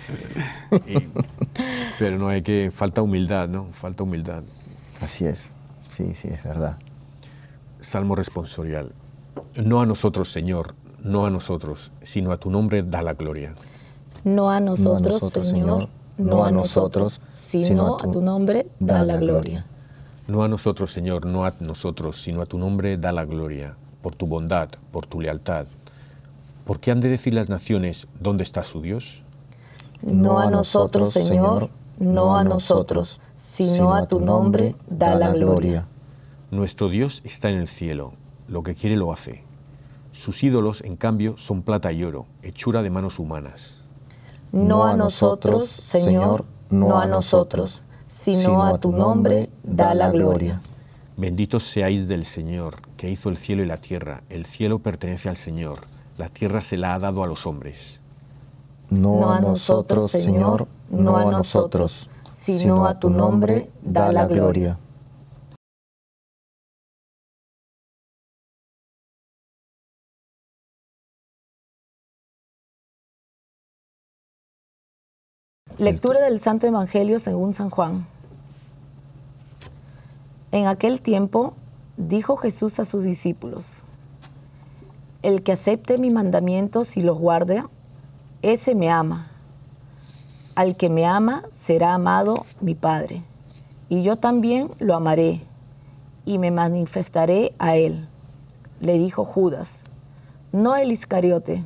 Y- 0.86 1.08
pero 1.98 2.18
no 2.18 2.28
hay 2.28 2.42
que, 2.42 2.70
falta 2.70 3.02
humildad, 3.02 3.48
¿no? 3.48 3.64
Falta 3.72 4.04
humildad. 4.04 4.42
Así 5.00 5.24
es, 5.24 5.50
sí, 5.90 6.14
sí, 6.14 6.28
es 6.28 6.42
verdad. 6.44 6.76
Salmo 7.80 8.14
responsorial. 8.14 8.92
No 9.56 9.80
a 9.80 9.86
nosotros, 9.86 10.30
Señor, 10.30 10.74
no 11.02 11.26
a 11.26 11.30
nosotros, 11.30 11.92
sino 12.02 12.32
a 12.32 12.38
tu 12.38 12.50
nombre 12.50 12.82
da 12.82 13.02
la 13.02 13.14
gloria. 13.14 13.54
No 14.24 14.50
a 14.50 14.60
nosotros, 14.60 15.22
nosotros, 15.22 15.48
Señor, 15.48 15.66
Señor, 15.66 15.88
no 16.18 16.44
a 16.44 16.50
nosotros, 16.50 17.20
sino 17.32 17.96
a 17.96 17.98
tu 17.98 18.22
nombre 18.22 18.66
da 18.78 19.02
la 19.04 19.16
gloria. 19.16 19.64
No 20.26 20.42
a 20.42 20.48
nosotros, 20.48 20.92
Señor, 20.92 21.24
no 21.24 21.44
a 21.46 21.54
nosotros, 21.60 22.20
sino 22.20 22.42
a 22.42 22.46
tu 22.46 22.58
nombre 22.58 22.98
da 22.98 23.12
la 23.12 23.24
gloria, 23.24 23.76
por 24.02 24.14
tu 24.14 24.26
bondad, 24.26 24.68
por 24.92 25.06
tu 25.06 25.20
lealtad. 25.20 25.66
¿Por 26.64 26.80
qué 26.80 26.90
han 26.90 27.00
de 27.00 27.08
decir 27.08 27.32
las 27.32 27.48
naciones 27.48 28.08
dónde 28.20 28.42
está 28.42 28.62
su 28.62 28.82
Dios? 28.82 29.22
No 30.02 30.38
a 30.38 30.50
nosotros, 30.50 31.12
Señor, 31.12 31.70
no 31.98 32.36
a 32.36 32.44
nosotros, 32.44 33.20
sino 33.36 33.94
a 33.94 34.06
tu 34.06 34.20
nombre 34.20 34.76
da 34.88 35.14
la 35.14 35.32
gloria. 35.32 35.88
Nuestro 36.50 36.88
Dios 36.88 37.20
está 37.24 37.50
en 37.50 37.58
el 37.58 37.68
cielo, 37.68 38.14
lo 38.46 38.62
que 38.62 38.74
quiere 38.74 38.96
lo 38.96 39.12
hace. 39.12 39.44
Sus 40.12 40.42
ídolos, 40.42 40.82
en 40.82 40.96
cambio, 40.96 41.36
son 41.36 41.62
plata 41.62 41.92
y 41.92 42.04
oro, 42.04 42.26
hechura 42.42 42.82
de 42.82 42.90
manos 42.90 43.18
humanas. 43.18 43.84
No 44.52 44.84
a 44.84 44.96
nosotros, 44.96 45.68
Señor, 45.68 46.44
no 46.70 46.98
a 46.98 47.06
nosotros, 47.06 47.82
sino 48.06 48.62
a 48.62 48.78
tu 48.78 48.92
nombre 48.92 49.50
da 49.62 49.94
la 49.94 50.10
gloria. 50.10 50.62
Benditos 51.16 51.64
seáis 51.64 52.08
del 52.08 52.24
Señor, 52.24 52.76
que 52.96 53.10
hizo 53.10 53.28
el 53.28 53.36
cielo 53.36 53.62
y 53.62 53.66
la 53.66 53.76
tierra. 53.76 54.22
El 54.28 54.46
cielo 54.46 54.78
pertenece 54.78 55.28
al 55.28 55.36
Señor, 55.36 55.80
la 56.16 56.28
tierra 56.28 56.62
se 56.62 56.76
la 56.76 56.94
ha 56.94 56.98
dado 56.98 57.22
a 57.22 57.26
los 57.26 57.46
hombres. 57.46 58.00
No 58.90 59.30
a 59.30 59.40
nosotros, 59.40 60.10
Señor, 60.10 60.66
no 60.88 61.16
a 61.16 61.30
nosotros, 61.30 62.08
sino 62.32 62.86
a 62.86 62.98
tu 62.98 63.10
nombre 63.10 63.70
da 63.82 64.10
la 64.12 64.26
gloria. 64.26 64.78
Lectura 75.78 76.20
del 76.20 76.40
Santo 76.40 76.66
Evangelio 76.66 77.20
según 77.20 77.54
San 77.54 77.70
Juan. 77.70 78.04
En 80.50 80.66
aquel 80.66 81.00
tiempo 81.00 81.54
dijo 81.96 82.36
Jesús 82.36 82.80
a 82.80 82.84
sus 82.84 83.04
discípulos, 83.04 83.84
El 85.22 85.44
que 85.44 85.52
acepte 85.52 85.98
mis 85.98 86.12
mandamientos 86.12 86.96
y 86.96 87.02
los 87.02 87.16
guarde, 87.18 87.62
ese 88.42 88.74
me 88.74 88.90
ama. 88.90 89.26
Al 90.54 90.76
que 90.76 90.88
me 90.88 91.06
ama 91.06 91.42
será 91.50 91.94
amado 91.94 92.46
mi 92.60 92.74
Padre, 92.74 93.22
y 93.88 94.02
yo 94.02 94.16
también 94.16 94.70
lo 94.78 94.94
amaré, 94.94 95.40
y 96.24 96.38
me 96.38 96.50
manifestaré 96.50 97.52
a 97.58 97.76
él. 97.76 98.08
Le 98.80 98.98
dijo 98.98 99.24
Judas, 99.24 99.84
no 100.52 100.76
el 100.76 100.92
Iscariote. 100.92 101.64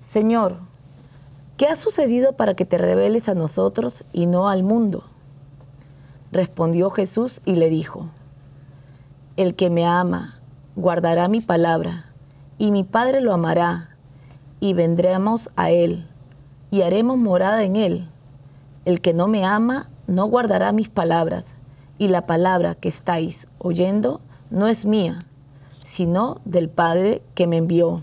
Señor, 0.00 0.58
¿qué 1.56 1.66
ha 1.66 1.76
sucedido 1.76 2.32
para 2.32 2.54
que 2.54 2.64
te 2.64 2.78
reveles 2.78 3.28
a 3.28 3.34
nosotros 3.34 4.04
y 4.12 4.26
no 4.26 4.48
al 4.48 4.62
mundo? 4.62 5.04
Respondió 6.32 6.90
Jesús 6.90 7.42
y 7.44 7.56
le 7.56 7.68
dijo, 7.68 8.08
El 9.36 9.54
que 9.54 9.70
me 9.70 9.86
ama 9.86 10.40
guardará 10.76 11.28
mi 11.28 11.40
palabra, 11.40 12.06
y 12.58 12.70
mi 12.70 12.84
Padre 12.84 13.20
lo 13.20 13.32
amará, 13.32 13.93
y 14.64 14.72
vendremos 14.72 15.50
a 15.56 15.70
él, 15.70 16.08
y 16.70 16.80
haremos 16.80 17.18
morada 17.18 17.64
en 17.64 17.76
él. 17.76 18.08
El 18.86 19.02
que 19.02 19.12
no 19.12 19.28
me 19.28 19.44
ama 19.44 19.90
no 20.06 20.24
guardará 20.24 20.72
mis 20.72 20.88
palabras, 20.88 21.56
y 21.98 22.08
la 22.08 22.24
palabra 22.24 22.74
que 22.74 22.88
estáis 22.88 23.46
oyendo 23.58 24.22
no 24.48 24.66
es 24.66 24.86
mía, 24.86 25.18
sino 25.84 26.40
del 26.46 26.70
Padre 26.70 27.20
que 27.34 27.46
me 27.46 27.58
envió. 27.58 28.02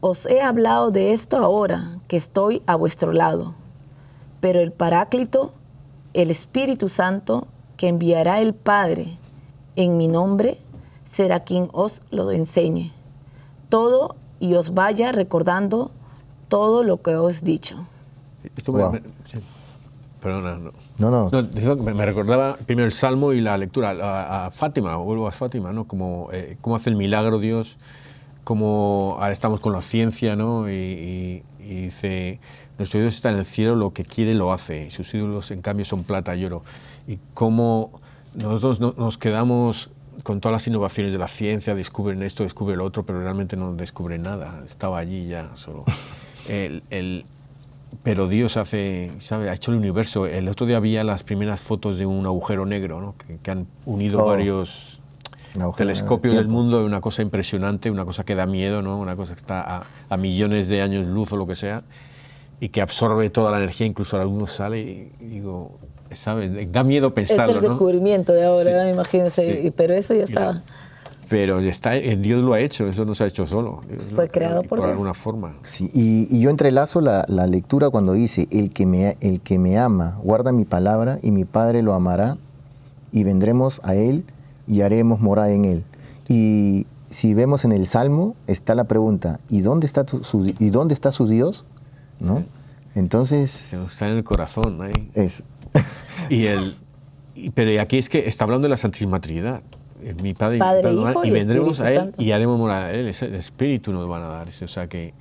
Os 0.00 0.26
he 0.26 0.40
hablado 0.40 0.92
de 0.92 1.12
esto 1.12 1.38
ahora 1.38 1.98
que 2.06 2.16
estoy 2.16 2.62
a 2.68 2.76
vuestro 2.76 3.12
lado, 3.12 3.56
pero 4.38 4.60
el 4.60 4.70
Paráclito, 4.70 5.52
el 6.14 6.30
Espíritu 6.30 6.88
Santo, 6.88 7.48
que 7.76 7.88
enviará 7.88 8.40
el 8.40 8.54
Padre 8.54 9.08
en 9.74 9.96
mi 9.96 10.06
nombre, 10.06 10.56
será 11.04 11.40
quien 11.40 11.68
os 11.72 12.00
lo 12.12 12.30
enseñe 12.30 12.92
todo 13.72 14.16
y 14.42 14.54
os 14.54 14.74
vaya 14.74 15.12
recordando 15.12 15.92
todo 16.48 16.82
lo 16.82 17.00
que 17.00 17.14
os 17.14 17.42
he 17.42 17.44
dicho. 17.44 17.86
Esto 18.56 18.72
me- 18.72 18.82
Wow. 18.82 18.92
me- 18.94 19.02
sí. 19.22 19.38
Perdona, 20.20 20.58
no. 20.58 20.70
No, 20.98 21.10
no. 21.10 21.28
No, 21.30 21.76
me, 21.76 21.94
me 21.94 22.04
recordaba 22.04 22.56
primero 22.66 22.86
el 22.86 22.92
Salmo 22.92 23.32
y 23.32 23.40
la 23.40 23.56
lectura 23.56 23.90
a, 23.90 24.46
a 24.46 24.50
Fátima, 24.50 24.96
vuelvo 24.96 25.28
a 25.28 25.32
Fátima, 25.32 25.72
¿no? 25.72 25.84
Como, 25.84 26.28
eh, 26.32 26.56
cómo 26.60 26.74
hace 26.74 26.90
el 26.90 26.96
milagro 26.96 27.38
Dios, 27.38 27.76
cómo 28.42 29.16
ahora 29.20 29.30
estamos 29.32 29.60
con 29.60 29.72
la 29.72 29.80
ciencia, 29.80 30.34
¿no? 30.34 30.68
Y, 30.68 30.72
y- 30.74 31.42
y 31.60 31.82
dice, 31.84 32.40
nuestro 32.78 32.98
Dios 33.00 33.14
está 33.14 33.30
en 33.30 33.38
el 33.38 33.44
cielo, 33.46 33.76
lo 33.76 33.92
que 33.92 34.04
quiere 34.04 34.34
lo 34.34 34.52
hace, 34.52 34.86
y 34.86 34.90
sus 34.90 35.14
ídolos 35.14 35.52
en 35.52 35.62
cambio 35.62 35.84
son 35.84 36.02
plata 36.02 36.34
y 36.34 36.44
oro. 36.44 36.62
Y 37.06 37.18
cómo 37.34 37.92
nosotros 38.34 38.80
no- 38.80 38.94
nos 38.98 39.18
quedamos 39.18 39.90
con 40.22 40.40
todas 40.40 40.52
las 40.52 40.66
innovaciones 40.66 41.12
de 41.12 41.18
la 41.18 41.28
ciencia, 41.28 41.74
descubren 41.74 42.22
esto, 42.22 42.42
descubren 42.42 42.78
lo 42.78 42.84
otro, 42.84 43.04
pero 43.04 43.20
realmente 43.22 43.56
no 43.56 43.72
descubren 43.74 44.22
nada, 44.22 44.62
estaba 44.64 44.98
allí 44.98 45.26
ya 45.28 45.50
solo. 45.54 45.84
El- 46.48 46.82
el, 46.90 47.24
pero 48.02 48.26
Dios 48.26 48.56
hace, 48.56 49.12
¿sabe? 49.20 49.48
Ha 49.50 49.54
hecho 49.54 49.70
el 49.70 49.76
universo. 49.78 50.26
El 50.26 50.48
otro 50.48 50.66
día 50.66 50.78
había 50.78 51.04
las 51.04 51.22
primeras 51.22 51.60
fotos 51.60 51.98
de 51.98 52.06
un 52.06 52.24
agujero 52.26 52.64
negro, 52.66 53.00
¿no? 53.00 53.14
que, 53.16 53.36
que 53.36 53.50
han 53.50 53.66
unido 53.86 54.24
Oh. 54.24 54.26
varios 54.26 55.00
telescopios 55.76 56.34
del 56.34 56.48
mundo, 56.48 56.84
una 56.84 57.00
cosa 57.02 57.20
impresionante, 57.22 57.90
una 57.90 58.04
cosa 58.06 58.24
que 58.24 58.34
da 58.34 58.46
miedo, 58.46 58.80
¿no? 58.80 58.98
una 58.98 59.14
cosa 59.14 59.34
que 59.34 59.40
está 59.40 59.60
a, 59.60 59.82
a 60.08 60.16
millones 60.16 60.68
de 60.68 60.80
años 60.82 61.06
luz 61.06 61.30
o 61.32 61.36
lo 61.36 61.46
que 61.46 61.54
sea, 61.54 61.82
y 62.58 62.70
que 62.70 62.80
absorbe 62.80 63.28
toda 63.28 63.50
la 63.50 63.58
energía, 63.58 63.86
incluso 63.86 64.16
la 64.16 64.24
luz 64.24 64.50
sale, 64.52 64.80
y, 64.80 65.12
y 65.20 65.24
digo, 65.26 65.78
¿sabes? 66.14 66.50
Da 66.72 66.84
miedo 66.84 67.14
pensarlo, 67.14 67.44
es 67.44 67.56
el 67.58 67.62
¿no? 67.62 67.68
descubrimiento 67.70 68.32
de 68.32 68.44
ahora, 68.44 68.84
Sí, 68.84 68.90
imagínense, 68.90 69.62
sí. 69.62 69.70
pero 69.76 69.94
eso 69.94 70.14
ya 70.14 70.24
estaba. 70.24 70.62
Pero 71.28 71.60
está, 71.60 71.96
eh, 71.96 72.16
Dios 72.16 72.42
lo 72.42 72.52
ha 72.52 72.60
hecho, 72.60 72.86
eso 72.88 73.04
no 73.06 73.14
se 73.14 73.24
ha 73.24 73.26
hecho 73.26 73.46
solo. 73.46 73.82
Dios 73.88 74.12
Fue 74.14 74.26
lo- 74.26 74.30
creado 74.32 74.62
y 74.64 74.66
por 74.68 74.80
Dios. 74.80 74.90
alguna 74.90 75.14
forma. 75.14 75.54
Sí, 75.62 75.90
y, 75.94 76.28
y 76.30 76.40
yo 76.42 76.50
entrelazo 76.50 77.00
la, 77.00 77.24
la 77.26 77.46
lectura 77.46 77.88
cuando 77.88 78.12
dice, 78.12 78.48
el 78.50 78.70
que, 78.72 78.84
me, 78.84 79.16
el 79.20 79.40
que 79.40 79.58
me 79.58 79.78
ama, 79.78 80.18
guarda 80.22 80.52
mi 80.52 80.66
palabra 80.66 81.18
y 81.22 81.30
mi 81.30 81.44
Padre 81.46 81.80
lo 81.82 81.94
amará 81.94 82.36
y 83.12 83.24
vendremos 83.24 83.80
a 83.82 83.94
él 83.94 84.24
y 84.66 84.82
haremos 84.82 85.20
morada 85.20 85.50
en 85.52 85.64
él. 85.64 85.84
Y 86.28 86.86
si 87.08 87.32
vemos 87.32 87.64
en 87.64 87.72
el 87.72 87.86
Salmo, 87.86 88.34
está 88.46 88.74
la 88.74 88.84
pregunta, 88.84 89.40
¿y 89.48 89.60
dónde 89.62 89.86
está, 89.86 90.04
tu- 90.04 90.24
su, 90.24 90.46
¿y 90.58 90.68
dónde 90.70 90.92
está 90.92 91.12
su 91.12 91.26
Dios? 91.26 91.64
¿No? 92.20 92.44
Entonces, 92.94 93.72
Está 93.72 94.08
en 94.08 94.18
el 94.18 94.24
corazón. 94.24 94.82
ahí. 94.82 95.10
es, 95.14 95.42
Y 96.30 96.46
el, 96.46 96.74
y- 97.34 97.50
pero 97.50 97.80
aquí 97.80 97.98
es 97.98 98.08
que 98.08 98.28
está 98.28 98.44
hablando 98.44 98.66
de 98.66 98.70
la 98.70 98.76
Santísima 98.76 99.20
Trinidad. 99.20 99.62
Eh, 100.02 100.14
Mi 100.22 100.34
Padre, 100.34 100.56
y 100.56 100.58
mi 100.60 100.64
Padre, 100.66 100.92
Hijo 100.92 101.24
y 101.24 101.28
y 101.28 101.30
vendremos 101.30 101.80
a 101.80 101.90
Él 101.92 101.98
Santo. 101.98 102.22
y 102.22 102.32
haremos 102.32 102.58
morar 102.58 102.84
a 102.84 102.92
Él. 102.92 103.06
Es 103.08 103.22
el 103.22 103.34
Espíritu 103.34 103.92
nos 103.92 104.08
van 104.08 104.22
a 104.22 104.28
dar. 104.28 104.48
O 104.48 104.68
sea 104.68 104.88
que 104.88 105.14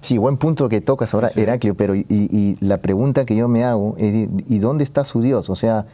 sí, 0.00 0.18
buen 0.18 0.36
punto 0.36 0.68
que 0.68 0.80
tocas 0.80 1.14
ahora, 1.14 1.30
Heraclio, 1.34 1.74
pero 1.76 1.94
y, 1.94 2.04
y 2.08 2.56
la 2.60 2.78
pregunta 2.78 3.24
que 3.24 3.36
yo 3.36 3.48
me 3.48 3.64
hago 3.64 3.94
es, 3.98 4.28
¿y 4.48 4.58
dónde 4.58 4.84
está 4.84 5.04
su 5.04 5.20
Dios? 5.20 5.48
O 5.50 5.54
sea, 5.56 5.86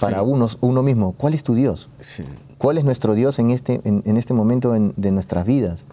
para 0.00 0.20
Sí. 0.20 0.24
unos, 0.26 0.58
uno 0.60 0.82
mismo, 0.82 1.12
¿cuál 1.12 1.34
es 1.34 1.42
tu 1.44 1.54
Dios? 1.54 1.88
sí, 2.00 2.24
¿Cuál 2.58 2.78
es 2.78 2.84
nuestro 2.84 3.14
Dios 3.14 3.38
en 3.40 3.50
este, 3.50 3.80
en, 3.84 4.02
en 4.06 4.16
este 4.16 4.34
momento 4.34 4.74
en- 4.76 4.94
de 4.96 5.10
nuestras 5.10 5.44
vidas? 5.44 5.84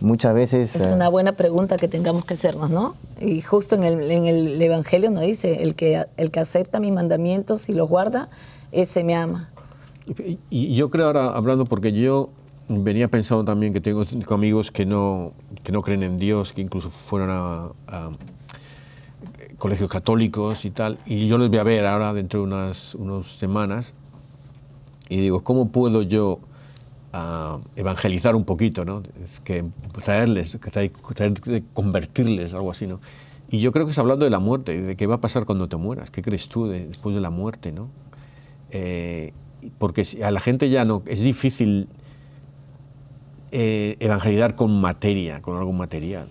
Muchas 0.00 0.34
veces... 0.34 0.76
Es 0.76 0.82
eh, 0.82 0.92
una 0.92 1.08
buena 1.08 1.32
pregunta 1.32 1.76
que 1.76 1.88
tengamos 1.88 2.24
que 2.24 2.34
hacernos, 2.34 2.70
¿no? 2.70 2.94
Y 3.20 3.40
justo 3.40 3.74
en 3.74 3.84
el, 3.84 4.10
en 4.10 4.26
el 4.26 4.60
Evangelio 4.60 5.10
nos 5.10 5.22
dice, 5.22 5.62
el 5.62 5.74
que, 5.74 6.04
el 6.16 6.30
que 6.30 6.40
acepta 6.40 6.80
mis 6.80 6.92
mandamientos 6.92 7.68
y 7.68 7.74
los 7.74 7.88
guarda, 7.88 8.28
ese 8.72 9.04
me 9.04 9.14
ama. 9.14 9.50
Y, 10.06 10.38
y 10.50 10.74
yo 10.74 10.90
creo 10.90 11.06
ahora, 11.06 11.28
hablando, 11.28 11.64
porque 11.64 11.92
yo 11.92 12.30
venía 12.68 13.08
pensando 13.08 13.44
también 13.44 13.72
que 13.72 13.80
tengo 13.80 14.04
cinco 14.04 14.34
amigos 14.34 14.70
que 14.70 14.86
no, 14.86 15.32
que 15.62 15.72
no 15.72 15.82
creen 15.82 16.02
en 16.02 16.18
Dios, 16.18 16.52
que 16.52 16.60
incluso 16.60 16.90
fueron 16.90 17.30
a, 17.30 17.70
a 17.86 18.10
colegios 19.58 19.90
católicos 19.90 20.64
y 20.64 20.70
tal, 20.70 20.98
y 21.06 21.26
yo 21.26 21.38
les 21.38 21.48
voy 21.48 21.58
a 21.58 21.64
ver 21.64 21.86
ahora 21.86 22.12
dentro 22.12 22.40
de 22.40 22.46
unas, 22.46 22.94
unas 22.94 23.26
semanas, 23.26 23.94
y 25.08 25.16
digo, 25.20 25.42
¿cómo 25.42 25.68
puedo 25.68 26.02
yo 26.02 26.40
ah, 27.12 27.58
evangelizar 27.76 28.34
un 28.36 28.44
poquito, 28.44 28.84
¿no? 28.84 29.02
Que 29.44 29.64
traerles, 30.04 30.56
que 30.56 30.70
traer- 30.70 31.62
convertirles, 31.72 32.54
algo 32.54 32.70
así, 32.70 32.86
¿no? 32.86 33.00
Y 33.50 33.60
yo 33.60 33.72
creo 33.72 33.86
que 33.86 33.92
es 33.92 33.98
hablando 33.98 34.24
de 34.24 34.30
la 34.30 34.40
muerte, 34.40 34.80
de 34.80 34.96
qué 34.96 35.06
va 35.06 35.16
a 35.16 35.20
pasar 35.20 35.44
cuando 35.44 35.68
te 35.68 35.76
mueras, 35.76 36.10
qué 36.10 36.20
crees 36.22 36.48
tú 36.48 36.66
de- 36.66 36.86
después 36.88 37.14
de 37.14 37.20
la 37.20 37.30
muerte, 37.30 37.72
¿no? 37.72 37.88
Eh, 38.70 39.32
porque 39.78 40.06
a 40.22 40.30
la 40.30 40.40
gente 40.40 40.68
ya 40.70 40.84
no, 40.84 41.02
es 41.06 41.20
difícil 41.20 41.88
eh, 43.50 43.96
evangelizar 44.00 44.54
con 44.54 44.78
materia, 44.80 45.40
con 45.40 45.56
algo 45.56 45.72
material. 45.72 46.28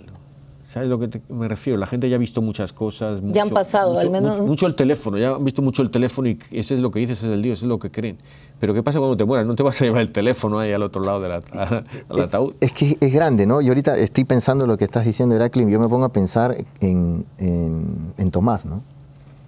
¿Sabes 0.67 0.89
lo 0.89 0.99
que 0.99 1.07
te- 1.07 1.21
me 1.29 1.47
refiero? 1.47 1.79
La 1.79 1.85
gente 1.87 2.09
ya 2.09 2.17
ha 2.17 2.19
visto 2.19 2.41
muchas 2.41 2.73
cosas. 2.73 3.21
Ya 3.31 3.43
han 3.43 3.51
pasado, 3.51 3.93
mucho, 3.93 4.01
al 4.01 4.09
menos- 4.11 4.31
Mucho, 4.33 4.43
mucho 4.47 4.67
el 4.67 4.75
teléfono, 4.75 5.17
ya 5.17 5.33
han 5.35 5.45
visto 5.45 5.61
mucho 5.61 5.81
el 5.81 5.89
teléfono 5.89 6.27
y 6.27 6.37
ese 6.51 6.73
es 6.73 6.81
lo 6.81 6.91
que 6.91 6.99
dices, 6.99 7.19
ese 7.19 7.27
es 7.27 7.33
el 7.35 7.41
Dios, 7.41 7.59
eso 7.59 7.67
es 7.67 7.69
lo 7.69 7.79
que 7.79 7.89
creen. 7.89 8.17
Pero 8.59 8.73
¿qué 8.73 8.83
pasa 8.83 8.99
cuando 8.99 9.15
te 9.15 9.23
mueras? 9.23 9.47
No 9.47 9.55
te 9.55 9.63
vas 9.63 9.79
a 9.81 9.85
llevar 9.85 10.01
el 10.01 10.11
teléfono 10.11 10.59
ahí 10.59 10.73
al 10.73 10.83
otro 10.83 11.01
lado 11.01 11.21
del 11.21 11.31
ata- 11.31 11.85
al 12.09 12.19
ataúd. 12.19 12.53
Es 12.59 12.73
que 12.73 12.97
es 12.99 13.13
grande, 13.13 13.45
¿no? 13.47 13.61
Yo 13.61 13.69
ahorita 13.69 13.97
estoy 13.97 14.25
pensando 14.25 14.67
lo 14.67 14.75
que 14.77 14.83
estás 14.83 15.05
diciendo, 15.05 15.35
Heraclio, 15.35 15.65
y 15.69 15.71
yo 15.71 15.79
me 15.79 15.87
pongo 15.87 16.03
a 16.03 16.11
pensar 16.11 16.57
en, 16.81 17.25
en- 17.37 18.13
en 18.17 18.31
Tomás, 18.31 18.65
¿no? 18.65 18.83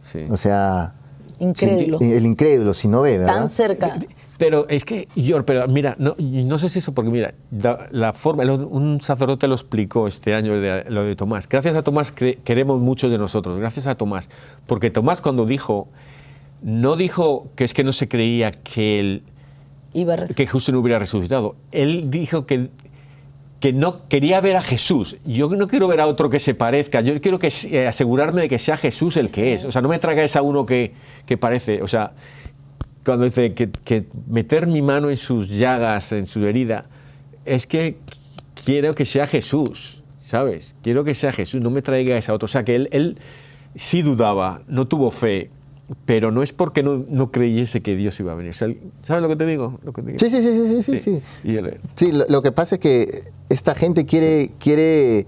Sí. 0.01 0.19
O 0.29 0.37
sea... 0.37 0.93
Incrédulo. 1.39 1.99
el 2.01 2.25
incrédulo, 2.25 2.73
si 2.73 2.87
no 2.87 3.01
ve, 3.01 3.17
¿verdad? 3.17 3.35
Tan 3.39 3.49
cerca. 3.49 3.99
Pero 4.39 4.67
es 4.69 4.85
que, 4.85 5.07
yo, 5.15 5.45
pero 5.45 5.67
mira, 5.67 5.95
no, 5.99 6.15
no 6.17 6.57
sé 6.57 6.69
si 6.69 6.79
eso, 6.79 6.93
porque 6.93 7.11
mira, 7.11 7.33
la, 7.51 7.87
la 7.91 8.13
forma, 8.13 8.45
lo- 8.45 8.55
un 8.67 9.01
sacerdote 9.01 9.47
lo 9.47 9.53
explicó 9.53 10.07
este 10.07 10.33
año, 10.33 10.59
de- 10.59 10.85
lo 10.89 11.03
de 11.03 11.15
Tomás. 11.17 11.47
Gracias 11.47 11.75
a 11.75 11.83
Tomás 11.83 12.15
cre- 12.15 12.37
queremos 12.43 12.79
muchos 12.79 13.11
de 13.11 13.17
nosotros, 13.17 13.59
gracias 13.59 13.85
a 13.85 13.95
Tomás. 13.95 14.29
Porque 14.65 14.89
Tomás 14.91 15.19
cuando 15.19 15.45
dijo, 15.45 15.89
no 16.61 16.95
dijo 16.95 17.49
que 17.55 17.65
es 17.65 17.73
que 17.73 17.83
no 17.83 17.91
se 17.91 18.07
creía 18.07 18.51
que, 18.51 18.99
él, 19.01 19.23
Iba 19.93 20.13
a 20.13 20.27
que 20.27 20.45
Jesús 20.47 20.69
no 20.69 20.79
hubiera 20.79 20.99
resucitado. 20.99 21.55
Él 21.73 22.09
dijo 22.09 22.45
que, 22.45 22.69
que 23.59 23.73
no 23.73 24.07
quería 24.07 24.39
ver 24.39 24.55
a 24.55 24.61
Jesús. 24.61 25.17
Yo 25.25 25.49
no 25.49 25.67
quiero 25.67 25.89
ver 25.89 25.99
a 25.99 26.07
otro 26.07 26.29
que 26.29 26.39
se 26.39 26.53
parezca, 26.53 27.01
yo 27.01 27.19
quiero 27.19 27.39
que, 27.39 27.51
eh, 27.71 27.87
asegurarme 27.89 28.39
de 28.43 28.47
que 28.47 28.57
sea 28.57 28.77
Jesús 28.77 29.17
el 29.17 29.31
que 29.31 29.53
es. 29.55 29.65
O 29.65 29.71
sea, 29.73 29.81
no 29.81 29.89
me 29.89 29.99
traigáis 29.99 30.37
a 30.37 30.41
uno 30.43 30.65
que, 30.65 30.93
que 31.25 31.35
parece, 31.37 31.81
o 31.81 31.87
sea, 31.87 32.13
cuando 33.05 33.25
dice 33.25 33.53
que, 33.53 33.69
que 33.69 34.05
meter 34.27 34.67
mi 34.67 34.81
mano 34.81 35.09
en 35.09 35.17
sus 35.17 35.49
llagas, 35.49 36.11
en 36.11 36.25
su 36.25 36.45
herida, 36.45 36.85
es 37.45 37.65
que 37.67 37.97
quiero 38.65 38.93
que 38.93 39.05
sea 39.05 39.25
Jesús, 39.27 40.03
¿sabes? 40.17 40.75
Quiero 40.83 41.03
que 41.03 41.13
sea 41.13 41.31
Jesús, 41.31 41.61
no 41.61 41.69
me 41.71 41.81
traigáis 41.81 42.29
a 42.29 42.33
otro. 42.33 42.45
O 42.45 42.49
sea, 42.49 42.63
que 42.63 42.75
él, 42.75 42.89
él 42.91 43.17
sí 43.75 44.01
dudaba, 44.01 44.61
no 44.67 44.87
tuvo 44.87 45.11
fe, 45.11 45.49
pero 46.05 46.29
no 46.31 46.43
es 46.43 46.53
porque 46.53 46.83
no, 46.83 47.03
no 47.09 47.31
creyese 47.31 47.81
que 47.81 47.95
Dios 47.95 48.19
iba 48.19 48.33
a 48.33 48.35
venir. 48.35 48.53
¿Sabes 48.53 48.77
lo 49.07 49.27
que 49.27 49.35
te 49.35 49.45
digo? 49.47 49.79
Lo 49.83 49.91
que 49.93 50.01
te 50.03 50.07
digo. 50.11 50.19
Sí, 50.19 50.29
sí, 50.29 50.41
sí, 50.43 50.53
sí, 50.53 50.81
sí, 50.83 50.97
sí. 50.97 51.21
sí. 51.41 51.55
Él- 51.57 51.79
Sí, 51.95 52.11
lo, 52.11 52.25
lo 52.29 52.41
que 52.43 52.51
pasa 52.51 52.75
es 52.75 52.81
que 52.81 53.23
esta 53.49 53.73
gente 53.73 54.05
quiere, 54.05 54.51
quiere 54.59 55.25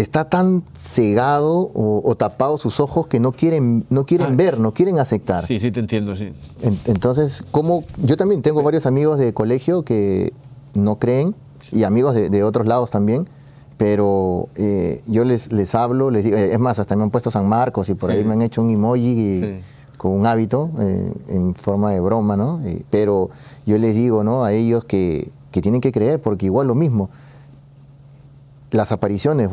está 0.00 0.28
tan 0.28 0.62
cegado 0.76 1.70
o, 1.74 2.02
o 2.04 2.14
tapado 2.14 2.58
sus 2.58 2.80
ojos 2.80 3.06
que 3.06 3.20
no 3.20 3.32
quieren, 3.32 3.84
no 3.90 4.04
quieren 4.06 4.28
Ah, 4.32 4.34
ver, 4.36 4.58
no 4.60 4.72
quieren 4.74 4.98
aceptar. 4.98 5.46
Sí, 5.46 5.58
sí, 5.58 5.70
te 5.70 5.80
entiendo, 5.80 6.14
sí. 6.16 6.32
En- 6.62 6.78
Entonces, 6.86 7.42
como 7.50 7.84
yo 8.02 8.16
también 8.16 8.42
tengo 8.42 8.62
varios 8.62 8.86
amigos 8.86 9.18
de 9.18 9.32
colegio 9.32 9.82
que 9.82 10.32
no 10.74 10.96
creen 10.98 11.34
y 11.72 11.84
amigos 11.84 12.14
de, 12.14 12.30
de 12.30 12.42
otros 12.44 12.66
lados 12.66 12.90
también, 12.90 13.26
pero 13.76 14.48
eh, 14.56 15.02
yo 15.06 15.24
les, 15.24 15.52
les 15.52 15.74
hablo, 15.74 16.10
les 16.10 16.24
digo, 16.24 16.36
eh, 16.36 16.52
es 16.52 16.58
más, 16.58 16.78
hasta 16.78 16.96
me 16.96 17.02
han 17.04 17.10
puesto 17.10 17.30
San 17.30 17.48
Marcos 17.48 17.88
y 17.88 17.94
por 17.94 18.10
ahí 18.10 18.24
me 18.24 18.32
han 18.32 18.42
hecho 18.42 18.62
un 18.62 18.70
emoji 18.70 19.40
Sí. 19.40 19.60
con 19.96 20.12
un 20.12 20.26
hábito 20.26 20.70
eh, 20.80 21.12
en 21.28 21.54
forma 21.54 21.92
de 21.92 22.00
broma, 22.00 22.36
¿no? 22.36 22.60
Pero 22.90 23.30
yo 23.66 23.78
les 23.78 23.94
digo, 23.94 24.24
¿no? 24.24 24.44
A 24.44 24.52
ellos 24.52 24.84
que, 24.84 25.30
que 25.52 25.60
tienen 25.60 25.80
que 25.80 25.92
creer, 25.92 26.20
porque 26.20 26.46
igual 26.46 26.66
lo 26.66 26.74
mismo, 26.74 27.08
las 28.70 28.92
apariciones 28.92 29.48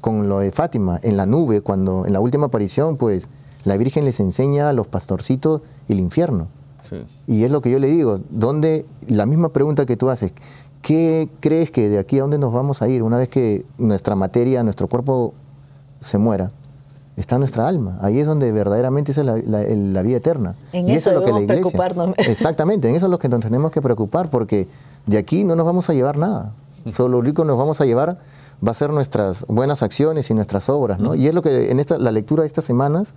con 0.00 0.28
lo 0.28 0.40
de 0.40 0.52
Fátima 0.52 0.98
en 1.02 1.16
la 1.16 1.26
nube, 1.26 1.60
cuando 1.62 2.04
en 2.06 2.12
la 2.12 2.20
última 2.20 2.46
aparición, 2.46 2.96
pues 2.96 3.28
la 3.64 3.76
Virgen 3.76 4.04
les 4.04 4.20
enseña 4.20 4.68
a 4.68 4.72
los 4.72 4.88
pastorcitos 4.88 5.62
el 5.88 5.98
infierno. 6.00 6.48
sí. 6.88 6.96
Y 7.26 7.44
es 7.44 7.50
lo 7.50 7.60
que 7.60 7.70
yo 7.70 7.78
le 7.78 7.88
digo, 7.88 8.18
¿dónde, 8.30 8.86
la 9.06 9.26
misma 9.26 9.50
pregunta 9.50 9.84
que 9.86 9.96
tú 9.96 10.08
haces, 10.10 10.32
¿qué 10.80 11.28
crees 11.40 11.70
que 11.70 11.88
de 11.90 11.98
aquí 11.98 12.18
a 12.18 12.22
dónde 12.22 12.38
nos 12.38 12.52
vamos 12.54 12.80
a 12.82 12.88
ir 12.88 13.02
una 13.02 13.18
vez 13.18 13.28
que 13.28 13.66
nuestra 13.78 14.14
materia, 14.16 14.62
nuestro 14.62 14.86
cuerpo 14.88 15.34
se 16.00 16.16
muera? 16.18 16.48
Está 17.16 17.36
nuestra 17.38 17.66
alma, 17.66 17.98
ahí 18.00 18.20
es 18.20 18.26
donde 18.26 18.52
verdaderamente 18.52 19.10
esa 19.12 19.22
es 19.22 19.26
la, 19.26 19.62
la- 19.64 20.02
vida 20.02 20.18
eterna. 20.18 20.54
En 20.72 20.88
y 20.88 20.92
eso 20.92 21.10
es 21.10 21.16
lo 21.16 21.24
que 21.24 21.32
la 21.32 21.40
iglesia. 21.40 21.62
preocuparnos. 21.62 22.14
Exactamente, 22.18 22.88
en 22.88 22.94
eso 22.94 23.06
es 23.06 23.10
lo 23.10 23.18
que 23.18 23.28
nos 23.28 23.40
tenemos 23.40 23.70
que 23.72 23.82
preocupar, 23.82 24.30
porque 24.30 24.68
de 25.06 25.18
aquí 25.18 25.42
no 25.44 25.56
nos 25.56 25.66
vamos 25.66 25.90
a 25.90 25.94
llevar 25.94 26.16
nada. 26.16 26.52
Solo 26.86 27.08
lo 27.14 27.18
único 27.18 27.42
que 27.42 27.48
nos 27.48 27.58
vamos 27.58 27.80
a 27.80 27.86
llevar 27.86 28.18
va 28.66 28.72
a 28.72 28.74
ser 28.74 28.90
nuestras 28.90 29.44
buenas 29.48 29.82
acciones 29.82 30.30
y 30.30 30.34
nuestras 30.34 30.68
obras, 30.68 30.98
¿no? 30.98 31.14
Y 31.14 31.26
es 31.26 31.34
lo 31.34 31.42
que 31.42 31.70
en 31.70 31.78
esta, 31.80 31.98
la 31.98 32.10
lectura 32.12 32.42
de 32.42 32.46
estas 32.48 32.64
semanas, 32.64 33.14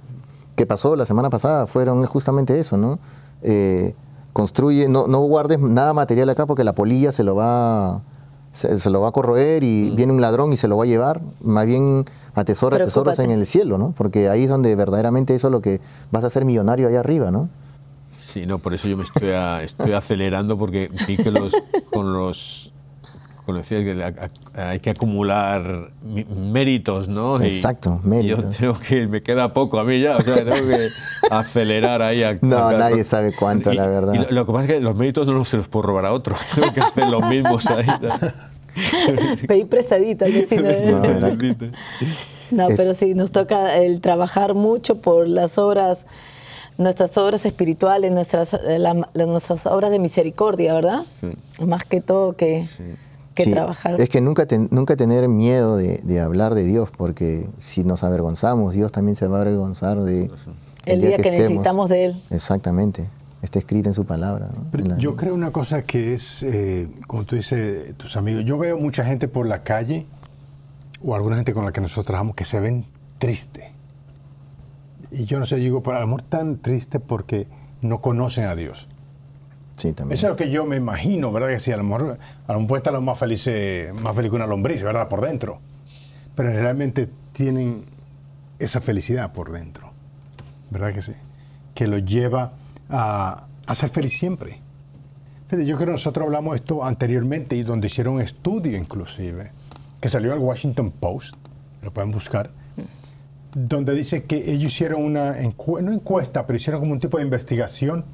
que 0.55 0.65
pasó 0.65 0.95
la 0.95 1.05
semana 1.05 1.29
pasada, 1.29 1.65
fueron 1.65 2.05
justamente 2.05 2.59
eso, 2.59 2.77
¿no? 2.77 2.99
Eh, 3.41 3.95
construye, 4.33 4.87
no, 4.87 5.07
no 5.07 5.19
guardes 5.21 5.59
nada 5.59 5.93
material 5.93 6.29
acá 6.29 6.45
porque 6.45 6.63
la 6.63 6.73
polilla 6.73 7.11
se 7.11 7.23
lo 7.23 7.35
va, 7.35 8.01
se, 8.51 8.79
se 8.79 8.89
lo 8.89 9.01
va 9.01 9.09
a 9.09 9.11
corroer 9.11 9.63
y 9.63 9.89
viene 9.91 10.13
un 10.13 10.21
ladrón 10.21 10.53
y 10.53 10.57
se 10.57 10.67
lo 10.67 10.77
va 10.77 10.83
a 10.83 10.87
llevar. 10.87 11.21
Más 11.41 11.65
bien 11.65 12.05
atesora 12.35 12.77
tesoros 12.77 13.17
en 13.19 13.31
el 13.31 13.45
cielo, 13.47 13.77
¿no? 13.77 13.93
Porque 13.97 14.29
ahí 14.29 14.43
es 14.43 14.49
donde 14.49 14.75
verdaderamente 14.75 15.33
eso 15.35 15.47
es 15.47 15.51
lo 15.51 15.61
que 15.61 15.81
vas 16.11 16.23
a 16.23 16.29
ser 16.29 16.45
millonario 16.45 16.87
allá 16.87 16.99
arriba, 16.99 17.31
¿no? 17.31 17.49
Sí, 18.17 18.45
no, 18.45 18.59
por 18.59 18.73
eso 18.73 18.87
yo 18.87 18.95
me 18.95 19.03
estoy, 19.03 19.29
a- 19.31 19.61
estoy 19.63 19.91
acelerando 19.93 20.57
porque 20.57 20.89
vi 21.07 21.17
que 21.17 21.31
los, 21.31 21.53
con 21.91 22.13
los 22.13 22.70
con 23.51 23.57
los 23.57 23.67
que 23.67 24.61
hay 24.61 24.79
que 24.79 24.89
acumular 24.89 25.91
méritos, 26.03 27.07
¿no? 27.07 27.39
Exacto, 27.41 27.99
y 28.03 28.07
méritos. 28.07 28.43
yo 28.43 28.49
tengo 28.73 28.79
que, 28.79 29.07
me 29.07 29.21
queda 29.23 29.53
poco 29.53 29.79
a 29.79 29.83
mí 29.83 29.99
ya, 30.01 30.17
o 30.17 30.21
sea, 30.21 30.37
tengo 30.43 30.67
que 30.67 30.87
acelerar 31.31 32.01
ahí. 32.01 32.23
A, 32.23 32.37
No, 32.41 32.67
a- 32.67 32.73
nadie 32.73 33.03
sabe 33.03 33.33
cuánto, 33.33 33.71
Y- 33.71 33.75
la 33.75 33.87
verdad. 33.87 34.13
y 34.13 34.17
lo, 34.17 34.31
lo 34.31 34.45
que 34.45 34.51
pasa 34.51 34.65
es 34.65 34.71
que 34.71 34.79
los 34.79 34.95
méritos 34.95 35.27
no 35.27 35.45
se 35.45 35.57
los 35.57 35.67
puedo 35.67 35.83
robar 35.87 36.05
a 36.05 36.13
otro, 36.13 36.35
tengo 36.55 36.73
que 36.73 36.81
hacer 36.81 37.07
los 37.09 37.25
mismos 37.27 37.65
ahí. 37.67 37.85
Pedí 39.47 39.65
prestadito, 39.65 40.25
que 40.25 40.45
si 40.45 40.55
no- 40.55 40.63
No, 40.63 41.03
era- 41.05 41.35
No, 42.51 42.67
pero 42.77 42.93
sí, 42.93 43.13
nos 43.13 43.31
toca 43.31 43.77
el 43.77 44.01
trabajar 44.01 44.53
mucho 44.53 45.01
por 45.01 45.27
las 45.27 45.57
obras, 45.57 46.05
nuestras 46.77 47.17
obras 47.17 47.45
espirituales, 47.45 48.11
nuestras, 48.11 48.53
eh, 48.53 48.79
la- 48.79 49.07
la- 49.13 49.25
nuestras 49.25 49.65
obras 49.65 49.91
de 49.91 49.99
misericordia, 49.99 50.73
¿verdad? 50.73 51.01
Sí. 51.19 51.27
Más 51.65 51.83
que 51.85 52.01
todo 52.01 52.33
que, 52.37 52.65
que 53.35 53.45
Sí, 53.45 53.51
trabajar. 53.53 53.99
Es 53.99 54.09
que 54.09 54.19
nunca, 54.21 54.45
ten- 54.45 54.67
nunca 54.71 54.95
tener 54.95 55.27
miedo 55.27 55.77
de, 55.77 56.01
de 56.03 56.19
hablar 56.19 56.53
de 56.55 56.63
Dios, 56.65 56.89
porque 56.95 57.47
si 57.59 57.83
nos 57.83 58.03
avergonzamos, 58.03 58.73
Dios 58.73 58.91
también 58.91 59.15
se 59.15 59.27
va 59.27 59.37
a 59.37 59.41
avergonzar 59.41 60.01
de 60.01 60.29
El 60.85 61.01
día 61.01 61.17
que 61.17 61.31
necesitamos 61.31 61.89
de 61.89 62.05
Él. 62.05 62.15
Exactamente. 62.29 63.07
Está 63.41 63.57
escrito 63.59 63.89
en 63.89 63.93
su 63.95 64.05
palabra. 64.05 64.49
¿no? 64.53 64.65
Pero 64.71 64.83
En 64.83 64.89
la- 64.91 64.97
yo 64.97 65.15
creo 65.15 65.33
una 65.33 65.51
cosa 65.51 65.81
que 65.83 66.13
es, 66.13 66.43
eh, 66.43 66.87
como 67.07 67.23
tú 67.23 67.35
dices, 67.35 67.95
tus 67.97 68.15
amigos, 68.17 68.43
yo 68.45 68.57
veo 68.57 68.77
mucha 68.77 69.03
gente 69.05 69.27
por 69.27 69.45
la 69.47 69.63
calle 69.63 70.05
o 71.03 71.15
alguna 71.15 71.37
gente 71.37 71.53
con 71.53 71.65
la 71.65 71.71
que 71.71 71.81
nosotros 71.81 72.05
trabajamos 72.05 72.35
que 72.35 72.45
se 72.45 72.59
ven 72.59 72.85
triste. 73.17 73.71
Y 75.09 75.25
yo 75.25 75.39
no 75.39 75.45
sé, 75.45 75.55
digo, 75.57 75.81
por 75.81 75.95
amor 75.95 76.21
tan 76.21 76.57
triste 76.57 76.99
porque 76.99 77.47
no 77.81 77.99
conocen 78.01 78.45
a 78.45 78.55
Dios. 78.55 78.87
Eso 80.13 80.27
es 80.27 80.31
lo 80.31 80.35
que 80.37 80.49
yo 80.51 80.65
me 80.65 80.75
imagino, 80.75 81.31
¿verdad? 81.31 81.49
Que 81.49 81.59
sí, 81.59 81.71
a 81.71 81.77
lo 81.77 81.83
mejor, 81.83 82.17
a 82.47 82.53
lo 82.53 82.59
mejor 82.59 82.77
están 82.77 82.93
los 82.93 83.03
más 83.03 83.17
felices, 83.17 83.93
más 83.95 84.15
feliz 84.15 84.29
que 84.29 84.35
una 84.35 84.47
lombriz, 84.47 84.83
¿verdad? 84.83 85.07
Por 85.07 85.21
dentro. 85.21 85.59
Pero 86.35 86.49
realmente 86.51 87.09
tienen 87.33 87.83
esa 88.59 88.79
felicidad 88.81 89.31
por 89.33 89.51
dentro, 89.51 89.91
¿verdad 90.69 90.93
que 90.93 91.01
sí? 91.01 91.13
Que 91.73 91.87
los 91.87 92.05
lleva 92.05 92.53
a, 92.89 93.45
a 93.65 93.75
ser 93.75 93.89
feliz 93.89 94.17
siempre. 94.17 94.59
Yo 95.49 95.57
creo 95.75 95.77
que 95.79 95.85
nosotros 95.87 96.25
hablamos 96.25 96.55
esto 96.55 96.83
anteriormente 96.85 97.55
y 97.57 97.63
donde 97.63 97.87
hicieron 97.87 98.15
un 98.15 98.21
estudio 98.21 98.77
inclusive, 98.77 99.51
que 99.99 100.07
salió 100.09 100.31
el 100.33 100.39
Washington 100.39 100.91
Post, 100.91 101.35
lo 101.81 101.91
pueden 101.91 102.11
buscar, 102.11 102.51
donde 103.53 103.93
dice 103.93 104.23
que 104.23 104.37
ellos 104.53 104.71
hicieron 104.71 105.03
una 105.03 105.37
encue- 105.39 105.81
no 105.81 105.91
encuesta, 105.91 106.45
pero 106.47 106.55
hicieron 106.55 106.81
como 106.81 106.93
un 106.93 106.99
tipo 106.99 107.17
de 107.17 107.23
investigación. 107.23 108.05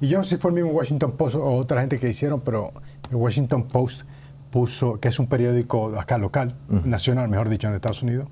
Y 0.00 0.08
yo 0.08 0.18
no 0.18 0.24
sé 0.24 0.36
si 0.36 0.36
fue 0.36 0.50
el 0.50 0.56
mismo 0.56 0.70
Washington 0.70 1.12
Post 1.12 1.36
o 1.36 1.52
otra 1.56 1.80
gente 1.80 1.98
que 1.98 2.08
hicieron, 2.08 2.40
pero 2.40 2.72
el 3.10 3.16
Washington 3.16 3.64
Post 3.64 4.02
puso, 4.50 5.00
que 5.00 5.08
es 5.08 5.18
un 5.18 5.26
periódico 5.26 5.98
acá 5.98 6.18
local, 6.18 6.54
nacional, 6.68 7.28
mejor 7.28 7.48
dicho, 7.48 7.68
en 7.68 7.74
Estados 7.74 8.02
Unidos, 8.02 8.28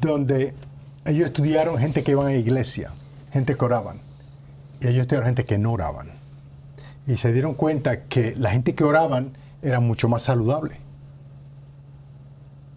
donde 0.00 0.54
ellos 1.04 1.26
estudiaron 1.26 1.78
gente 1.78 2.02
que 2.02 2.12
iban 2.12 2.26
a 2.26 2.30
la 2.30 2.36
iglesia, 2.36 2.92
gente 3.32 3.56
que 3.56 3.64
oraban, 3.64 3.98
y 4.80 4.86
ellos 4.86 5.02
estudiaron 5.02 5.26
gente 5.26 5.44
que 5.44 5.58
no 5.58 5.72
oraban. 5.72 6.08
Y 7.06 7.16
se 7.16 7.32
dieron 7.32 7.54
cuenta 7.54 8.04
que 8.04 8.34
la 8.36 8.50
gente 8.50 8.74
que 8.74 8.84
oraban 8.84 9.32
era 9.62 9.80
mucho 9.80 10.08
más 10.08 10.22
saludable. 10.22 10.78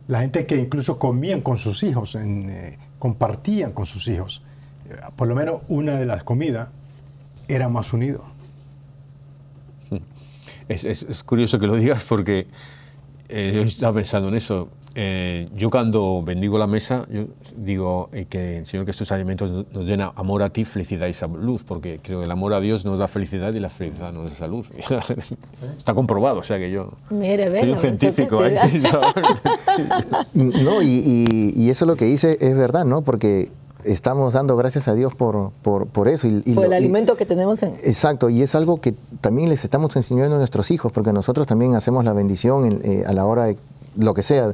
La 0.08 0.22
gente 0.22 0.46
que 0.46 0.56
incluso 0.56 1.00
comían 1.00 1.42
con 1.42 1.58
sus 1.58 1.84
hijos, 1.84 2.16
en, 2.16 2.50
eh, 2.50 2.78
compartían 2.98 3.74
con 3.74 3.86
sus 3.86 4.08
hijos, 4.08 4.42
eh, 4.90 4.96
por 5.16 5.28
lo 5.28 5.36
menos 5.36 5.62
una 5.68 5.96
de 5.98 6.06
las 6.06 6.24
comidas 6.24 6.70
era 7.48 7.70
más 7.70 7.94
unido. 7.94 8.24
Es, 10.70 10.84
es- 10.84 11.04
es 11.04 11.24
curioso 11.24 11.60
que 11.60 11.68
lo 11.68 11.76
digas 11.78 12.04
porque 12.08 12.48
eh, 13.30 13.54
yo 13.56 13.62
estaba 13.64 13.94
pensando 13.96 14.28
en 14.30 14.36
eso. 14.36 14.70
Eh, 15.00 15.48
yo 15.56 15.70
cuando 15.70 16.24
bendigo 16.24 16.58
la 16.58 16.66
mesa, 16.66 17.06
yo 17.12 17.26
digo 17.56 18.10
eh, 18.12 18.26
que, 18.28 18.66
Señor, 18.66 18.84
que 18.84 18.92
estos 18.92 19.12
alimentos 19.12 19.66
nos- 19.72 19.86
den 19.86 20.02
amor 20.02 20.42
a 20.44 20.50
ti, 20.50 20.66
felicidad 20.66 21.08
y 21.08 21.14
salud, 21.14 21.62
porque 21.68 22.00
creo 22.02 22.20
que 22.20 22.26
el 22.26 22.32
amor 22.32 22.54
a 22.54 22.60
Dios 22.60 22.84
nos 22.84 22.98
da 23.00 23.08
felicidad 23.08 23.54
y 23.54 23.60
la 23.60 23.70
felicidad 23.70 24.12
nos 24.12 24.30
da 24.32 24.36
salud. 24.36 24.66
Está 25.78 25.94
comprobado, 25.94 26.40
o 26.40 26.44
sea 26.44 26.58
que 26.58 26.72
yo 26.72 26.92
Mire, 27.12 27.60
soy 27.62 27.70
un 27.72 27.78
científico. 27.80 28.44
¿eh? 28.46 28.58
No. 30.34 30.52
No, 30.64 30.82
y, 30.82 30.88
y- 30.88 31.54
y 31.56 31.70
eso 31.70 31.86
lo 31.86 31.96
que 31.96 32.06
dice 32.06 32.38
es 32.42 32.56
verdad, 32.58 32.84
¿no? 32.84 33.04
Porque 33.04 33.52
estamos 33.84 34.34
dando 34.34 34.56
gracias 34.58 34.88
a 34.88 34.94
Dios 34.94 35.14
por, 35.16 35.52
por, 35.62 35.88
por 35.88 36.08
eso. 36.08 36.28
Y, 36.28 36.42
y 36.46 36.54
Por 36.54 36.66
el 36.66 36.70
lo- 36.72 36.76
y- 36.76 36.80
alimento 36.80 37.16
que 37.16 37.26
tenemos 37.26 37.62
en... 37.64 37.74
Exacto, 37.84 38.30
y 38.30 38.42
es 38.42 38.56
algo 38.56 38.82
que 38.82 38.94
también 39.22 39.50
les 39.50 39.64
estamos 39.64 39.96
enseñando 39.96 40.36
a 40.36 40.38
nuestros 40.40 40.72
hijos, 40.72 40.92
porque 40.92 41.14
nosotros 41.14 41.48
también 41.48 41.76
hacemos 41.76 42.04
la 42.06 42.14
bendición 42.14 42.66
en- 42.66 42.82
eh, 42.84 43.04
a 43.08 43.14
la 43.14 43.26
hora 43.26 43.46
de 43.46 43.58
lo 43.96 44.14
que 44.14 44.24
sea. 44.24 44.54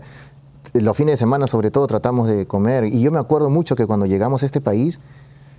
Los 0.73 0.97
fines 0.97 1.13
de 1.13 1.17
semana, 1.17 1.47
sobre 1.47 1.71
todo, 1.71 1.85
tratamos 1.87 2.27
de 2.27 2.45
comer. 2.47 2.85
Y 2.85 3.01
yo 3.01 3.11
me 3.11 3.19
acuerdo 3.19 3.49
mucho 3.49 3.75
que 3.75 3.85
cuando 3.85 4.05
llegamos 4.05 4.43
a 4.43 4.45
este 4.45 4.61
país, 4.61 4.99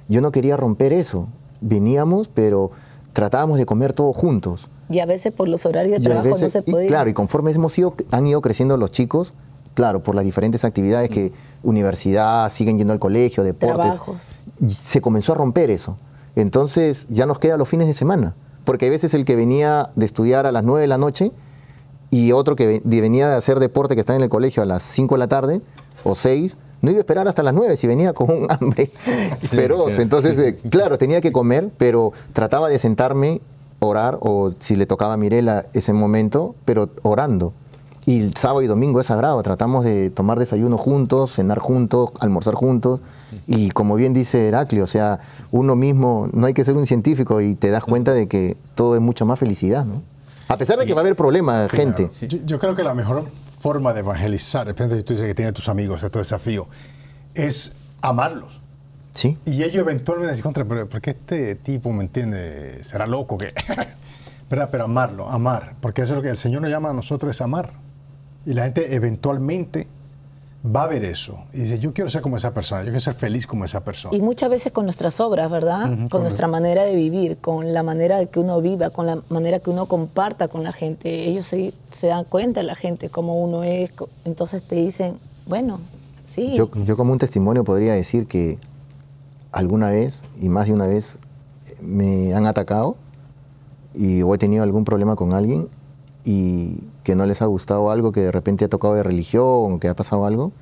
yo 0.08 0.20
no 0.20 0.32
quería 0.32 0.56
romper 0.56 0.92
eso. 0.92 1.28
Veníamos, 1.60 2.28
pero 2.28 2.70
tratábamos 3.12 3.58
de 3.58 3.66
comer 3.66 3.92
todos 3.92 4.16
juntos. 4.16 4.68
Y 4.90 4.98
a 4.98 5.06
veces 5.06 5.32
por 5.32 5.48
los 5.48 5.64
horarios 5.66 5.98
de 6.00 6.02
Y 6.02 6.06
trabajo 6.06 6.28
no 6.28 6.34
veces- 6.34 6.52
se 6.52 6.58
y 6.66 6.70
puede. 6.70 6.86
claro, 6.88 7.08
y 7.08 7.14
conforme 7.14 7.52
hemos 7.52 7.78
ido, 7.78 7.94
han 8.10 8.26
ido 8.26 8.40
creciendo 8.40 8.76
los 8.76 8.90
chicos, 8.90 9.32
claro, 9.74 10.02
por 10.02 10.14
las 10.14 10.24
diferentes 10.24 10.64
actividades 10.64 11.10
que 11.10 11.32
universidad, 11.62 12.50
siguen 12.50 12.78
yendo 12.78 12.92
al 12.92 12.98
colegio, 12.98 13.42
deportes. 13.42 14.00
Se 14.66 15.00
comenzó 15.00 15.32
a 15.32 15.34
romper 15.36 15.70
eso. 15.70 15.98
Entonces 16.36 17.06
ya 17.10 17.26
nos 17.26 17.38
queda 17.38 17.56
los 17.56 17.68
fines 17.68 17.86
de 17.86 17.94
semana. 17.94 18.34
Porque 18.64 18.86
a 18.86 18.90
veces 18.90 19.12
el 19.14 19.24
que 19.24 19.36
venía 19.36 19.90
de 19.94 20.06
estudiar 20.06 20.46
a 20.46 20.52
las 20.52 20.64
9 20.64 20.80
de 20.80 20.86
la 20.86 20.98
noche 20.98 21.32
y 22.10 22.32
otro 22.32 22.56
que 22.56 22.80
venía 22.84 23.28
de 23.28 23.34
hacer 23.34 23.60
deporte 23.60 23.94
que 23.94 24.00
está 24.00 24.16
en 24.16 24.22
el 24.22 24.28
colegio 24.28 24.62
a 24.62 24.66
las 24.66 24.82
5 24.82 25.16
de 25.16 25.18
la 25.18 25.28
tarde 25.28 25.60
o 26.02 26.14
6, 26.14 26.56
no 26.80 26.90
iba 26.90 26.98
a 26.98 27.00
esperar 27.00 27.28
hasta 27.28 27.42
las 27.42 27.54
9 27.54 27.76
si 27.76 27.86
venía 27.86 28.12
con 28.12 28.30
un 28.30 28.46
hambre 28.50 28.90
feroz. 29.50 29.98
Entonces, 29.98 30.38
eh, 30.38 30.56
claro, 30.70 30.98
tenía 30.98 31.20
que 31.20 31.32
comer, 31.32 31.70
pero 31.76 32.12
trataba 32.32 32.68
de 32.68 32.78
sentarme, 32.78 33.40
orar, 33.80 34.18
o 34.20 34.50
si 34.58 34.76
le 34.76 34.86
tocaba 34.86 35.14
a 35.14 35.16
Mirela 35.16 35.66
ese 35.72 35.92
momento, 35.92 36.54
pero 36.64 36.90
orando. 37.02 37.52
Y 38.06 38.20
el 38.20 38.36
sábado 38.36 38.62
y 38.62 38.66
domingo 38.66 39.00
es 39.00 39.06
sagrado, 39.06 39.42
tratamos 39.42 39.84
de 39.84 40.10
tomar 40.10 40.38
desayuno 40.38 40.76
juntos, 40.76 41.32
cenar 41.32 41.58
juntos, 41.58 42.10
almorzar 42.20 42.54
juntos. 42.54 43.00
Y 43.46 43.70
como 43.70 43.94
bien 43.94 44.12
dice 44.12 44.48
Heraclio, 44.48 44.84
o 44.84 44.86
sea, 44.86 45.20
uno 45.50 45.74
mismo, 45.74 46.28
no 46.32 46.46
hay 46.46 46.54
que 46.54 46.64
ser 46.64 46.76
un 46.76 46.86
científico 46.86 47.40
y 47.40 47.54
te 47.54 47.70
das 47.70 47.84
cuenta 47.84 48.12
de 48.12 48.28
que 48.28 48.56
todo 48.74 48.94
es 48.94 49.00
mucho 49.00 49.24
más 49.24 49.38
felicidad, 49.38 49.86
¿no? 49.86 50.02
A 50.48 50.58
pesar 50.58 50.78
de 50.78 50.84
que 50.84 50.92
va 50.92 51.00
a 51.00 51.02
haber 51.04 51.16
problemas, 51.16 51.70
gente. 51.70 52.10
Yo, 52.20 52.38
yo 52.44 52.58
creo 52.58 52.74
que 52.74 52.82
la 52.82 52.94
mejor 52.94 53.24
forma 53.58 53.94
de 53.94 54.00
evangelizar, 54.00 54.66
depende 54.66 54.98
si 54.98 55.02
tú 55.02 55.14
dices 55.14 55.26
que 55.26 55.34
tienes 55.34 55.54
tus 55.54 55.70
amigos, 55.70 56.02
es 56.02 56.10
tu 56.10 56.18
desafío, 56.18 56.66
es 57.32 57.72
amarlos. 58.02 58.60
Sí, 59.12 59.38
Y 59.46 59.62
ellos 59.62 59.76
eventualmente 59.76 60.32
dicen, 60.32 60.42
contra, 60.42 60.64
pero 60.64 60.88
¿por 60.88 61.00
qué 61.00 61.10
este 61.10 61.54
tipo, 61.54 61.92
me 61.92 62.02
entiende, 62.02 62.82
será 62.82 63.06
loco? 63.06 63.38
que 63.38 63.54
¿Verdad? 64.50 64.68
Pero 64.70 64.84
amarlo, 64.84 65.30
amar, 65.30 65.76
porque 65.80 66.02
eso 66.02 66.12
es 66.12 66.16
lo 66.16 66.22
que 66.22 66.28
el 66.28 66.36
Señor 66.36 66.60
nos 66.60 66.70
llama 66.70 66.90
a 66.90 66.92
nosotros, 66.92 67.34
es 67.34 67.40
amar. 67.40 67.72
Y 68.46 68.54
la 68.54 68.64
gente 68.64 68.94
eventualmente 68.94 69.86
va 70.64 70.84
a 70.84 70.86
ver 70.86 71.04
eso 71.04 71.44
y 71.52 71.60
dice, 71.60 71.78
yo 71.78 71.92
quiero 71.92 72.08
ser 72.08 72.22
como 72.22 72.38
esa 72.38 72.54
persona, 72.54 72.80
yo 72.82 72.86
quiero 72.86 73.00
ser 73.00 73.14
feliz 73.14 73.46
como 73.46 73.64
esa 73.64 73.84
persona. 73.84 74.16
Y 74.16 74.20
muchas 74.20 74.48
veces 74.48 74.72
con 74.72 74.84
nuestras 74.84 75.20
obras, 75.20 75.50
¿verdad? 75.50 76.08
Con 76.08 76.22
nuestra 76.22 76.46
manera 76.48 76.84
de 76.84 76.96
vivir, 76.96 77.36
con 77.36 77.74
la 77.74 77.82
manera 77.82 78.18
de 78.18 78.28
que 78.28 78.40
uno 78.40 78.60
viva, 78.62 78.88
con 78.90 79.06
la 79.06 79.22
manera 79.28 79.58
que 79.60 79.68
uno 79.68 79.86
comparta 79.86 80.48
con 80.48 80.62
la 80.62 80.72
gente. 80.72 81.28
Ellos 81.28 81.46
se, 81.46 81.74
se 81.94 82.06
dan 82.06 82.24
cuenta, 82.24 82.62
la 82.62 82.74
gente, 82.74 83.10
cómo 83.10 83.34
uno 83.34 83.62
es. 83.62 83.92
Entonces 84.24 84.62
te 84.62 84.76
dicen, 84.76 85.18
bueno, 85.46 85.80
sí. 86.24 86.54
yo, 86.56 86.70
yo 86.84 86.96
como 86.96 87.12
un 87.12 87.18
testimonio 87.18 87.62
podría 87.62 87.92
decir 87.92 88.26
que 88.26 88.58
alguna 89.52 89.90
vez, 89.90 90.24
y 90.40 90.48
más 90.48 90.66
de 90.66 90.72
una 90.72 90.86
vez, 90.86 91.20
me 91.82 92.32
han 92.34 92.46
atacado 92.46 92.96
y 93.94 94.22
o 94.22 94.34
he 94.34 94.38
tenido 94.38 94.62
algún 94.62 94.84
problema 94.84 95.14
con 95.14 95.34
alguien 95.34 95.68
y 96.24 96.80
que 97.02 97.14
no 97.14 97.26
les 97.26 97.42
ha 97.42 97.46
gustado 97.46 97.90
algo, 97.90 98.12
que 98.12 98.20
de 98.20 98.32
repente 98.32 98.64
ha 98.64 98.68
tocado 98.68 98.94
de 98.94 99.02
religión, 99.02 99.78
que 99.80 99.88
ha 99.88 99.94
pasado 99.94 100.24
algo, 100.26 100.52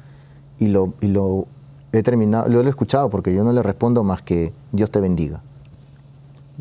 y 0.58 0.68
lo, 0.68 0.92
y 1.00 1.08
lo 1.08 1.46
he 1.92 2.02
terminado, 2.02 2.48
lo 2.48 2.60
he 2.62 2.68
escuchado 2.68 3.10
porque 3.10 3.34
yo 3.34 3.44
no 3.44 3.52
le 3.52 3.62
respondo 3.62 4.02
más 4.02 4.22
que 4.22 4.52
Dios 4.72 4.90
te 4.90 5.00
bendiga. 5.00 5.42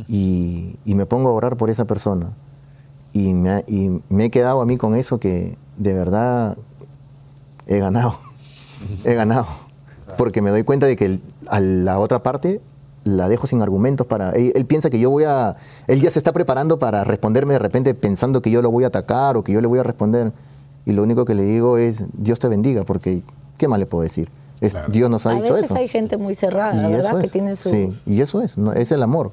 Y, 0.08 0.78
y 0.86 0.96
me 0.96 1.06
pongo 1.06 1.30
a 1.30 1.34
orar 1.34 1.58
por 1.58 1.70
esa 1.70 1.86
persona. 1.86 2.34
Y 3.14 3.34
me, 3.34 3.50
ha- 3.50 3.64
y 3.68 4.02
me 4.10 4.26
he 4.26 4.30
quedado 4.32 4.62
a 4.62 4.66
mí 4.66 4.78
con 4.78 4.96
eso 4.96 5.20
que 5.20 5.58
de 5.78 5.94
verdad 5.94 6.58
he 7.68 7.80
ganado. 7.80 8.16
he 9.04 9.14
ganado. 9.14 9.48
Porque 10.18 10.42
me 10.42 10.50
doy 10.50 10.64
cuenta 10.64 10.86
de 10.88 10.96
que 10.96 11.20
a 11.48 11.60
la 11.60 12.00
otra 12.00 12.24
parte 12.24 12.62
la 13.04 13.28
dejo 13.30 13.48
sin 13.48 13.62
argumentos 13.62 14.06
para... 14.08 14.32
Él, 14.32 14.52
él 14.56 14.66
piensa 14.66 14.90
que 14.90 15.00
yo 15.00 15.10
voy 15.10 15.24
a... 15.24 15.56
Él 15.88 16.02
ya 16.02 16.12
se 16.12 16.20
está 16.20 16.34
preparando 16.34 16.78
para 16.80 17.04
responderme 17.04 17.54
de 17.54 17.60
repente 17.60 17.94
pensando 17.94 18.42
que 18.42 18.52
yo 18.52 18.62
lo 18.62 18.70
voy 18.72 18.84
a 18.84 18.88
atacar 18.88 19.38
o 19.38 19.44
que 19.44 19.52
yo 19.54 19.62
le 19.62 19.68
voy 19.68 19.80
a 19.80 19.84
responder. 19.84 20.34
Y 20.86 20.94
lo 20.94 21.04
único 21.04 21.26
que 21.26 21.34
le 21.36 21.44
digo 21.44 21.78
es, 21.78 22.04
Dios 22.14 22.40
te 22.40 22.48
bendiga, 22.48 22.84
porque 22.84 23.24
¿qué 23.58 23.68
más 23.68 23.80
le 23.80 23.86
puedo 23.86 24.04
decir? 24.04 24.30
Es- 24.62 24.74
Claro. 24.74 24.92
Dios 24.92 25.10
nos 25.10 25.26
ha 25.26 25.32
a 25.32 25.34
dicho 25.42 25.54
veces 25.54 25.66
eso. 25.72 25.76
hay 25.76 25.88
gente 25.88 26.18
muy 26.18 26.36
cerrada, 26.36 26.90
Y 26.90 26.94
¿verdad? 26.94 27.20
Que 27.22 27.28
tiene 27.28 27.56
sus... 27.56 27.72
Sí, 27.72 27.90
y 28.06 28.22
eso 28.22 28.42
es, 28.44 28.58
¿no? 28.60 28.74
es 28.74 28.92
el 28.92 29.02
amor, 29.02 29.32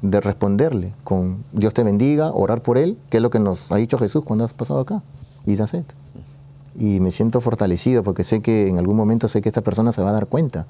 de 0.00 0.18
responderle 0.22 0.94
con 1.04 1.44
Dios 1.52 1.74
te 1.74 1.82
bendiga, 1.82 2.30
orar 2.32 2.62
por 2.62 2.78
él, 2.78 2.96
que 3.10 3.18
es 3.18 3.22
lo 3.22 3.28
que 3.28 3.38
nos 3.38 3.70
ha 3.70 3.76
dicho 3.76 3.98
Jesús 3.98 4.24
cuando 4.24 4.44
has 4.46 4.54
pasado 4.54 4.80
acá, 4.80 5.02
y. 5.46 5.56
Y 6.78 7.00
me 7.00 7.10
siento 7.10 7.40
fortalecido 7.40 8.02
porque 8.02 8.24
sé 8.24 8.40
que 8.40 8.68
en 8.68 8.78
algún 8.78 8.96
momento 8.96 9.28
sé 9.28 9.42
que 9.42 9.48
esta 9.48 9.60
persona 9.60 9.92
se 9.92 10.00
va 10.02 10.10
a 10.10 10.12
dar 10.12 10.26
cuenta 10.28 10.66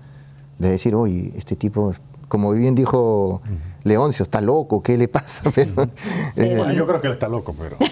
de 0.61 0.70
decir, 0.70 0.94
oye, 0.94 1.32
este 1.36 1.56
tipo, 1.56 1.92
como 2.28 2.52
bien 2.52 2.74
dijo 2.74 3.40
Leoncio, 3.82 4.22
está 4.22 4.40
loco, 4.42 4.82
¿qué 4.82 4.96
le 4.98 5.08
pasa? 5.08 5.50
Pero, 5.54 5.88
eh, 6.36 6.54
Bueno, 6.56 6.72
yo 6.72 6.86
creo 6.86 7.00
que 7.00 7.06
él 7.08 7.14
está 7.14 7.28
loco, 7.28 7.54
pero... 7.58 7.76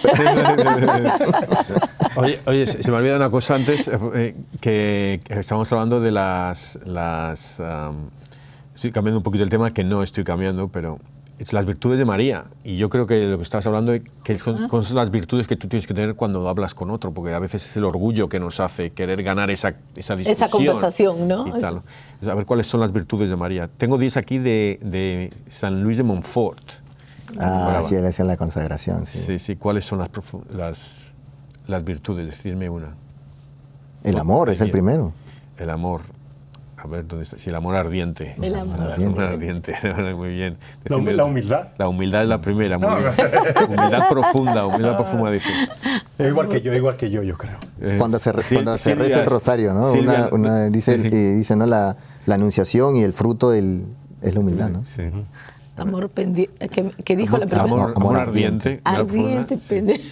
Oye, 2.15 2.39
oye, 2.45 2.65
se 2.65 2.83
se 2.83 2.91
me 2.91 2.97
olvidó 2.97 3.15
una 3.15 3.29
cosa 3.29 3.55
antes, 3.55 3.89
eh, 4.15 4.35
que 4.59 5.21
que 5.23 5.39
estamos 5.39 5.71
hablando 5.71 6.01
de 6.01 6.11
las... 6.11 6.79
las 6.85 7.59
am, 7.59 8.09
estoy 8.75 8.91
cambiando 8.91 9.19
un 9.19 9.23
poquito 9.23 9.43
el 9.43 9.49
tema, 9.49 9.71
que 9.71 9.83
no 9.83 10.03
estoy 10.03 10.23
cambiando, 10.23 10.67
pero 10.69 10.99
es 11.39 11.53
las 11.53 11.65
virtudes 11.65 11.97
de 11.97 12.05
María. 12.05 12.43
Y 12.63 12.77
yo 12.77 12.89
creo 12.89 13.07
que 13.07 13.25
lo 13.25 13.37
que 13.37 13.43
estás 13.43 13.65
hablando 13.65 13.93
es 13.93 14.01
que 14.23 14.37
son, 14.37 14.67
con 14.67 14.83
las 14.93 15.09
virtudes 15.09 15.47
que 15.47 15.55
tú 15.55 15.69
tienes 15.69 15.87
que 15.87 15.93
tener 15.93 16.15
cuando 16.15 16.47
hablas 16.49 16.75
con 16.75 16.91
otro, 16.91 17.13
porque 17.13 17.33
a 17.33 17.39
veces 17.39 17.65
es 17.65 17.77
el 17.77 17.85
orgullo 17.85 18.27
que 18.27 18.39
nos 18.39 18.59
hace 18.59 18.91
querer 18.91 19.23
ganar 19.23 19.49
esa, 19.49 19.75
esa 19.95 20.17
discusión. 20.17 20.49
conversación, 20.49 21.27
¿no? 21.29 21.57
y 21.57 21.61
tal. 21.61 21.81
A 22.29 22.35
ver 22.35 22.45
cuáles 22.45 22.67
son 22.67 22.81
las 22.81 22.91
virtudes 22.91 23.29
de 23.29 23.37
María. 23.37 23.69
Tengo 23.69 23.97
10 23.97 24.17
aquí 24.17 24.37
de, 24.37 24.79
de 24.83 25.33
San 25.47 25.81
Luis 25.81 25.95
de 25.95 26.03
Montfort. 26.03 26.71
ah, 27.39 27.67
Brava. 27.69 27.83
sí, 27.83 27.95
él 27.95 28.05
hacía 28.05 28.25
la 28.25 28.35
consagración, 28.35 29.05
sí. 29.05 29.19
Sí, 29.19 29.39
sí, 29.39 29.55
¿cuáles 29.55 29.85
son 29.85 29.99
las, 29.99 30.09
las, 30.53 31.13
las 31.67 31.83
virtudes? 31.85 32.25
Decidme 32.25 32.69
una. 32.69 32.95
El 34.03 34.17
amor 34.19 34.49
es 34.49 34.59
el 34.59 34.71
primero. 34.71 35.13
El 35.57 35.69
amor. 35.69 36.01
A 36.81 36.87
ver, 36.87 37.05
¿dónde 37.07 37.23
está? 37.23 37.37
Sí, 37.37 37.49
el 37.49 37.55
amor 37.55 37.75
ardiente. 37.75 38.35
El 38.41 38.55
amor 38.55 38.79
amor 38.93 39.23
ardiente. 39.23 39.75
Muy 40.15 40.29
bien. 40.29 40.57
Decidme 40.83 41.13
la 41.13 41.25
humildad. 41.25 41.67
La 41.77 41.87
humildad 41.89 42.23
es 42.23 42.29
la 42.29 42.39
primera. 42.41 42.77
muy 42.77 42.87
bien. 42.89 43.13
humildad 43.67 44.07
profunda, 44.09 44.65
humildad 44.65 44.95
profunda, 44.95 45.31
dice. 45.31 45.49
Igual 46.19 46.47
que 46.47 46.61
yo, 46.61 46.73
igual 46.73 46.95
que 46.97 47.09
yo, 47.09 47.21
yo 47.23 47.37
creo. 47.37 47.57
Cuando 47.97 48.17
se, 48.19 48.31
Sil- 48.31 48.53
cuando 48.55 48.77
se 48.77 48.95
reza 48.95 49.21
el 49.23 49.29
rosario, 49.29 49.73
¿no? 49.73 49.91
Silvia- 49.91 50.29
Una- 50.31 50.49
una- 50.63 50.69
dice, 50.69 50.95
Sí. 51.01 51.07
eh, 51.11 51.33
dice, 51.35 51.55
¿no? 51.55 51.65
La, 51.65 51.97
la 52.25 52.35
anunciación 52.35 52.95
y 52.95 53.03
el 53.03 53.13
fruto 53.13 53.51
del, 53.51 53.85
es 54.21 54.33
la 54.33 54.39
humildad, 54.39 54.69
¿no? 54.69 54.83
Sí. 54.85 55.03
Amor 55.77 56.09
pendiente. 56.09 56.69
¿Qué, 56.69 56.91
qué 57.05 57.15
dijo 57.15 57.37
la 57.37 57.45
primera? 57.45 57.63
Amor, 57.63 57.79
Amor 57.79 57.93
amor 57.97 58.15
ardiente. 58.17 58.81
ardiente. 58.83 59.21
Ardiente 59.53 59.59
sí. 59.59 59.69
pendiente. 59.75 60.03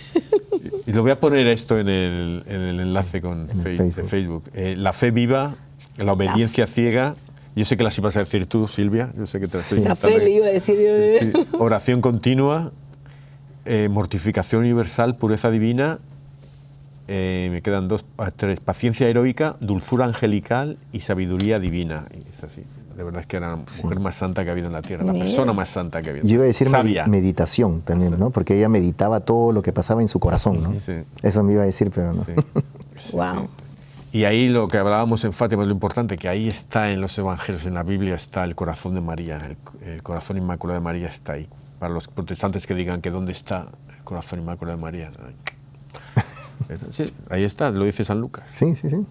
Y 0.86 0.94
lo 0.94 1.02
voy 1.02 1.12
a 1.12 1.20
poner 1.20 1.46
esto 1.48 1.78
en 1.78 1.90
el, 1.90 2.44
en 2.48 2.62
el 2.62 2.80
enlace 2.80 3.20
con 3.22 3.50
En 3.50 3.58
el 3.58 3.64
Fe- 3.64 3.76
Facebook. 3.78 3.96
de 3.96 4.04
Facebook. 4.04 4.44
Eh, 4.54 4.76
la 4.78 4.94
fe 4.94 5.12
viva, 5.12 5.56
la 5.98 6.14
obediencia 6.14 6.68
ciega. 6.68 7.16
Yo 7.56 7.66
sé 7.66 7.76
que 7.76 7.84
las 7.84 7.98
ibas 7.98 8.16
a 8.16 8.20
decir 8.20 8.46
tú, 8.46 8.68
Silvia. 8.68 9.10
Yo 9.18 9.26
sé 9.26 9.40
que 9.40 9.48
te 9.48 9.58
las 9.58 9.72
estoy 9.72 9.84
La 9.88 9.96
fe 9.96 10.20
le 10.20 10.30
iba 10.30 10.46
a 10.46 10.50
decir 10.50 10.78
yo. 10.78 11.42
Sí, 11.42 11.48
oración 11.58 12.02
continua, 12.02 12.72
eh, 13.66 13.90
mortificación 13.90 14.62
universal, 14.62 15.16
pureza 15.16 15.50
divina. 15.50 16.00
eh, 17.08 17.50
me 17.52 17.62
quedan 17.62 17.88
dos, 17.88 18.06
ah, 18.18 18.30
tres. 18.36 18.60
Paciencia 18.60 19.08
heroica, 19.08 19.56
dulzura 19.62 20.06
angelical 20.06 20.78
y 20.92 21.00
sabiduría 21.00 21.58
divina. 21.58 22.06
Y 22.14 22.30
es 22.30 22.44
así. 22.44 22.64
De 22.96 23.04
verdad 23.04 23.22
es 23.22 23.28
que 23.28 23.38
era 23.38 23.52
la 23.52 23.56
mujer 23.58 24.00
más 24.00 24.16
santa 24.16 24.44
que 24.44 24.50
ha 24.50 24.54
habido 24.54 24.68
en 24.68 24.74
la 24.74 24.82
tierra, 24.82 25.04
la 25.06 25.14
persona 25.14 25.54
más 25.54 25.70
santa 25.70 26.02
que 26.02 26.10
ha 26.10 26.12
habido. 26.14 26.28
Yo 26.28 26.34
iba 26.36 26.44
a 26.44 26.48
decir 26.48 26.68
Sabia. 26.70 27.06
meditación 27.08 27.82
también, 27.82 28.18
¿no? 28.20 28.32
Porque 28.32 28.58
ella 28.58 28.70
meditaba 28.70 29.20
todo 29.20 29.52
lo 29.52 29.62
que 29.62 29.72
pasaba 29.72 30.02
en 30.02 30.08
su 30.08 30.20
corazón, 30.20 30.64
¿no? 30.64 30.74
Sí. 30.74 30.94
Eso 31.22 31.44
me 31.44 31.54
iba 31.54 31.62
a 31.62 31.66
decir, 31.66 31.92
pero 31.94 32.14
no. 32.14 32.24
Sí. 32.24 32.32
Sí, 32.98 33.12
Wow. 33.16 33.48
Y 34.12 34.24
ahí 34.24 34.48
lo 34.48 34.68
que 34.68 34.78
hablábamos 34.78 35.24
en 35.26 35.34
Fátima 35.34 35.64
es 35.64 35.68
lo 35.68 35.74
importante, 35.74 36.18
que 36.18 36.30
ahí 36.30 36.48
está 36.48 36.92
en 36.92 37.02
los 37.02 37.18
evangelios, 37.18 37.66
en 37.66 37.74
la 37.74 37.84
Biblia 37.84 38.16
está 38.16 38.44
el 38.44 38.56
corazón 38.56 38.96
de 38.96 39.02
María, 39.02 39.38
el, 39.38 39.58
el 39.88 40.02
corazón 40.02 40.38
inmaculado 40.38 40.80
de 40.80 40.84
María 40.84 41.08
está 41.08 41.34
ahí. 41.34 41.48
Para 41.80 41.94
los 41.94 42.08
protestantes 42.08 42.66
que 42.66 42.74
digan 42.74 43.02
que 43.02 43.12
dónde 43.12 43.32
está 43.34 43.68
el 43.96 44.04
corazón 44.04 44.40
inmaculado 44.40 44.78
de 44.78 44.84
María. 44.84 45.12
Sí, 46.92 47.14
ahí 47.30 47.44
está, 47.44 47.70
lo 47.70 47.86
dice 47.86 48.04
San 48.04 48.20
Lucas. 48.20 48.50
Sí, 48.50 48.76
sí, 48.76 48.90
sí. 48.90 49.06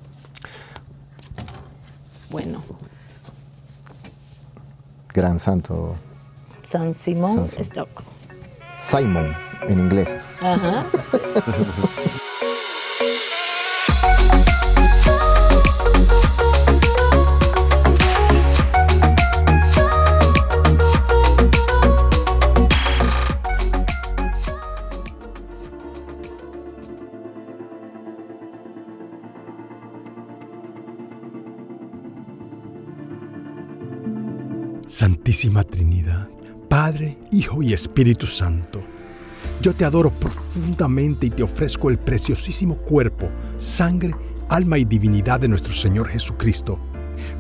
Bueno, 2.28 2.60
Gran 5.16 5.38
santo. 5.38 5.96
San 6.62 6.92
Simón 6.92 7.48
San 7.48 7.48
Simón. 7.48 7.64
Stock. 7.64 8.02
Simon, 8.78 9.32
en 9.66 9.78
inglés. 9.78 10.18
Ajá. 10.42 10.84
Santísima 34.86 35.64
Trinidad, 35.64 36.28
Padre, 36.68 37.18
Hijo 37.32 37.60
y 37.60 37.72
Espíritu 37.72 38.28
Santo, 38.28 38.84
yo 39.60 39.74
te 39.74 39.84
adoro 39.84 40.10
profundamente 40.10 41.26
y 41.26 41.30
te 41.30 41.42
ofrezco 41.42 41.90
el 41.90 41.98
preciosísimo 41.98 42.76
cuerpo, 42.76 43.28
sangre, 43.58 44.14
alma 44.48 44.78
y 44.78 44.84
divinidad 44.84 45.40
de 45.40 45.48
nuestro 45.48 45.72
Señor 45.72 46.08
Jesucristo, 46.08 46.78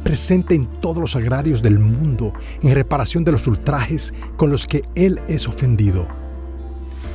presente 0.02 0.56
en 0.56 0.66
todos 0.80 0.98
los 0.98 1.14
agrarios 1.14 1.62
del 1.62 1.78
mundo 1.78 2.32
en 2.62 2.74
reparación 2.74 3.22
de 3.22 3.30
los 3.30 3.46
ultrajes 3.46 4.12
con 4.36 4.50
los 4.50 4.66
que 4.66 4.82
Él 4.96 5.20
es 5.28 5.46
ofendido. 5.46 6.08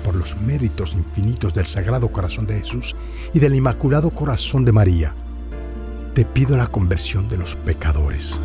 Por 0.05 0.15
los 0.15 0.39
méritos 0.39 0.93
infinitos 0.93 1.53
del 1.53 1.65
Sagrado 1.65 2.09
Corazón 2.09 2.47
de 2.47 2.59
Jesús 2.59 2.95
y 3.34 3.39
del 3.39 3.55
Inmaculado 3.55 4.09
Corazón 4.09 4.63
de 4.63 4.71
María, 4.71 5.13
te 6.13 6.23
pido 6.23 6.55
la 6.55 6.67
conversión 6.67 7.27
de 7.27 7.38
los 7.38 7.55
pecadores. 7.55 8.39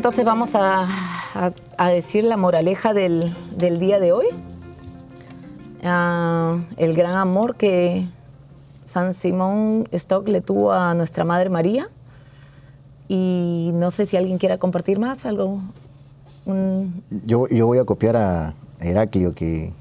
Entonces 0.00 0.24
vamos 0.24 0.52
a, 0.54 0.86
decir 1.90 2.24
la 2.24 2.38
moraleja 2.38 2.94
del, 2.94 3.36
del 3.54 3.78
día 3.78 4.00
de 4.00 4.12
hoy. 4.12 4.24
Ah, 5.84 6.56
el 6.78 6.94
gran 6.96 7.18
amor 7.18 7.54
que 7.56 8.06
San 8.86 9.12
Simón 9.12 9.86
Stock 9.92 10.26
le 10.26 10.40
tuvo 10.40 10.72
a 10.72 10.94
nuestra 10.94 11.26
Madre 11.26 11.50
María. 11.50 11.86
Y 13.08 13.72
no 13.74 13.90
sé 13.90 14.06
si 14.06 14.16
alguien 14.16 14.38
quiera 14.38 14.56
compartir 14.56 14.98
más 14.98 15.26
algo. 15.26 15.60
Un- 16.46 17.04
Yo, 17.26 17.46
yo 17.48 17.66
voy 17.66 17.76
a 17.76 17.84
copiar 17.84 18.16
a 18.16 18.54
Heraclio 18.80 19.32
que 19.34 19.74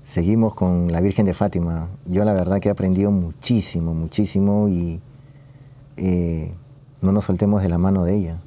seguimos 0.00 0.54
con 0.54 0.90
la 0.90 1.02
Virgen 1.02 1.26
de 1.26 1.34
Fátima. 1.34 1.90
Yo 2.06 2.24
la 2.24 2.32
verdad 2.32 2.58
que 2.58 2.70
he 2.70 2.72
aprendido 2.72 3.10
muchísimo, 3.10 3.92
muchísimo 3.92 4.70
y 4.70 5.02
eh, 5.98 6.54
no 7.02 7.12
nos 7.12 7.26
soltemos 7.26 7.62
de 7.62 7.68
la 7.68 7.76
mano 7.76 8.04
de 8.04 8.16
ella. 8.16 8.40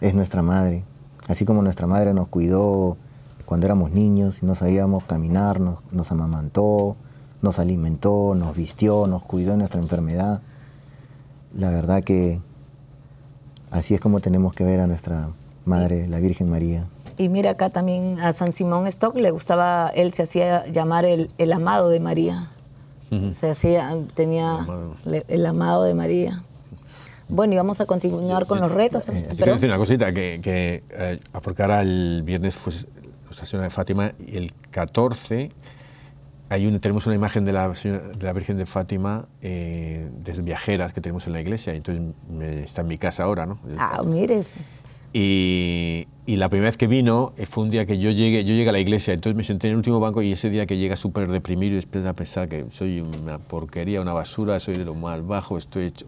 Es 0.00 0.14
nuestra 0.14 0.42
madre. 0.42 0.84
Así 1.28 1.44
como 1.44 1.62
nuestra 1.62 1.86
madre 1.86 2.14
nos 2.14 2.28
cuidó 2.28 2.96
cuando 3.44 3.66
éramos 3.66 3.90
niños 3.92 4.42
y 4.42 4.46
no 4.46 4.54
sabíamos 4.54 5.04
caminar, 5.04 5.60
nos, 5.60 5.78
nos 5.92 6.10
amamantó, 6.10 6.96
nos 7.42 7.58
alimentó, 7.58 8.34
nos 8.34 8.56
vistió, 8.56 9.06
nos 9.06 9.22
cuidó 9.22 9.52
de 9.52 9.56
nuestra 9.58 9.80
enfermedad. 9.80 10.40
La 11.54 11.70
verdad 11.70 12.02
que 12.04 12.40
así 13.70 13.94
es 13.94 14.00
como 14.00 14.20
tenemos 14.20 14.54
que 14.54 14.64
ver 14.64 14.80
a 14.80 14.86
nuestra 14.86 15.30
madre, 15.64 16.08
la 16.08 16.18
Virgen 16.20 16.48
María. 16.50 16.86
Y 17.18 17.28
mira 17.28 17.50
acá 17.50 17.68
también 17.70 18.18
a 18.20 18.32
San 18.32 18.52
Simón 18.52 18.86
Stock 18.86 19.14
le 19.16 19.30
gustaba, 19.30 19.88
él 19.94 20.12
se 20.14 20.22
hacía 20.22 20.66
llamar 20.68 21.04
el, 21.04 21.30
el 21.38 21.52
amado 21.52 21.88
de 21.90 22.00
María. 22.00 22.48
Se 23.32 23.50
hacía, 23.50 23.92
tenía 24.14 24.54
amado. 24.60 24.94
le- 25.04 25.24
el 25.26 25.44
amado 25.44 25.82
de 25.82 25.94
María. 25.94 26.44
Bueno, 27.30 27.54
y 27.54 27.56
vamos 27.56 27.80
a 27.80 27.86
continuar 27.86 28.46
con 28.46 28.60
los 28.60 28.72
retos. 28.72 29.06
Yo 29.06 29.12
quiero 29.36 29.52
decir 29.54 29.68
una 29.68 29.78
cosita, 29.78 30.12
que, 30.12 30.40
que 30.42 30.82
eh, 30.90 31.20
porque 31.42 31.62
ahora 31.62 31.82
el 31.82 32.22
viernes 32.24 32.54
fue 32.54 32.72
Nuestra 33.24 33.46
Señora 33.46 33.64
de 33.64 33.70
Fátima 33.70 34.12
y 34.18 34.36
el 34.36 34.52
14 34.70 35.52
hay 36.48 36.66
un- 36.66 36.80
tenemos 36.80 37.06
una 37.06 37.14
imagen 37.14 37.44
de 37.44 37.52
la, 37.52 37.72
señora- 37.76 38.08
de 38.08 38.24
la 38.26 38.32
Virgen 38.32 38.56
de 38.58 38.66
Fátima 38.66 39.26
eh, 39.40 40.08
de 40.24 40.32
viajeras 40.42 40.92
que 40.92 41.00
tenemos 41.00 41.26
en 41.28 41.32
la 41.34 41.40
iglesia, 41.40 41.72
y 41.74 41.76
entonces 41.76 42.02
me- 42.28 42.64
está 42.64 42.80
en 42.80 42.88
mi 42.88 42.98
casa 42.98 43.22
ahora, 43.22 43.46
¿no? 43.46 43.60
Ah, 43.78 44.02
mire, 44.04 44.42
Y, 45.12 46.06
y 46.24 46.36
la 46.36 46.48
primera 46.48 46.68
vez 46.70 46.76
que 46.76 46.86
vino 46.86 47.32
eh, 47.36 47.44
fue 47.46 47.64
un 47.64 47.70
día 47.70 47.84
que 47.84 47.98
yo 47.98 48.12
llegué, 48.12 48.44
yo 48.44 48.54
llegué 48.54 48.68
a 48.68 48.72
la 48.72 48.78
iglesia, 48.78 49.12
entonces 49.12 49.36
me 49.36 49.42
senté 49.42 49.66
en 49.66 49.72
el 49.72 49.76
último 49.78 49.98
banco 49.98 50.22
y 50.22 50.30
ese 50.30 50.50
día 50.50 50.66
que 50.66 50.76
llega 50.76 50.94
súper 50.94 51.28
deprimido 51.28 51.72
y 51.72 51.76
después 51.76 52.06
a 52.06 52.12
pensar 52.14 52.48
que 52.48 52.66
soy 52.70 53.00
una 53.00 53.38
porquería, 53.38 54.00
una 54.00 54.12
basura, 54.12 54.60
soy 54.60 54.76
de 54.76 54.84
lo 54.84 54.94
más 54.94 55.26
bajo, 55.26 55.58
estoy 55.58 55.86
hecho... 55.86 56.06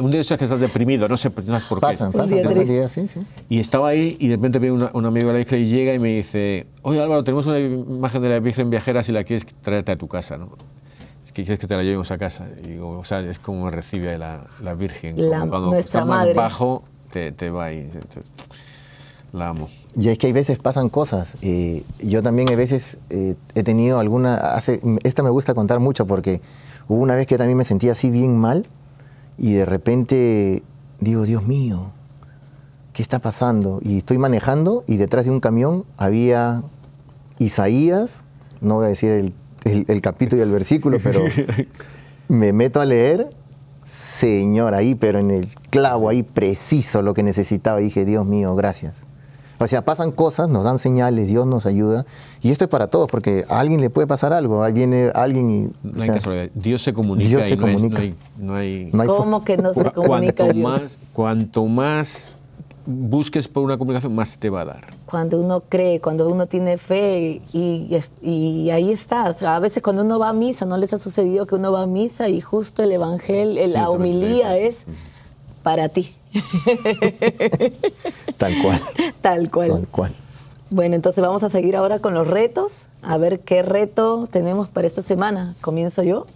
Un 0.00 0.10
día 0.10 0.22
esos 0.22 0.38
que 0.38 0.44
estás 0.44 0.60
deprimido, 0.60 1.06
no 1.08 1.18
sé, 1.18 1.28
no 1.28 1.34
por 1.68 1.78
qué. 1.78 1.80
Pasan, 1.82 2.10
pasan, 2.10 2.42
pasan 2.42 2.66
días, 2.66 2.90
sí, 2.90 3.06
sí. 3.06 3.20
Y 3.50 3.58
estaba 3.58 3.88
ahí 3.88 4.16
y 4.18 4.28
de 4.28 4.36
repente 4.36 4.70
una- 4.70 4.90
un 4.94 5.04
amigo 5.04 5.26
de 5.26 5.32
la 5.34 5.40
iglesia 5.40 5.58
y 5.58 5.66
llega 5.66 5.92
y 5.94 5.98
me 5.98 6.16
dice, 6.16 6.66
oye 6.82 7.02
Álvaro, 7.02 7.22
tenemos 7.24 7.46
una 7.46 7.58
imagen 7.58 8.22
de 8.22 8.28
la 8.30 8.40
Virgen 8.40 8.70
viajera 8.70 9.02
si 9.02 9.12
la 9.12 9.24
quieres 9.24 9.44
traerte 9.60 9.92
a 9.92 9.96
tu 9.96 10.08
casa, 10.08 10.38
¿no? 10.38 10.48
Es 11.22 11.32
que 11.32 11.42
quieres 11.42 11.58
que 11.58 11.66
te 11.66 11.76
la 11.76 11.82
llevemos 11.82 12.10
a 12.10 12.16
casa. 12.16 12.48
Y 12.64 12.68
digo, 12.68 12.98
o 12.98 13.04
sea, 13.04 13.20
es 13.20 13.38
como 13.38 13.70
recibe 13.70 14.16
la, 14.16 14.46
la 14.62 14.72
Virgen. 14.72 15.16
La- 15.30 15.40
como 15.40 15.50
cuando 15.50 15.68
nuestra 15.72 16.00
estás 16.00 16.06
más 16.06 16.18
madre. 16.20 16.32
bajo, 16.32 16.84
te, 17.12 17.32
te 17.32 17.50
va 17.50 17.66
ahí. 17.66 17.88
Entonces, 17.92 18.24
la 19.32 19.48
amo. 19.48 19.68
Y 19.98 20.08
es 20.08 20.18
que 20.18 20.26
hay 20.28 20.32
veces 20.32 20.58
pasan 20.58 20.88
cosas. 20.88 21.34
eh, 21.42 21.82
yo 22.02 22.22
también 22.22 22.50
a 22.52 22.56
veces 22.56 22.98
eh, 23.10 23.34
he 23.54 23.62
tenido 23.62 23.98
alguna... 23.98 24.36
Hace, 24.36 24.80
esta 25.02 25.22
me 25.22 25.30
gusta 25.30 25.54
contar 25.54 25.80
mucho 25.80 26.06
porque 26.06 26.40
hubo 26.88 27.00
una 27.00 27.14
vez 27.14 27.26
que 27.26 27.36
también 27.36 27.58
me 27.58 27.64
sentía 27.64 27.92
así 27.92 28.10
bien 28.10 28.36
mal 28.36 28.66
y 29.36 29.52
de 29.52 29.64
repente 29.66 30.62
digo, 31.00 31.24
Dios 31.24 31.42
mío, 31.46 31.90
¿qué 32.92 33.02
está 33.02 33.18
pasando? 33.18 33.80
Y 33.82 33.98
estoy 33.98 34.18
manejando 34.18 34.84
y 34.86 34.96
detrás 34.96 35.24
de 35.24 35.30
un 35.30 35.40
camión 35.40 35.84
había 35.96 36.62
Isaías, 37.38 38.24
no 38.60 38.76
voy 38.76 38.86
a 38.86 38.88
decir 38.88 39.10
el, 39.10 39.32
el- 39.64 39.84
el 39.88 40.00
capítulo 40.00 40.40
y 40.40 40.44
el 40.44 40.50
versículo, 40.50 40.98
pero 41.02 41.24
me 42.28 42.52
meto 42.52 42.80
a 42.80 42.84
leer, 42.84 43.30
Señor, 44.18 44.74
ahí, 44.74 44.94
pero 44.94 45.18
en 45.20 45.30
el 45.30 45.48
clavo, 45.70 46.08
ahí 46.08 46.22
preciso 46.22 47.02
lo 47.02 47.14
que 47.14 47.22
necesitaba. 47.22 47.80
Y 47.80 47.84
dije, 47.84 48.04
Dios 48.04 48.26
mío, 48.26 48.54
gracias. 48.56 49.04
O 49.60 49.66
sea, 49.66 49.84
pasan 49.84 50.12
cosas, 50.12 50.48
nos 50.48 50.62
dan 50.64 50.78
señales, 50.78 51.28
Dios 51.28 51.44
nos 51.46 51.66
ayuda. 51.66 52.04
Y 52.42 52.50
esto 52.50 52.64
es 52.64 52.70
para 52.70 52.86
todos, 52.86 53.08
porque 53.08 53.44
a 53.48 53.58
alguien 53.58 53.80
le 53.80 53.90
puede 53.90 54.06
pasar 54.06 54.32
algo. 54.32 54.62
Ahí 54.62 54.72
viene 54.72 55.10
alguien 55.14 55.50
y... 55.50 55.62
No 55.82 56.02
hay 56.02 56.08
sea, 56.08 56.14
casualidad. 56.14 56.50
Dios 56.54 56.82
se 56.82 56.92
comunica 56.92 57.28
Dios 57.28 57.46
y 57.46 57.50
se 57.50 57.56
comunica. 57.56 57.96
no 57.96 58.02
hay... 58.02 58.14
No 58.38 58.54
hay, 58.54 58.90
no 58.92 59.02
hay 59.02 59.08
fo- 59.08 59.16
¿cómo 59.16 59.44
que 59.44 59.56
no 59.56 59.74
se 59.74 59.90
comunica 59.90 60.44
cuanto 60.44 60.52
Dios? 60.54 60.56
Más, 60.68 60.98
cuanto 61.12 61.66
más 61.66 62.36
busques 62.86 63.48
por 63.48 63.64
una 63.64 63.76
comunicación, 63.78 64.14
más 64.14 64.38
te 64.38 64.48
va 64.48 64.60
a 64.60 64.64
dar. 64.64 64.97
Cuando 65.10 65.40
uno 65.40 65.62
cree, 65.66 66.02
cuando 66.02 66.28
uno 66.28 66.46
tiene 66.48 66.76
fe 66.76 67.40
y, 67.54 68.70
ahí 68.70 68.92
está. 68.92 69.30
O 69.30 69.32
sea, 69.32 69.56
a 69.56 69.58
veces 69.58 69.82
cuando 69.82 70.02
uno 70.02 70.18
va 70.18 70.28
a 70.28 70.32
misa, 70.34 70.66
¿no 70.66 70.76
les 70.76 70.92
ha 70.92 70.98
sucedido 70.98 71.46
que 71.46 71.54
uno 71.54 71.72
va 71.72 71.84
a 71.84 71.86
misa 71.86 72.28
y 72.28 72.42
justo 72.42 72.82
el 72.82 72.92
evangelio, 72.92 73.64
Sí, 73.64 73.70
la 73.70 73.88
homilía 73.88 74.58
es 74.58 74.84
para 75.62 75.88
ti? 75.88 76.14
Tal 78.36 78.62
cual. 78.62 78.80
Tal 79.22 79.50
cual. 79.50 79.70
Tal 79.70 79.88
cual. 79.88 80.12
Bueno, 80.68 80.94
entonces 80.94 81.22
vamos 81.22 81.42
a 81.42 81.48
seguir 81.48 81.74
ahora 81.76 82.00
con 82.00 82.12
los 82.12 82.28
retos. 82.28 82.88
A 83.00 83.16
ver 83.16 83.40
qué 83.40 83.62
reto 83.62 84.28
tenemos 84.30 84.68
para 84.68 84.86
esta 84.86 85.00
semana. 85.00 85.54
Comienzo 85.62 86.02
yo. 86.02 86.26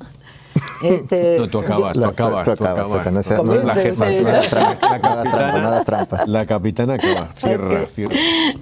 Este, 0.83 1.39
No, 1.41 1.49
tú 1.49 1.59
acabas, 1.61 1.97
La- 1.97 2.07
tú 2.07 2.11
acabas, 2.13 2.45
tú 2.45 2.57
tú 2.57 2.65
acabas, 2.65 2.79
acabas. 2.85 3.03
tú 3.03 3.09
acabas, 3.09 3.27
no 3.37 3.43
Tú 3.45 3.53
eres 3.53 3.65
la 3.65 3.75
no- 3.75 3.81
jefa, 3.81 4.05
no- 4.05 4.11
tú 4.11 4.29
eres 4.29 4.53
la, 4.53 4.69
no- 4.69 4.79
la 4.81 4.99
no 4.99 5.09
hagas 5.09 5.15
trampa, 5.15 5.17
no 5.17 5.23
capitana. 5.23 5.69
hagas 5.69 5.85
trampa. 5.85 6.25
La 6.27 6.47
capitana 6.47 6.95
acaba. 6.95 7.29
Cierra, 7.35 7.83
Ok. 7.83 7.89
cierra. 7.89 8.15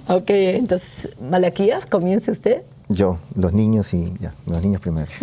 Ok, 0.07 0.29
entonces, 0.29 1.09
Malaquías, 1.21 1.85
comience 1.85 2.31
usted. 2.31 2.63
Yo, 2.89 3.17
los 3.35 3.53
niños 3.53 3.93
y 3.93 4.13
ya, 4.19 4.33
los 4.47 4.61
niños 4.61 4.81
primero. 4.81 5.07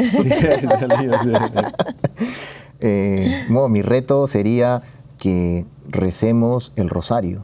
Eh, 2.80 3.44
bueno, 3.48 3.68
mi 3.68 3.82
reto 3.82 4.26
sería 4.28 4.82
que 5.18 5.66
recemos 5.88 6.72
el 6.76 6.88
rosario. 6.88 7.42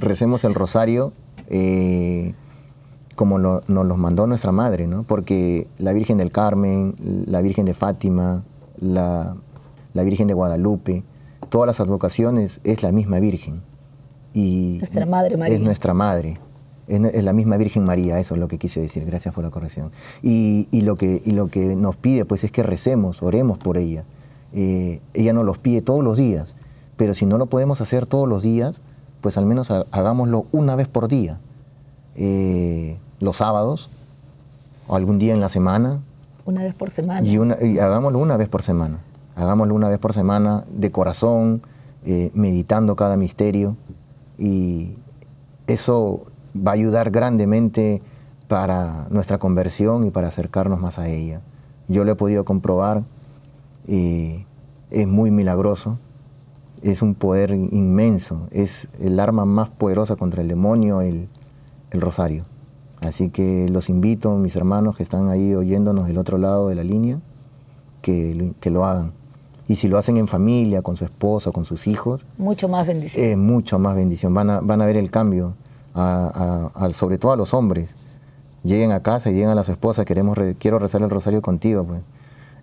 Recemos 0.00 0.42
el 0.44 0.54
rosario 0.54 1.12
eh, 1.48 2.34
como 3.14 3.38
lo- 3.38 3.62
nos 3.68 3.86
los 3.86 3.98
mandó 3.98 4.26
nuestra 4.26 4.52
madre, 4.52 4.86
¿no? 4.86 5.02
Porque 5.04 5.68
la 5.78 5.92
Virgen 5.92 6.18
del 6.18 6.30
Carmen, 6.30 6.94
la 7.26 7.40
Virgen 7.42 7.64
de 7.64 7.74
Fátima, 7.74 8.44
la, 8.78 9.36
la 9.92 10.02
Virgen 10.02 10.26
de 10.28 10.34
Guadalupe, 10.34 11.04
todas 11.48 11.66
las 11.66 11.80
advocaciones 11.80 12.60
es 12.64 12.82
la 12.82 12.92
misma 12.92 13.20
Virgen. 13.20 13.62
Y 14.32 14.76
Nuestra 14.78 15.06
Madre 15.06 15.36
María. 15.36 15.54
Es 15.54 15.60
nuestra 15.62 15.94
madre. 15.94 16.40
Es, 16.88 17.00
es 17.00 17.24
la 17.24 17.32
misma 17.32 17.56
Virgen 17.56 17.84
María, 17.84 18.18
eso 18.18 18.34
es 18.34 18.40
lo 18.40 18.48
que 18.48 18.58
quise 18.58 18.80
decir. 18.80 19.04
Gracias 19.06 19.32
por 19.32 19.44
la 19.44 19.50
corrección. 19.50 19.92
Y, 20.22 20.66
y 20.72 20.80
lo, 20.82 20.96
que, 20.96 21.22
y 21.24 21.30
lo 21.30 21.46
que 21.46 21.76
nos 21.76 21.96
pide 21.96 22.24
pues 22.24 22.42
es 22.44 22.50
que 22.50 22.62
recemos, 22.62 23.22
oremos 23.22 23.58
por 23.58 23.78
ella. 23.78 24.04
Eh, 24.52 25.00
ella 25.14 25.32
nos 25.32 25.44
los 25.44 25.58
pide 25.58 25.82
todos 25.82 26.02
los 26.04 26.16
días, 26.16 26.56
pero 26.96 27.14
si 27.14 27.26
no 27.26 27.38
lo 27.38 27.46
podemos 27.46 27.80
hacer 27.80 28.06
todos 28.06 28.28
los 28.28 28.42
días, 28.42 28.82
pues 29.20 29.36
al 29.36 29.46
menos 29.46 29.70
ha- 29.70 29.86
hagámoslo 29.92 30.46
una 30.52 30.74
vez 30.76 30.88
por 30.88 31.08
día. 31.08 31.40
Eh, 32.16 32.98
los 33.20 33.36
sábados, 33.38 33.90
o 34.86 34.96
algún 34.96 35.18
día 35.18 35.34
en 35.34 35.40
la 35.40 35.48
semana, 35.48 36.00
Una 36.46 36.62
vez 36.62 36.74
por 36.74 36.90
semana. 36.90 37.26
y, 37.26 37.38
una- 37.38 37.56
y 37.62 37.78
hagámoslo 37.78 38.18
una 38.18 38.36
vez 38.36 38.48
por 38.48 38.62
semana. 38.62 38.98
Hagámoslo 39.36 39.74
una 39.74 39.88
vez 39.88 39.98
por 39.98 40.12
semana, 40.12 40.64
de 40.70 40.90
corazón, 40.90 41.62
eh, 42.04 42.30
meditando 42.34 42.96
cada 42.96 43.16
misterio. 43.16 43.76
Y 44.38 44.94
eso 45.66 46.24
va 46.56 46.72
a 46.72 46.74
ayudar 46.74 47.10
grandemente 47.10 48.02
para 48.48 49.06
nuestra 49.10 49.38
conversión 49.38 50.04
y 50.06 50.10
para 50.10 50.28
acercarnos 50.28 50.80
más 50.80 50.98
a 50.98 51.08
ella. 51.08 51.40
Yo 51.88 52.04
lo 52.04 52.12
he 52.12 52.16
podido 52.16 52.44
comprobar 52.44 53.04
y 53.88 54.44
es 54.90 55.06
muy 55.08 55.30
milagroso. 55.30 55.98
Es 56.82 57.00
un 57.02 57.14
poder 57.14 57.52
inmenso. 57.52 58.46
Es 58.50 58.88
el 59.00 59.18
arma 59.18 59.46
más 59.46 59.70
poderosa 59.70 60.16
contra 60.16 60.42
el 60.42 60.48
demonio, 60.48 61.00
el, 61.00 61.28
el 61.94 62.00
rosario. 62.00 62.44
Así 63.00 63.28
que 63.30 63.68
los 63.70 63.88
invito, 63.88 64.34
mis 64.36 64.56
hermanos 64.56 64.96
que 64.96 65.02
están 65.02 65.28
ahí 65.30 65.54
oyéndonos 65.54 66.06
del 66.06 66.18
otro 66.18 66.38
lado 66.38 66.68
de 66.68 66.74
la 66.74 66.84
línea, 66.84 67.20
que 68.02 68.34
lo, 68.34 68.54
que 68.60 68.70
lo 68.70 68.84
hagan. 68.84 69.12
Y 69.66 69.76
si 69.76 69.88
lo 69.88 69.96
hacen 69.98 70.16
en 70.18 70.28
familia, 70.28 70.82
con 70.82 70.96
su 70.96 71.04
esposo, 71.04 71.52
con 71.52 71.64
sus 71.64 71.86
hijos, 71.86 72.26
Mucho 72.36 72.68
más 72.68 72.86
bendición. 72.86 73.24
es 73.24 73.36
mucho 73.38 73.78
más 73.78 73.94
bendición. 73.94 74.34
Van 74.34 74.50
a, 74.50 74.60
van 74.60 74.82
a 74.82 74.86
ver 74.86 74.96
el 74.96 75.10
cambio, 75.10 75.54
a- 75.94 76.70
a- 76.76 76.84
a- 76.86 76.90
sobre 76.90 77.16
todo 77.18 77.32
a 77.32 77.36
los 77.36 77.54
hombres. 77.54 77.96
Lleguen 78.62 78.92
a 78.92 79.02
casa 79.02 79.30
y 79.30 79.34
digan 79.34 79.56
a 79.58 79.64
su 79.64 79.72
esposa, 79.72 80.04
queremos 80.04 80.36
re- 80.36 80.54
quiero 80.54 80.78
rezar 80.78 81.02
el 81.02 81.10
rosario 81.10 81.40
contigo. 81.42 81.84
Pues. 81.84 82.02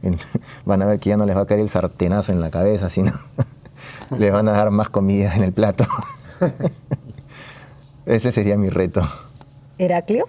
En- 0.03 0.17
van 0.65 0.81
a 0.81 0.85
ver 0.85 0.99
que 0.99 1.09
ya 1.09 1.17
no 1.17 1.25
les 1.25 1.35
va 1.35 1.41
a 1.41 1.45
caer 1.45 1.59
el 1.59 1.69
sartenazo 1.69 2.31
en 2.31 2.39
la 2.39 2.49
cabeza, 2.51 2.89
sino 2.89 3.11
les 4.17 4.31
van 4.31 4.47
a 4.47 4.51
dar 4.53 4.69
más 4.71 4.89
comida 4.89 5.35
en 5.35 5.43
el 5.43 5.53
plato. 5.53 5.85
Ese 8.11 8.33
sería 8.33 8.57
mi 8.57 8.67
reto. 8.69 9.07
Heraclio. 9.77 10.25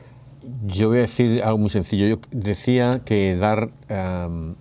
Yo 0.67 0.87
voy 0.89 0.99
a 0.99 1.01
decir 1.01 1.43
algo 1.43 1.59
muy 1.59 1.69
sencillo. 1.71 2.07
Yo 2.07 2.19
decía 2.31 3.01
que 3.05 3.35
dar, 3.35 3.71
em, 3.89 4.55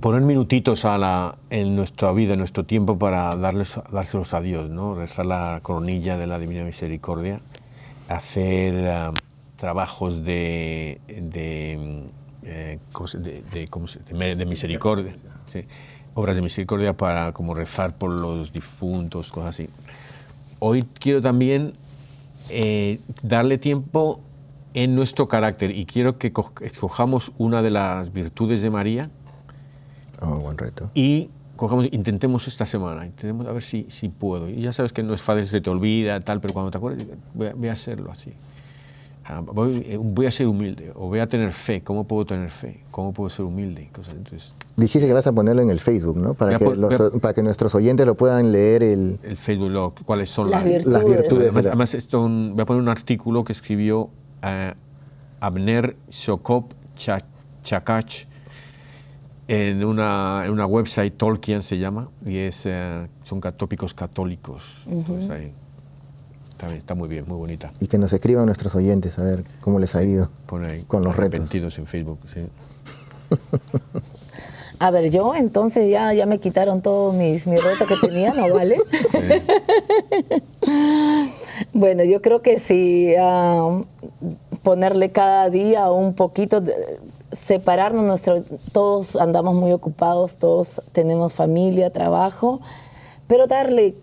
poner 0.00 0.22
minutitos 0.22 0.86
a 0.86 0.96
la, 0.96 1.36
en 1.50 1.76
nuestra 1.76 2.10
vida, 2.12 2.32
en 2.32 2.38
nuestro 2.38 2.64
tiempo 2.64 2.98
para 2.98 3.36
darles, 3.36 3.78
dárselos 3.92 4.32
a 4.32 4.40
Dios, 4.40 4.70
¿no? 4.70 4.94
Rezar 4.94 5.26
la 5.26 5.60
coronilla 5.62 6.16
de 6.16 6.26
la 6.26 6.38
Divina 6.38 6.64
Misericordia 6.64 7.40
hacer 8.08 8.88
ah, 8.88 9.12
trabajos 9.58 10.24
de, 10.24 11.02
de, 11.08 12.06
eh, 12.42 12.78
¿cómo 12.90 13.06
se- 13.06 13.18
de- 13.18 13.42
de- 13.52 13.68
¿cómo 13.68 13.86
se- 13.86 13.98
de 13.98 14.14
me- 14.14 14.34
de 14.34 14.46
misericordia, 14.46 15.14
sí, 15.46 15.66
obras 16.14 16.34
de 16.36 16.40
misericordia 16.40 16.96
para 16.96 17.32
como 17.32 17.52
rezar 17.52 17.98
por 17.98 18.10
los 18.10 18.50
difuntos, 18.50 19.30
cosas 19.30 19.50
así. 19.50 19.68
Hoy 20.58 20.84
quiero 20.98 21.20
también 21.20 21.74
eh, 22.50 23.00
darle 23.22 23.58
tiempo 23.58 24.20
en 24.74 24.94
nuestro 24.94 25.28
carácter 25.28 25.70
y 25.70 25.86
quiero 25.86 26.18
que 26.18 26.32
co- 26.32 26.52
escojamos 26.60 27.32
una 27.38 27.62
de 27.62 27.70
las 27.70 28.12
virtudes 28.12 28.62
de 28.62 28.70
María 28.70 29.10
Oh, 30.20 30.36
buen 30.40 30.58
reto. 30.58 30.90
y 30.94 31.30
cojamos, 31.56 31.86
intentemos 31.92 32.48
esta 32.48 32.66
semana, 32.66 33.04
intentemos 33.06 33.46
a 33.46 33.52
ver 33.52 33.62
si, 33.62 33.86
si 33.88 34.08
puedo. 34.08 34.48
Y 34.48 34.62
ya 34.62 34.72
sabes 34.72 34.92
que 34.92 35.02
no 35.02 35.14
es 35.14 35.22
fácil, 35.22 35.46
se 35.48 35.60
te 35.60 35.70
olvida, 35.70 36.20
tal, 36.20 36.40
pero 36.40 36.52
cuando 36.54 36.70
te 36.70 36.78
acuerdes, 36.78 37.06
voy 37.34 37.46
a, 37.48 37.54
voy 37.54 37.68
a 37.68 37.72
hacerlo 37.72 38.10
así. 38.10 38.32
Ah, 39.30 39.42
voy, 39.44 39.82
eh, 39.86 39.98
voy 40.00 40.24
a 40.24 40.30
ser 40.30 40.46
humilde, 40.46 40.90
o 40.94 41.08
voy 41.08 41.18
a 41.18 41.26
tener 41.28 41.52
fe. 41.52 41.82
¿Cómo 41.82 42.04
puedo 42.04 42.24
tener 42.24 42.48
fe? 42.48 42.82
¿Cómo 42.90 43.12
puedo 43.12 43.28
ser 43.28 43.44
humilde? 43.44 43.82
Entonces, 43.82 44.54
Dijiste 44.74 45.06
que 45.06 45.12
vas 45.12 45.26
a 45.26 45.32
ponerlo 45.32 45.60
en 45.60 45.68
el 45.68 45.80
Facebook, 45.80 46.16
¿no? 46.16 46.32
Para, 46.32 46.56
que, 46.56 46.64
pon- 46.64 46.80
los- 46.80 46.98
a- 46.98 47.10
para 47.20 47.34
que 47.34 47.42
nuestros 47.42 47.74
oyentes 47.74 48.06
lo 48.06 48.14
puedan 48.16 48.52
leer 48.52 48.82
el, 48.82 49.18
el 49.22 49.36
Facebook, 49.36 49.68
lo- 49.68 49.94
¿cuáles 50.06 50.30
son 50.30 50.50
Las 50.50 50.62
las, 50.64 50.72
virtudes. 50.72 50.92
las 50.94 51.04
virtudes. 51.04 51.42
Además, 51.48 51.66
además 51.66 51.94
esto 51.94 52.22
un- 52.24 52.52
voy 52.54 52.62
a 52.62 52.64
poner 52.64 52.82
un 52.82 52.88
artículo 52.88 53.44
que 53.44 53.52
escribió 53.52 54.08
eh, 54.42 54.72
Abner 55.40 55.96
Sokop 56.08 56.72
Cha- 56.96 57.18
Chakach 57.62 58.24
en 59.46 59.84
una, 59.84 60.42
en 60.46 60.52
una 60.52 60.64
website, 60.66 61.14
Tolkien 61.16 61.62
se 61.62 61.78
llama, 61.78 62.08
y 62.24 62.38
es, 62.38 62.62
eh, 62.64 63.08
son 63.22 63.40
tópicos 63.40 63.92
católicos. 63.94 64.84
Entonces, 64.90 65.30
ahí, 65.30 65.52
está, 66.58 66.66
bien, 66.66 66.78
está 66.80 66.94
muy 66.96 67.08
bien, 67.08 67.24
muy 67.28 67.36
bonita. 67.36 67.72
y 67.80 67.86
que 67.86 67.98
nos 67.98 68.12
escriban 68.12 68.46
nuestros 68.46 68.74
oyentes 68.74 69.16
a 69.18 69.22
ver 69.22 69.44
cómo 69.60 69.78
les 69.78 69.94
ha 69.94 70.02
ido 70.02 70.28
Pone 70.46 70.66
ahí, 70.72 70.82
con 70.82 71.04
los 71.04 71.16
retos. 71.16 71.54
en 71.78 71.86
Facebook. 71.86 72.18
Sí. 72.32 72.40
A 74.80 74.92
ver, 74.92 75.10
yo 75.10 75.34
entonces 75.34 75.90
ya, 75.90 76.12
ya 76.14 76.24
me 76.24 76.38
quitaron 76.38 76.82
todos 76.82 77.12
mis, 77.12 77.48
mis 77.48 77.60
retos 77.62 77.88
que 77.88 77.96
tenía, 78.06 78.32
¿no 78.32 78.54
vale? 78.54 78.76
bueno, 81.72 82.04
yo 82.04 82.22
creo 82.22 82.42
que 82.42 82.58
sí, 82.60 83.12
ah, 83.18 83.80
ponerle 84.62 85.10
cada 85.10 85.50
día 85.50 85.90
un 85.90 86.14
poquito, 86.14 86.60
de- 86.60 86.98
separarnos, 87.32 88.04
nuestro, 88.04 88.42
todos 88.72 89.16
andamos 89.16 89.54
muy 89.56 89.72
ocupados, 89.72 90.36
todos 90.36 90.80
tenemos 90.92 91.34
familia, 91.34 91.90
trabajo, 91.90 92.60
pero 93.26 93.46
darle 93.48 93.94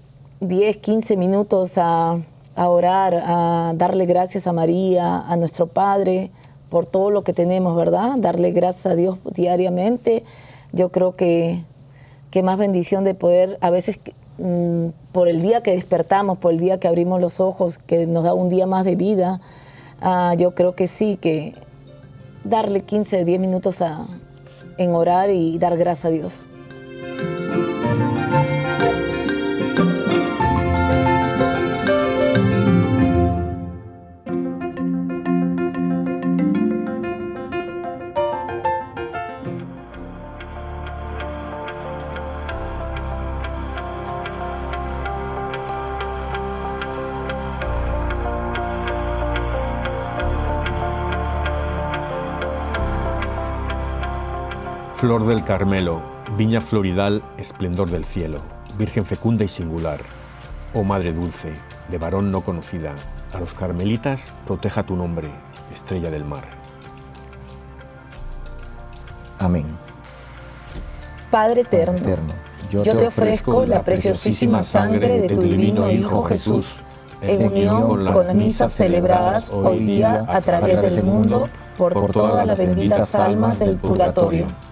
10, 0.41 0.75
15 0.77 1.15
minutos 1.17 1.77
a, 1.77 2.17
a 2.55 2.69
orar, 2.69 3.21
a 3.23 3.73
darle 3.75 4.05
gracias 4.05 4.47
a 4.47 4.53
María, 4.53 5.19
a 5.19 5.35
nuestro 5.35 5.67
Padre, 5.67 6.31
por 6.69 6.85
todo 6.85 7.11
lo 7.11 7.23
que 7.23 7.33
tenemos, 7.33 7.75
¿verdad? 7.75 8.15
Darle 8.17 8.51
gracias 8.51 8.85
a 8.85 8.95
Dios 8.95 9.17
diariamente. 9.33 10.23
Yo 10.71 10.89
creo 10.89 11.15
que, 11.15 11.63
que 12.31 12.43
más 12.43 12.57
bendición 12.57 13.03
de 13.03 13.13
poder, 13.13 13.57
a 13.61 13.69
veces 13.69 13.99
mm, 14.37 14.87
por 15.11 15.27
el 15.27 15.41
día 15.41 15.61
que 15.61 15.71
despertamos, 15.71 16.37
por 16.37 16.53
el 16.53 16.59
día 16.59 16.79
que 16.79 16.87
abrimos 16.87 17.21
los 17.21 17.39
ojos, 17.39 17.77
que 17.77 18.07
nos 18.07 18.23
da 18.23 18.33
un 18.33 18.49
día 18.49 18.67
más 18.67 18.85
de 18.85 18.95
vida, 18.95 19.41
ah, 20.01 20.33
yo 20.37 20.55
creo 20.55 20.75
que 20.75 20.87
sí, 20.87 21.17
que 21.17 21.53
darle 22.43 22.81
15, 22.81 23.25
10 23.25 23.39
minutos 23.39 23.81
a, 23.81 24.05
en 24.77 24.91
orar 24.93 25.29
y 25.29 25.57
dar 25.57 25.77
gracias 25.77 26.05
a 26.05 26.09
Dios. 26.09 26.45
Flor 55.05 55.27
del 55.27 55.43
Carmelo, 55.43 56.01
viña 56.35 56.61
floridal, 56.61 57.21
esplendor 57.37 57.91
del 57.91 58.05
cielo, 58.05 58.39
Virgen 58.75 59.05
fecunda 59.05 59.43
y 59.43 59.47
singular, 59.47 59.99
oh 60.73 60.83
Madre 60.83 61.13
dulce, 61.13 61.53
de 61.89 61.99
varón 61.99 62.31
no 62.31 62.41
conocida, 62.41 62.95
a 63.31 63.37
los 63.37 63.53
carmelitas 63.53 64.33
proteja 64.47 64.83
tu 64.83 64.95
nombre, 64.95 65.29
estrella 65.71 66.09
del 66.09 66.25
mar. 66.25 66.45
Amén. 69.37 69.67
Padre 71.29 71.61
eterno, 71.61 71.99
Eterno, 71.99 72.33
yo 72.71 72.81
te 72.81 73.05
ofrezco 73.05 73.63
la 73.67 73.83
preciosísima 73.83 74.63
sangre 74.63 75.21
de 75.21 75.35
tu 75.35 75.43
divino 75.43 75.91
Hijo 75.91 76.23
Jesús, 76.23 76.79
en 77.21 77.45
unión 77.45 77.89
con 77.89 78.05
las 78.05 78.33
misas 78.33 78.71
celebradas 78.71 79.53
hoy 79.53 79.85
día 79.85 80.25
a 80.27 80.41
través 80.41 80.81
del 80.81 81.03
mundo 81.03 81.47
por 81.77 82.11
todas 82.11 82.47
las 82.47 82.57
benditas 82.57 83.13
almas 83.13 83.59
del 83.59 83.77
purgatorio. 83.77 84.64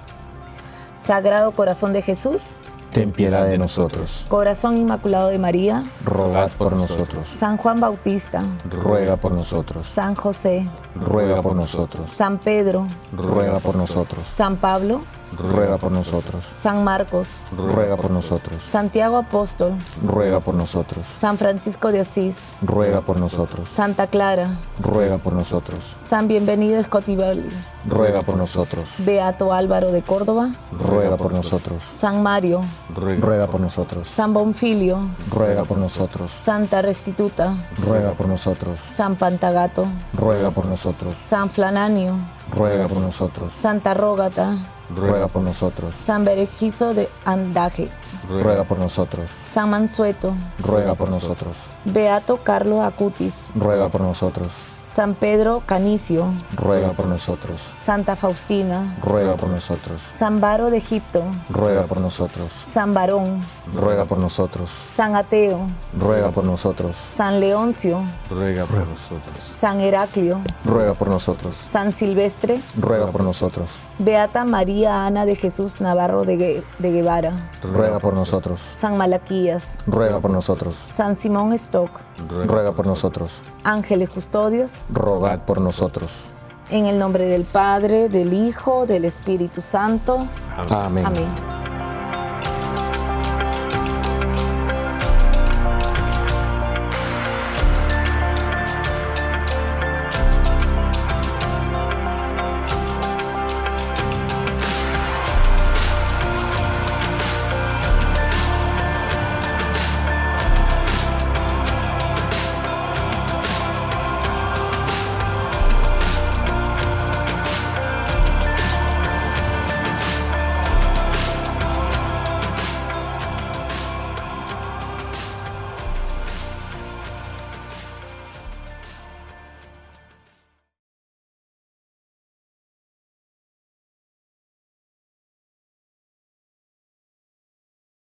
Sagrado 1.03 1.51
Corazón 1.51 1.91
de 1.91 2.01
Jesús, 2.01 2.55
Ten 2.93 3.11
piedad 3.11 3.45
de 3.45 3.57
nosotros. 3.57 4.25
Corazón 4.29 4.77
Inmaculado 4.77 5.27
de 5.27 5.37
María, 5.37 5.83
Rogad 6.05 6.49
por 6.51 6.73
nosotros. 6.73 7.27
San 7.27 7.57
Juan 7.57 7.81
Bautista, 7.81 8.43
Ruega 8.69 9.17
por 9.17 9.33
nosotros. 9.33 9.85
San 9.85 10.15
José, 10.15 10.69
Ruega 10.95 11.41
por 11.41 11.57
nosotros. 11.57 12.09
San 12.09 12.37
Pedro, 12.37 12.87
Ruega 13.11 13.59
por 13.59 13.75
nosotros. 13.75 14.25
San 14.25 14.55
Pablo, 14.55 15.01
Ruega 15.37 15.77
por 15.77 15.91
nosotros. 15.91 16.43
San 16.45 16.83
Marcos, 16.83 17.43
Ruega 17.55 17.97
por 17.97 18.11
nosotros. 18.11 18.61
Santiago 18.63 19.17
Apóstol, 19.17 19.73
Ruega 20.05 20.39
por 20.39 20.53
nosotros. 20.53 21.05
San 21.05 21.37
Francisco 21.37 21.91
de 21.91 22.01
Asís, 22.01 22.49
Ruega 22.61 23.01
por 23.01 23.17
nosotros. 23.17 23.67
Santa 23.67 24.07
Clara, 24.07 24.49
Ruega 24.79 25.17
por 25.17 25.33
nosotros. 25.33 25.95
San 26.01 26.27
Bienvenido 26.27 26.81
Scotivelli, 26.83 27.49
Ruega 27.87 28.21
por 28.21 28.37
nosotros. 28.37 28.89
Beato 28.99 29.53
Álvaro 29.53 29.91
de 29.91 30.03
Córdoba, 30.03 30.49
Ruega 30.71 31.17
por 31.17 31.33
nosotros. 31.33 31.81
San 31.83 32.21
Mario, 32.21 32.61
Ruega 32.95 33.47
por 33.47 33.59
nosotros. 33.61 34.07
San 34.07 34.33
Bonfilio, 34.33 34.99
Ruega 35.31 35.65
por 35.65 35.77
nosotros. 35.77 36.31
Santa 36.31 36.81
Restituta, 36.81 37.53
Ruega 37.79 38.13
por 38.13 38.27
nosotros. 38.27 38.79
San 38.79 39.15
Pantagato, 39.15 39.87
Ruega 40.13 40.51
por 40.51 40.65
nosotros. 40.65 41.17
San 41.17 41.49
Flananio, 41.49 42.15
Ruega 42.51 42.87
por 42.87 42.99
nosotros. 42.99 43.51
Santa 43.53 43.93
Rógata, 43.93 44.55
Ruega 44.89 45.27
por 45.27 45.41
nosotros. 45.41 45.95
San 45.95 46.23
Berejizo 46.23 46.93
de 46.93 47.09
Andaje, 47.25 47.89
Ruega 48.27 48.63
por 48.63 48.79
nosotros. 48.79 49.29
San 49.49 49.69
Mansueto, 49.69 50.33
Ruega 50.59 50.95
por 50.95 51.09
nosotros. 51.09 51.55
Beato 51.85 52.43
Carlos 52.43 52.81
Acutis, 52.83 53.51
Ruega 53.55 53.89
por 53.89 54.01
nosotros. 54.01 54.53
San 54.93 55.15
Pedro 55.15 55.63
Canicio, 55.65 56.27
Ruega 56.55 56.91
por 56.91 57.07
nosotros. 57.07 57.59
Santa 57.81 58.15
Faustina, 58.15 58.95
Ruega 59.01 59.35
por 59.35 59.49
nosotros. 59.49 59.99
San 60.13 60.39
Baro 60.39 60.69
de 60.69 60.77
Egipto, 60.77 61.23
Ruega 61.49 61.87
por 61.87 61.99
nosotros. 61.99 62.51
San 62.63 62.93
Barón, 62.93 63.41
Ruega 63.73 64.05
por 64.05 64.19
nosotros. 64.19 64.69
San 64.69 65.15
Ateo, 65.15 65.61
Ruega 65.99 66.29
por 66.29 66.43
nosotros. 66.43 66.95
San 66.95 67.39
Leoncio, 67.39 68.03
Ruega 68.29 68.65
por 68.65 68.87
nosotros. 68.87 69.41
San 69.43 69.81
Heraclio, 69.81 70.39
Ruega 70.63 70.93
por 70.93 71.07
nosotros. 71.07 71.55
San 71.55 71.91
Silvestre, 71.91 72.61
Ruega 72.77 73.07
por 73.11 73.23
nosotros. 73.23 73.71
Beata 73.97 74.43
María 74.45 75.05
Ana 75.07 75.25
de 75.25 75.35
Jesús 75.35 75.81
Navarro 75.81 76.23
de, 76.23 76.37
Gue- 76.37 76.63
de 76.77 76.91
Guevara, 76.91 77.31
Ruega 77.63 77.99
por 77.99 78.13
nosotros. 78.13 78.59
San 78.61 78.95
Malaquías, 78.97 79.79
Ruega 79.87 80.19
por 80.19 80.29
nosotros. 80.29 80.75
San 80.87 81.15
Simón 81.15 81.51
Stock, 81.53 81.99
Ruega 82.45 82.73
por 82.73 82.85
nosotros. 82.85 83.41
ángeles 83.63 84.09
custodios, 84.09 84.82
Rogad 84.89 85.39
por 85.39 85.61
nosotros. 85.61 86.29
en 86.69 86.87
el 86.87 86.97
nombre 86.97 87.27
del 87.27 87.45
Padre, 87.45 88.09
del 88.09 88.33
Hijo, 88.33 88.85
del 88.85 89.05
Espíritu 89.05 89.61
Santo. 89.61 90.27
Amén. 90.69 91.05
Amén. 91.05 91.62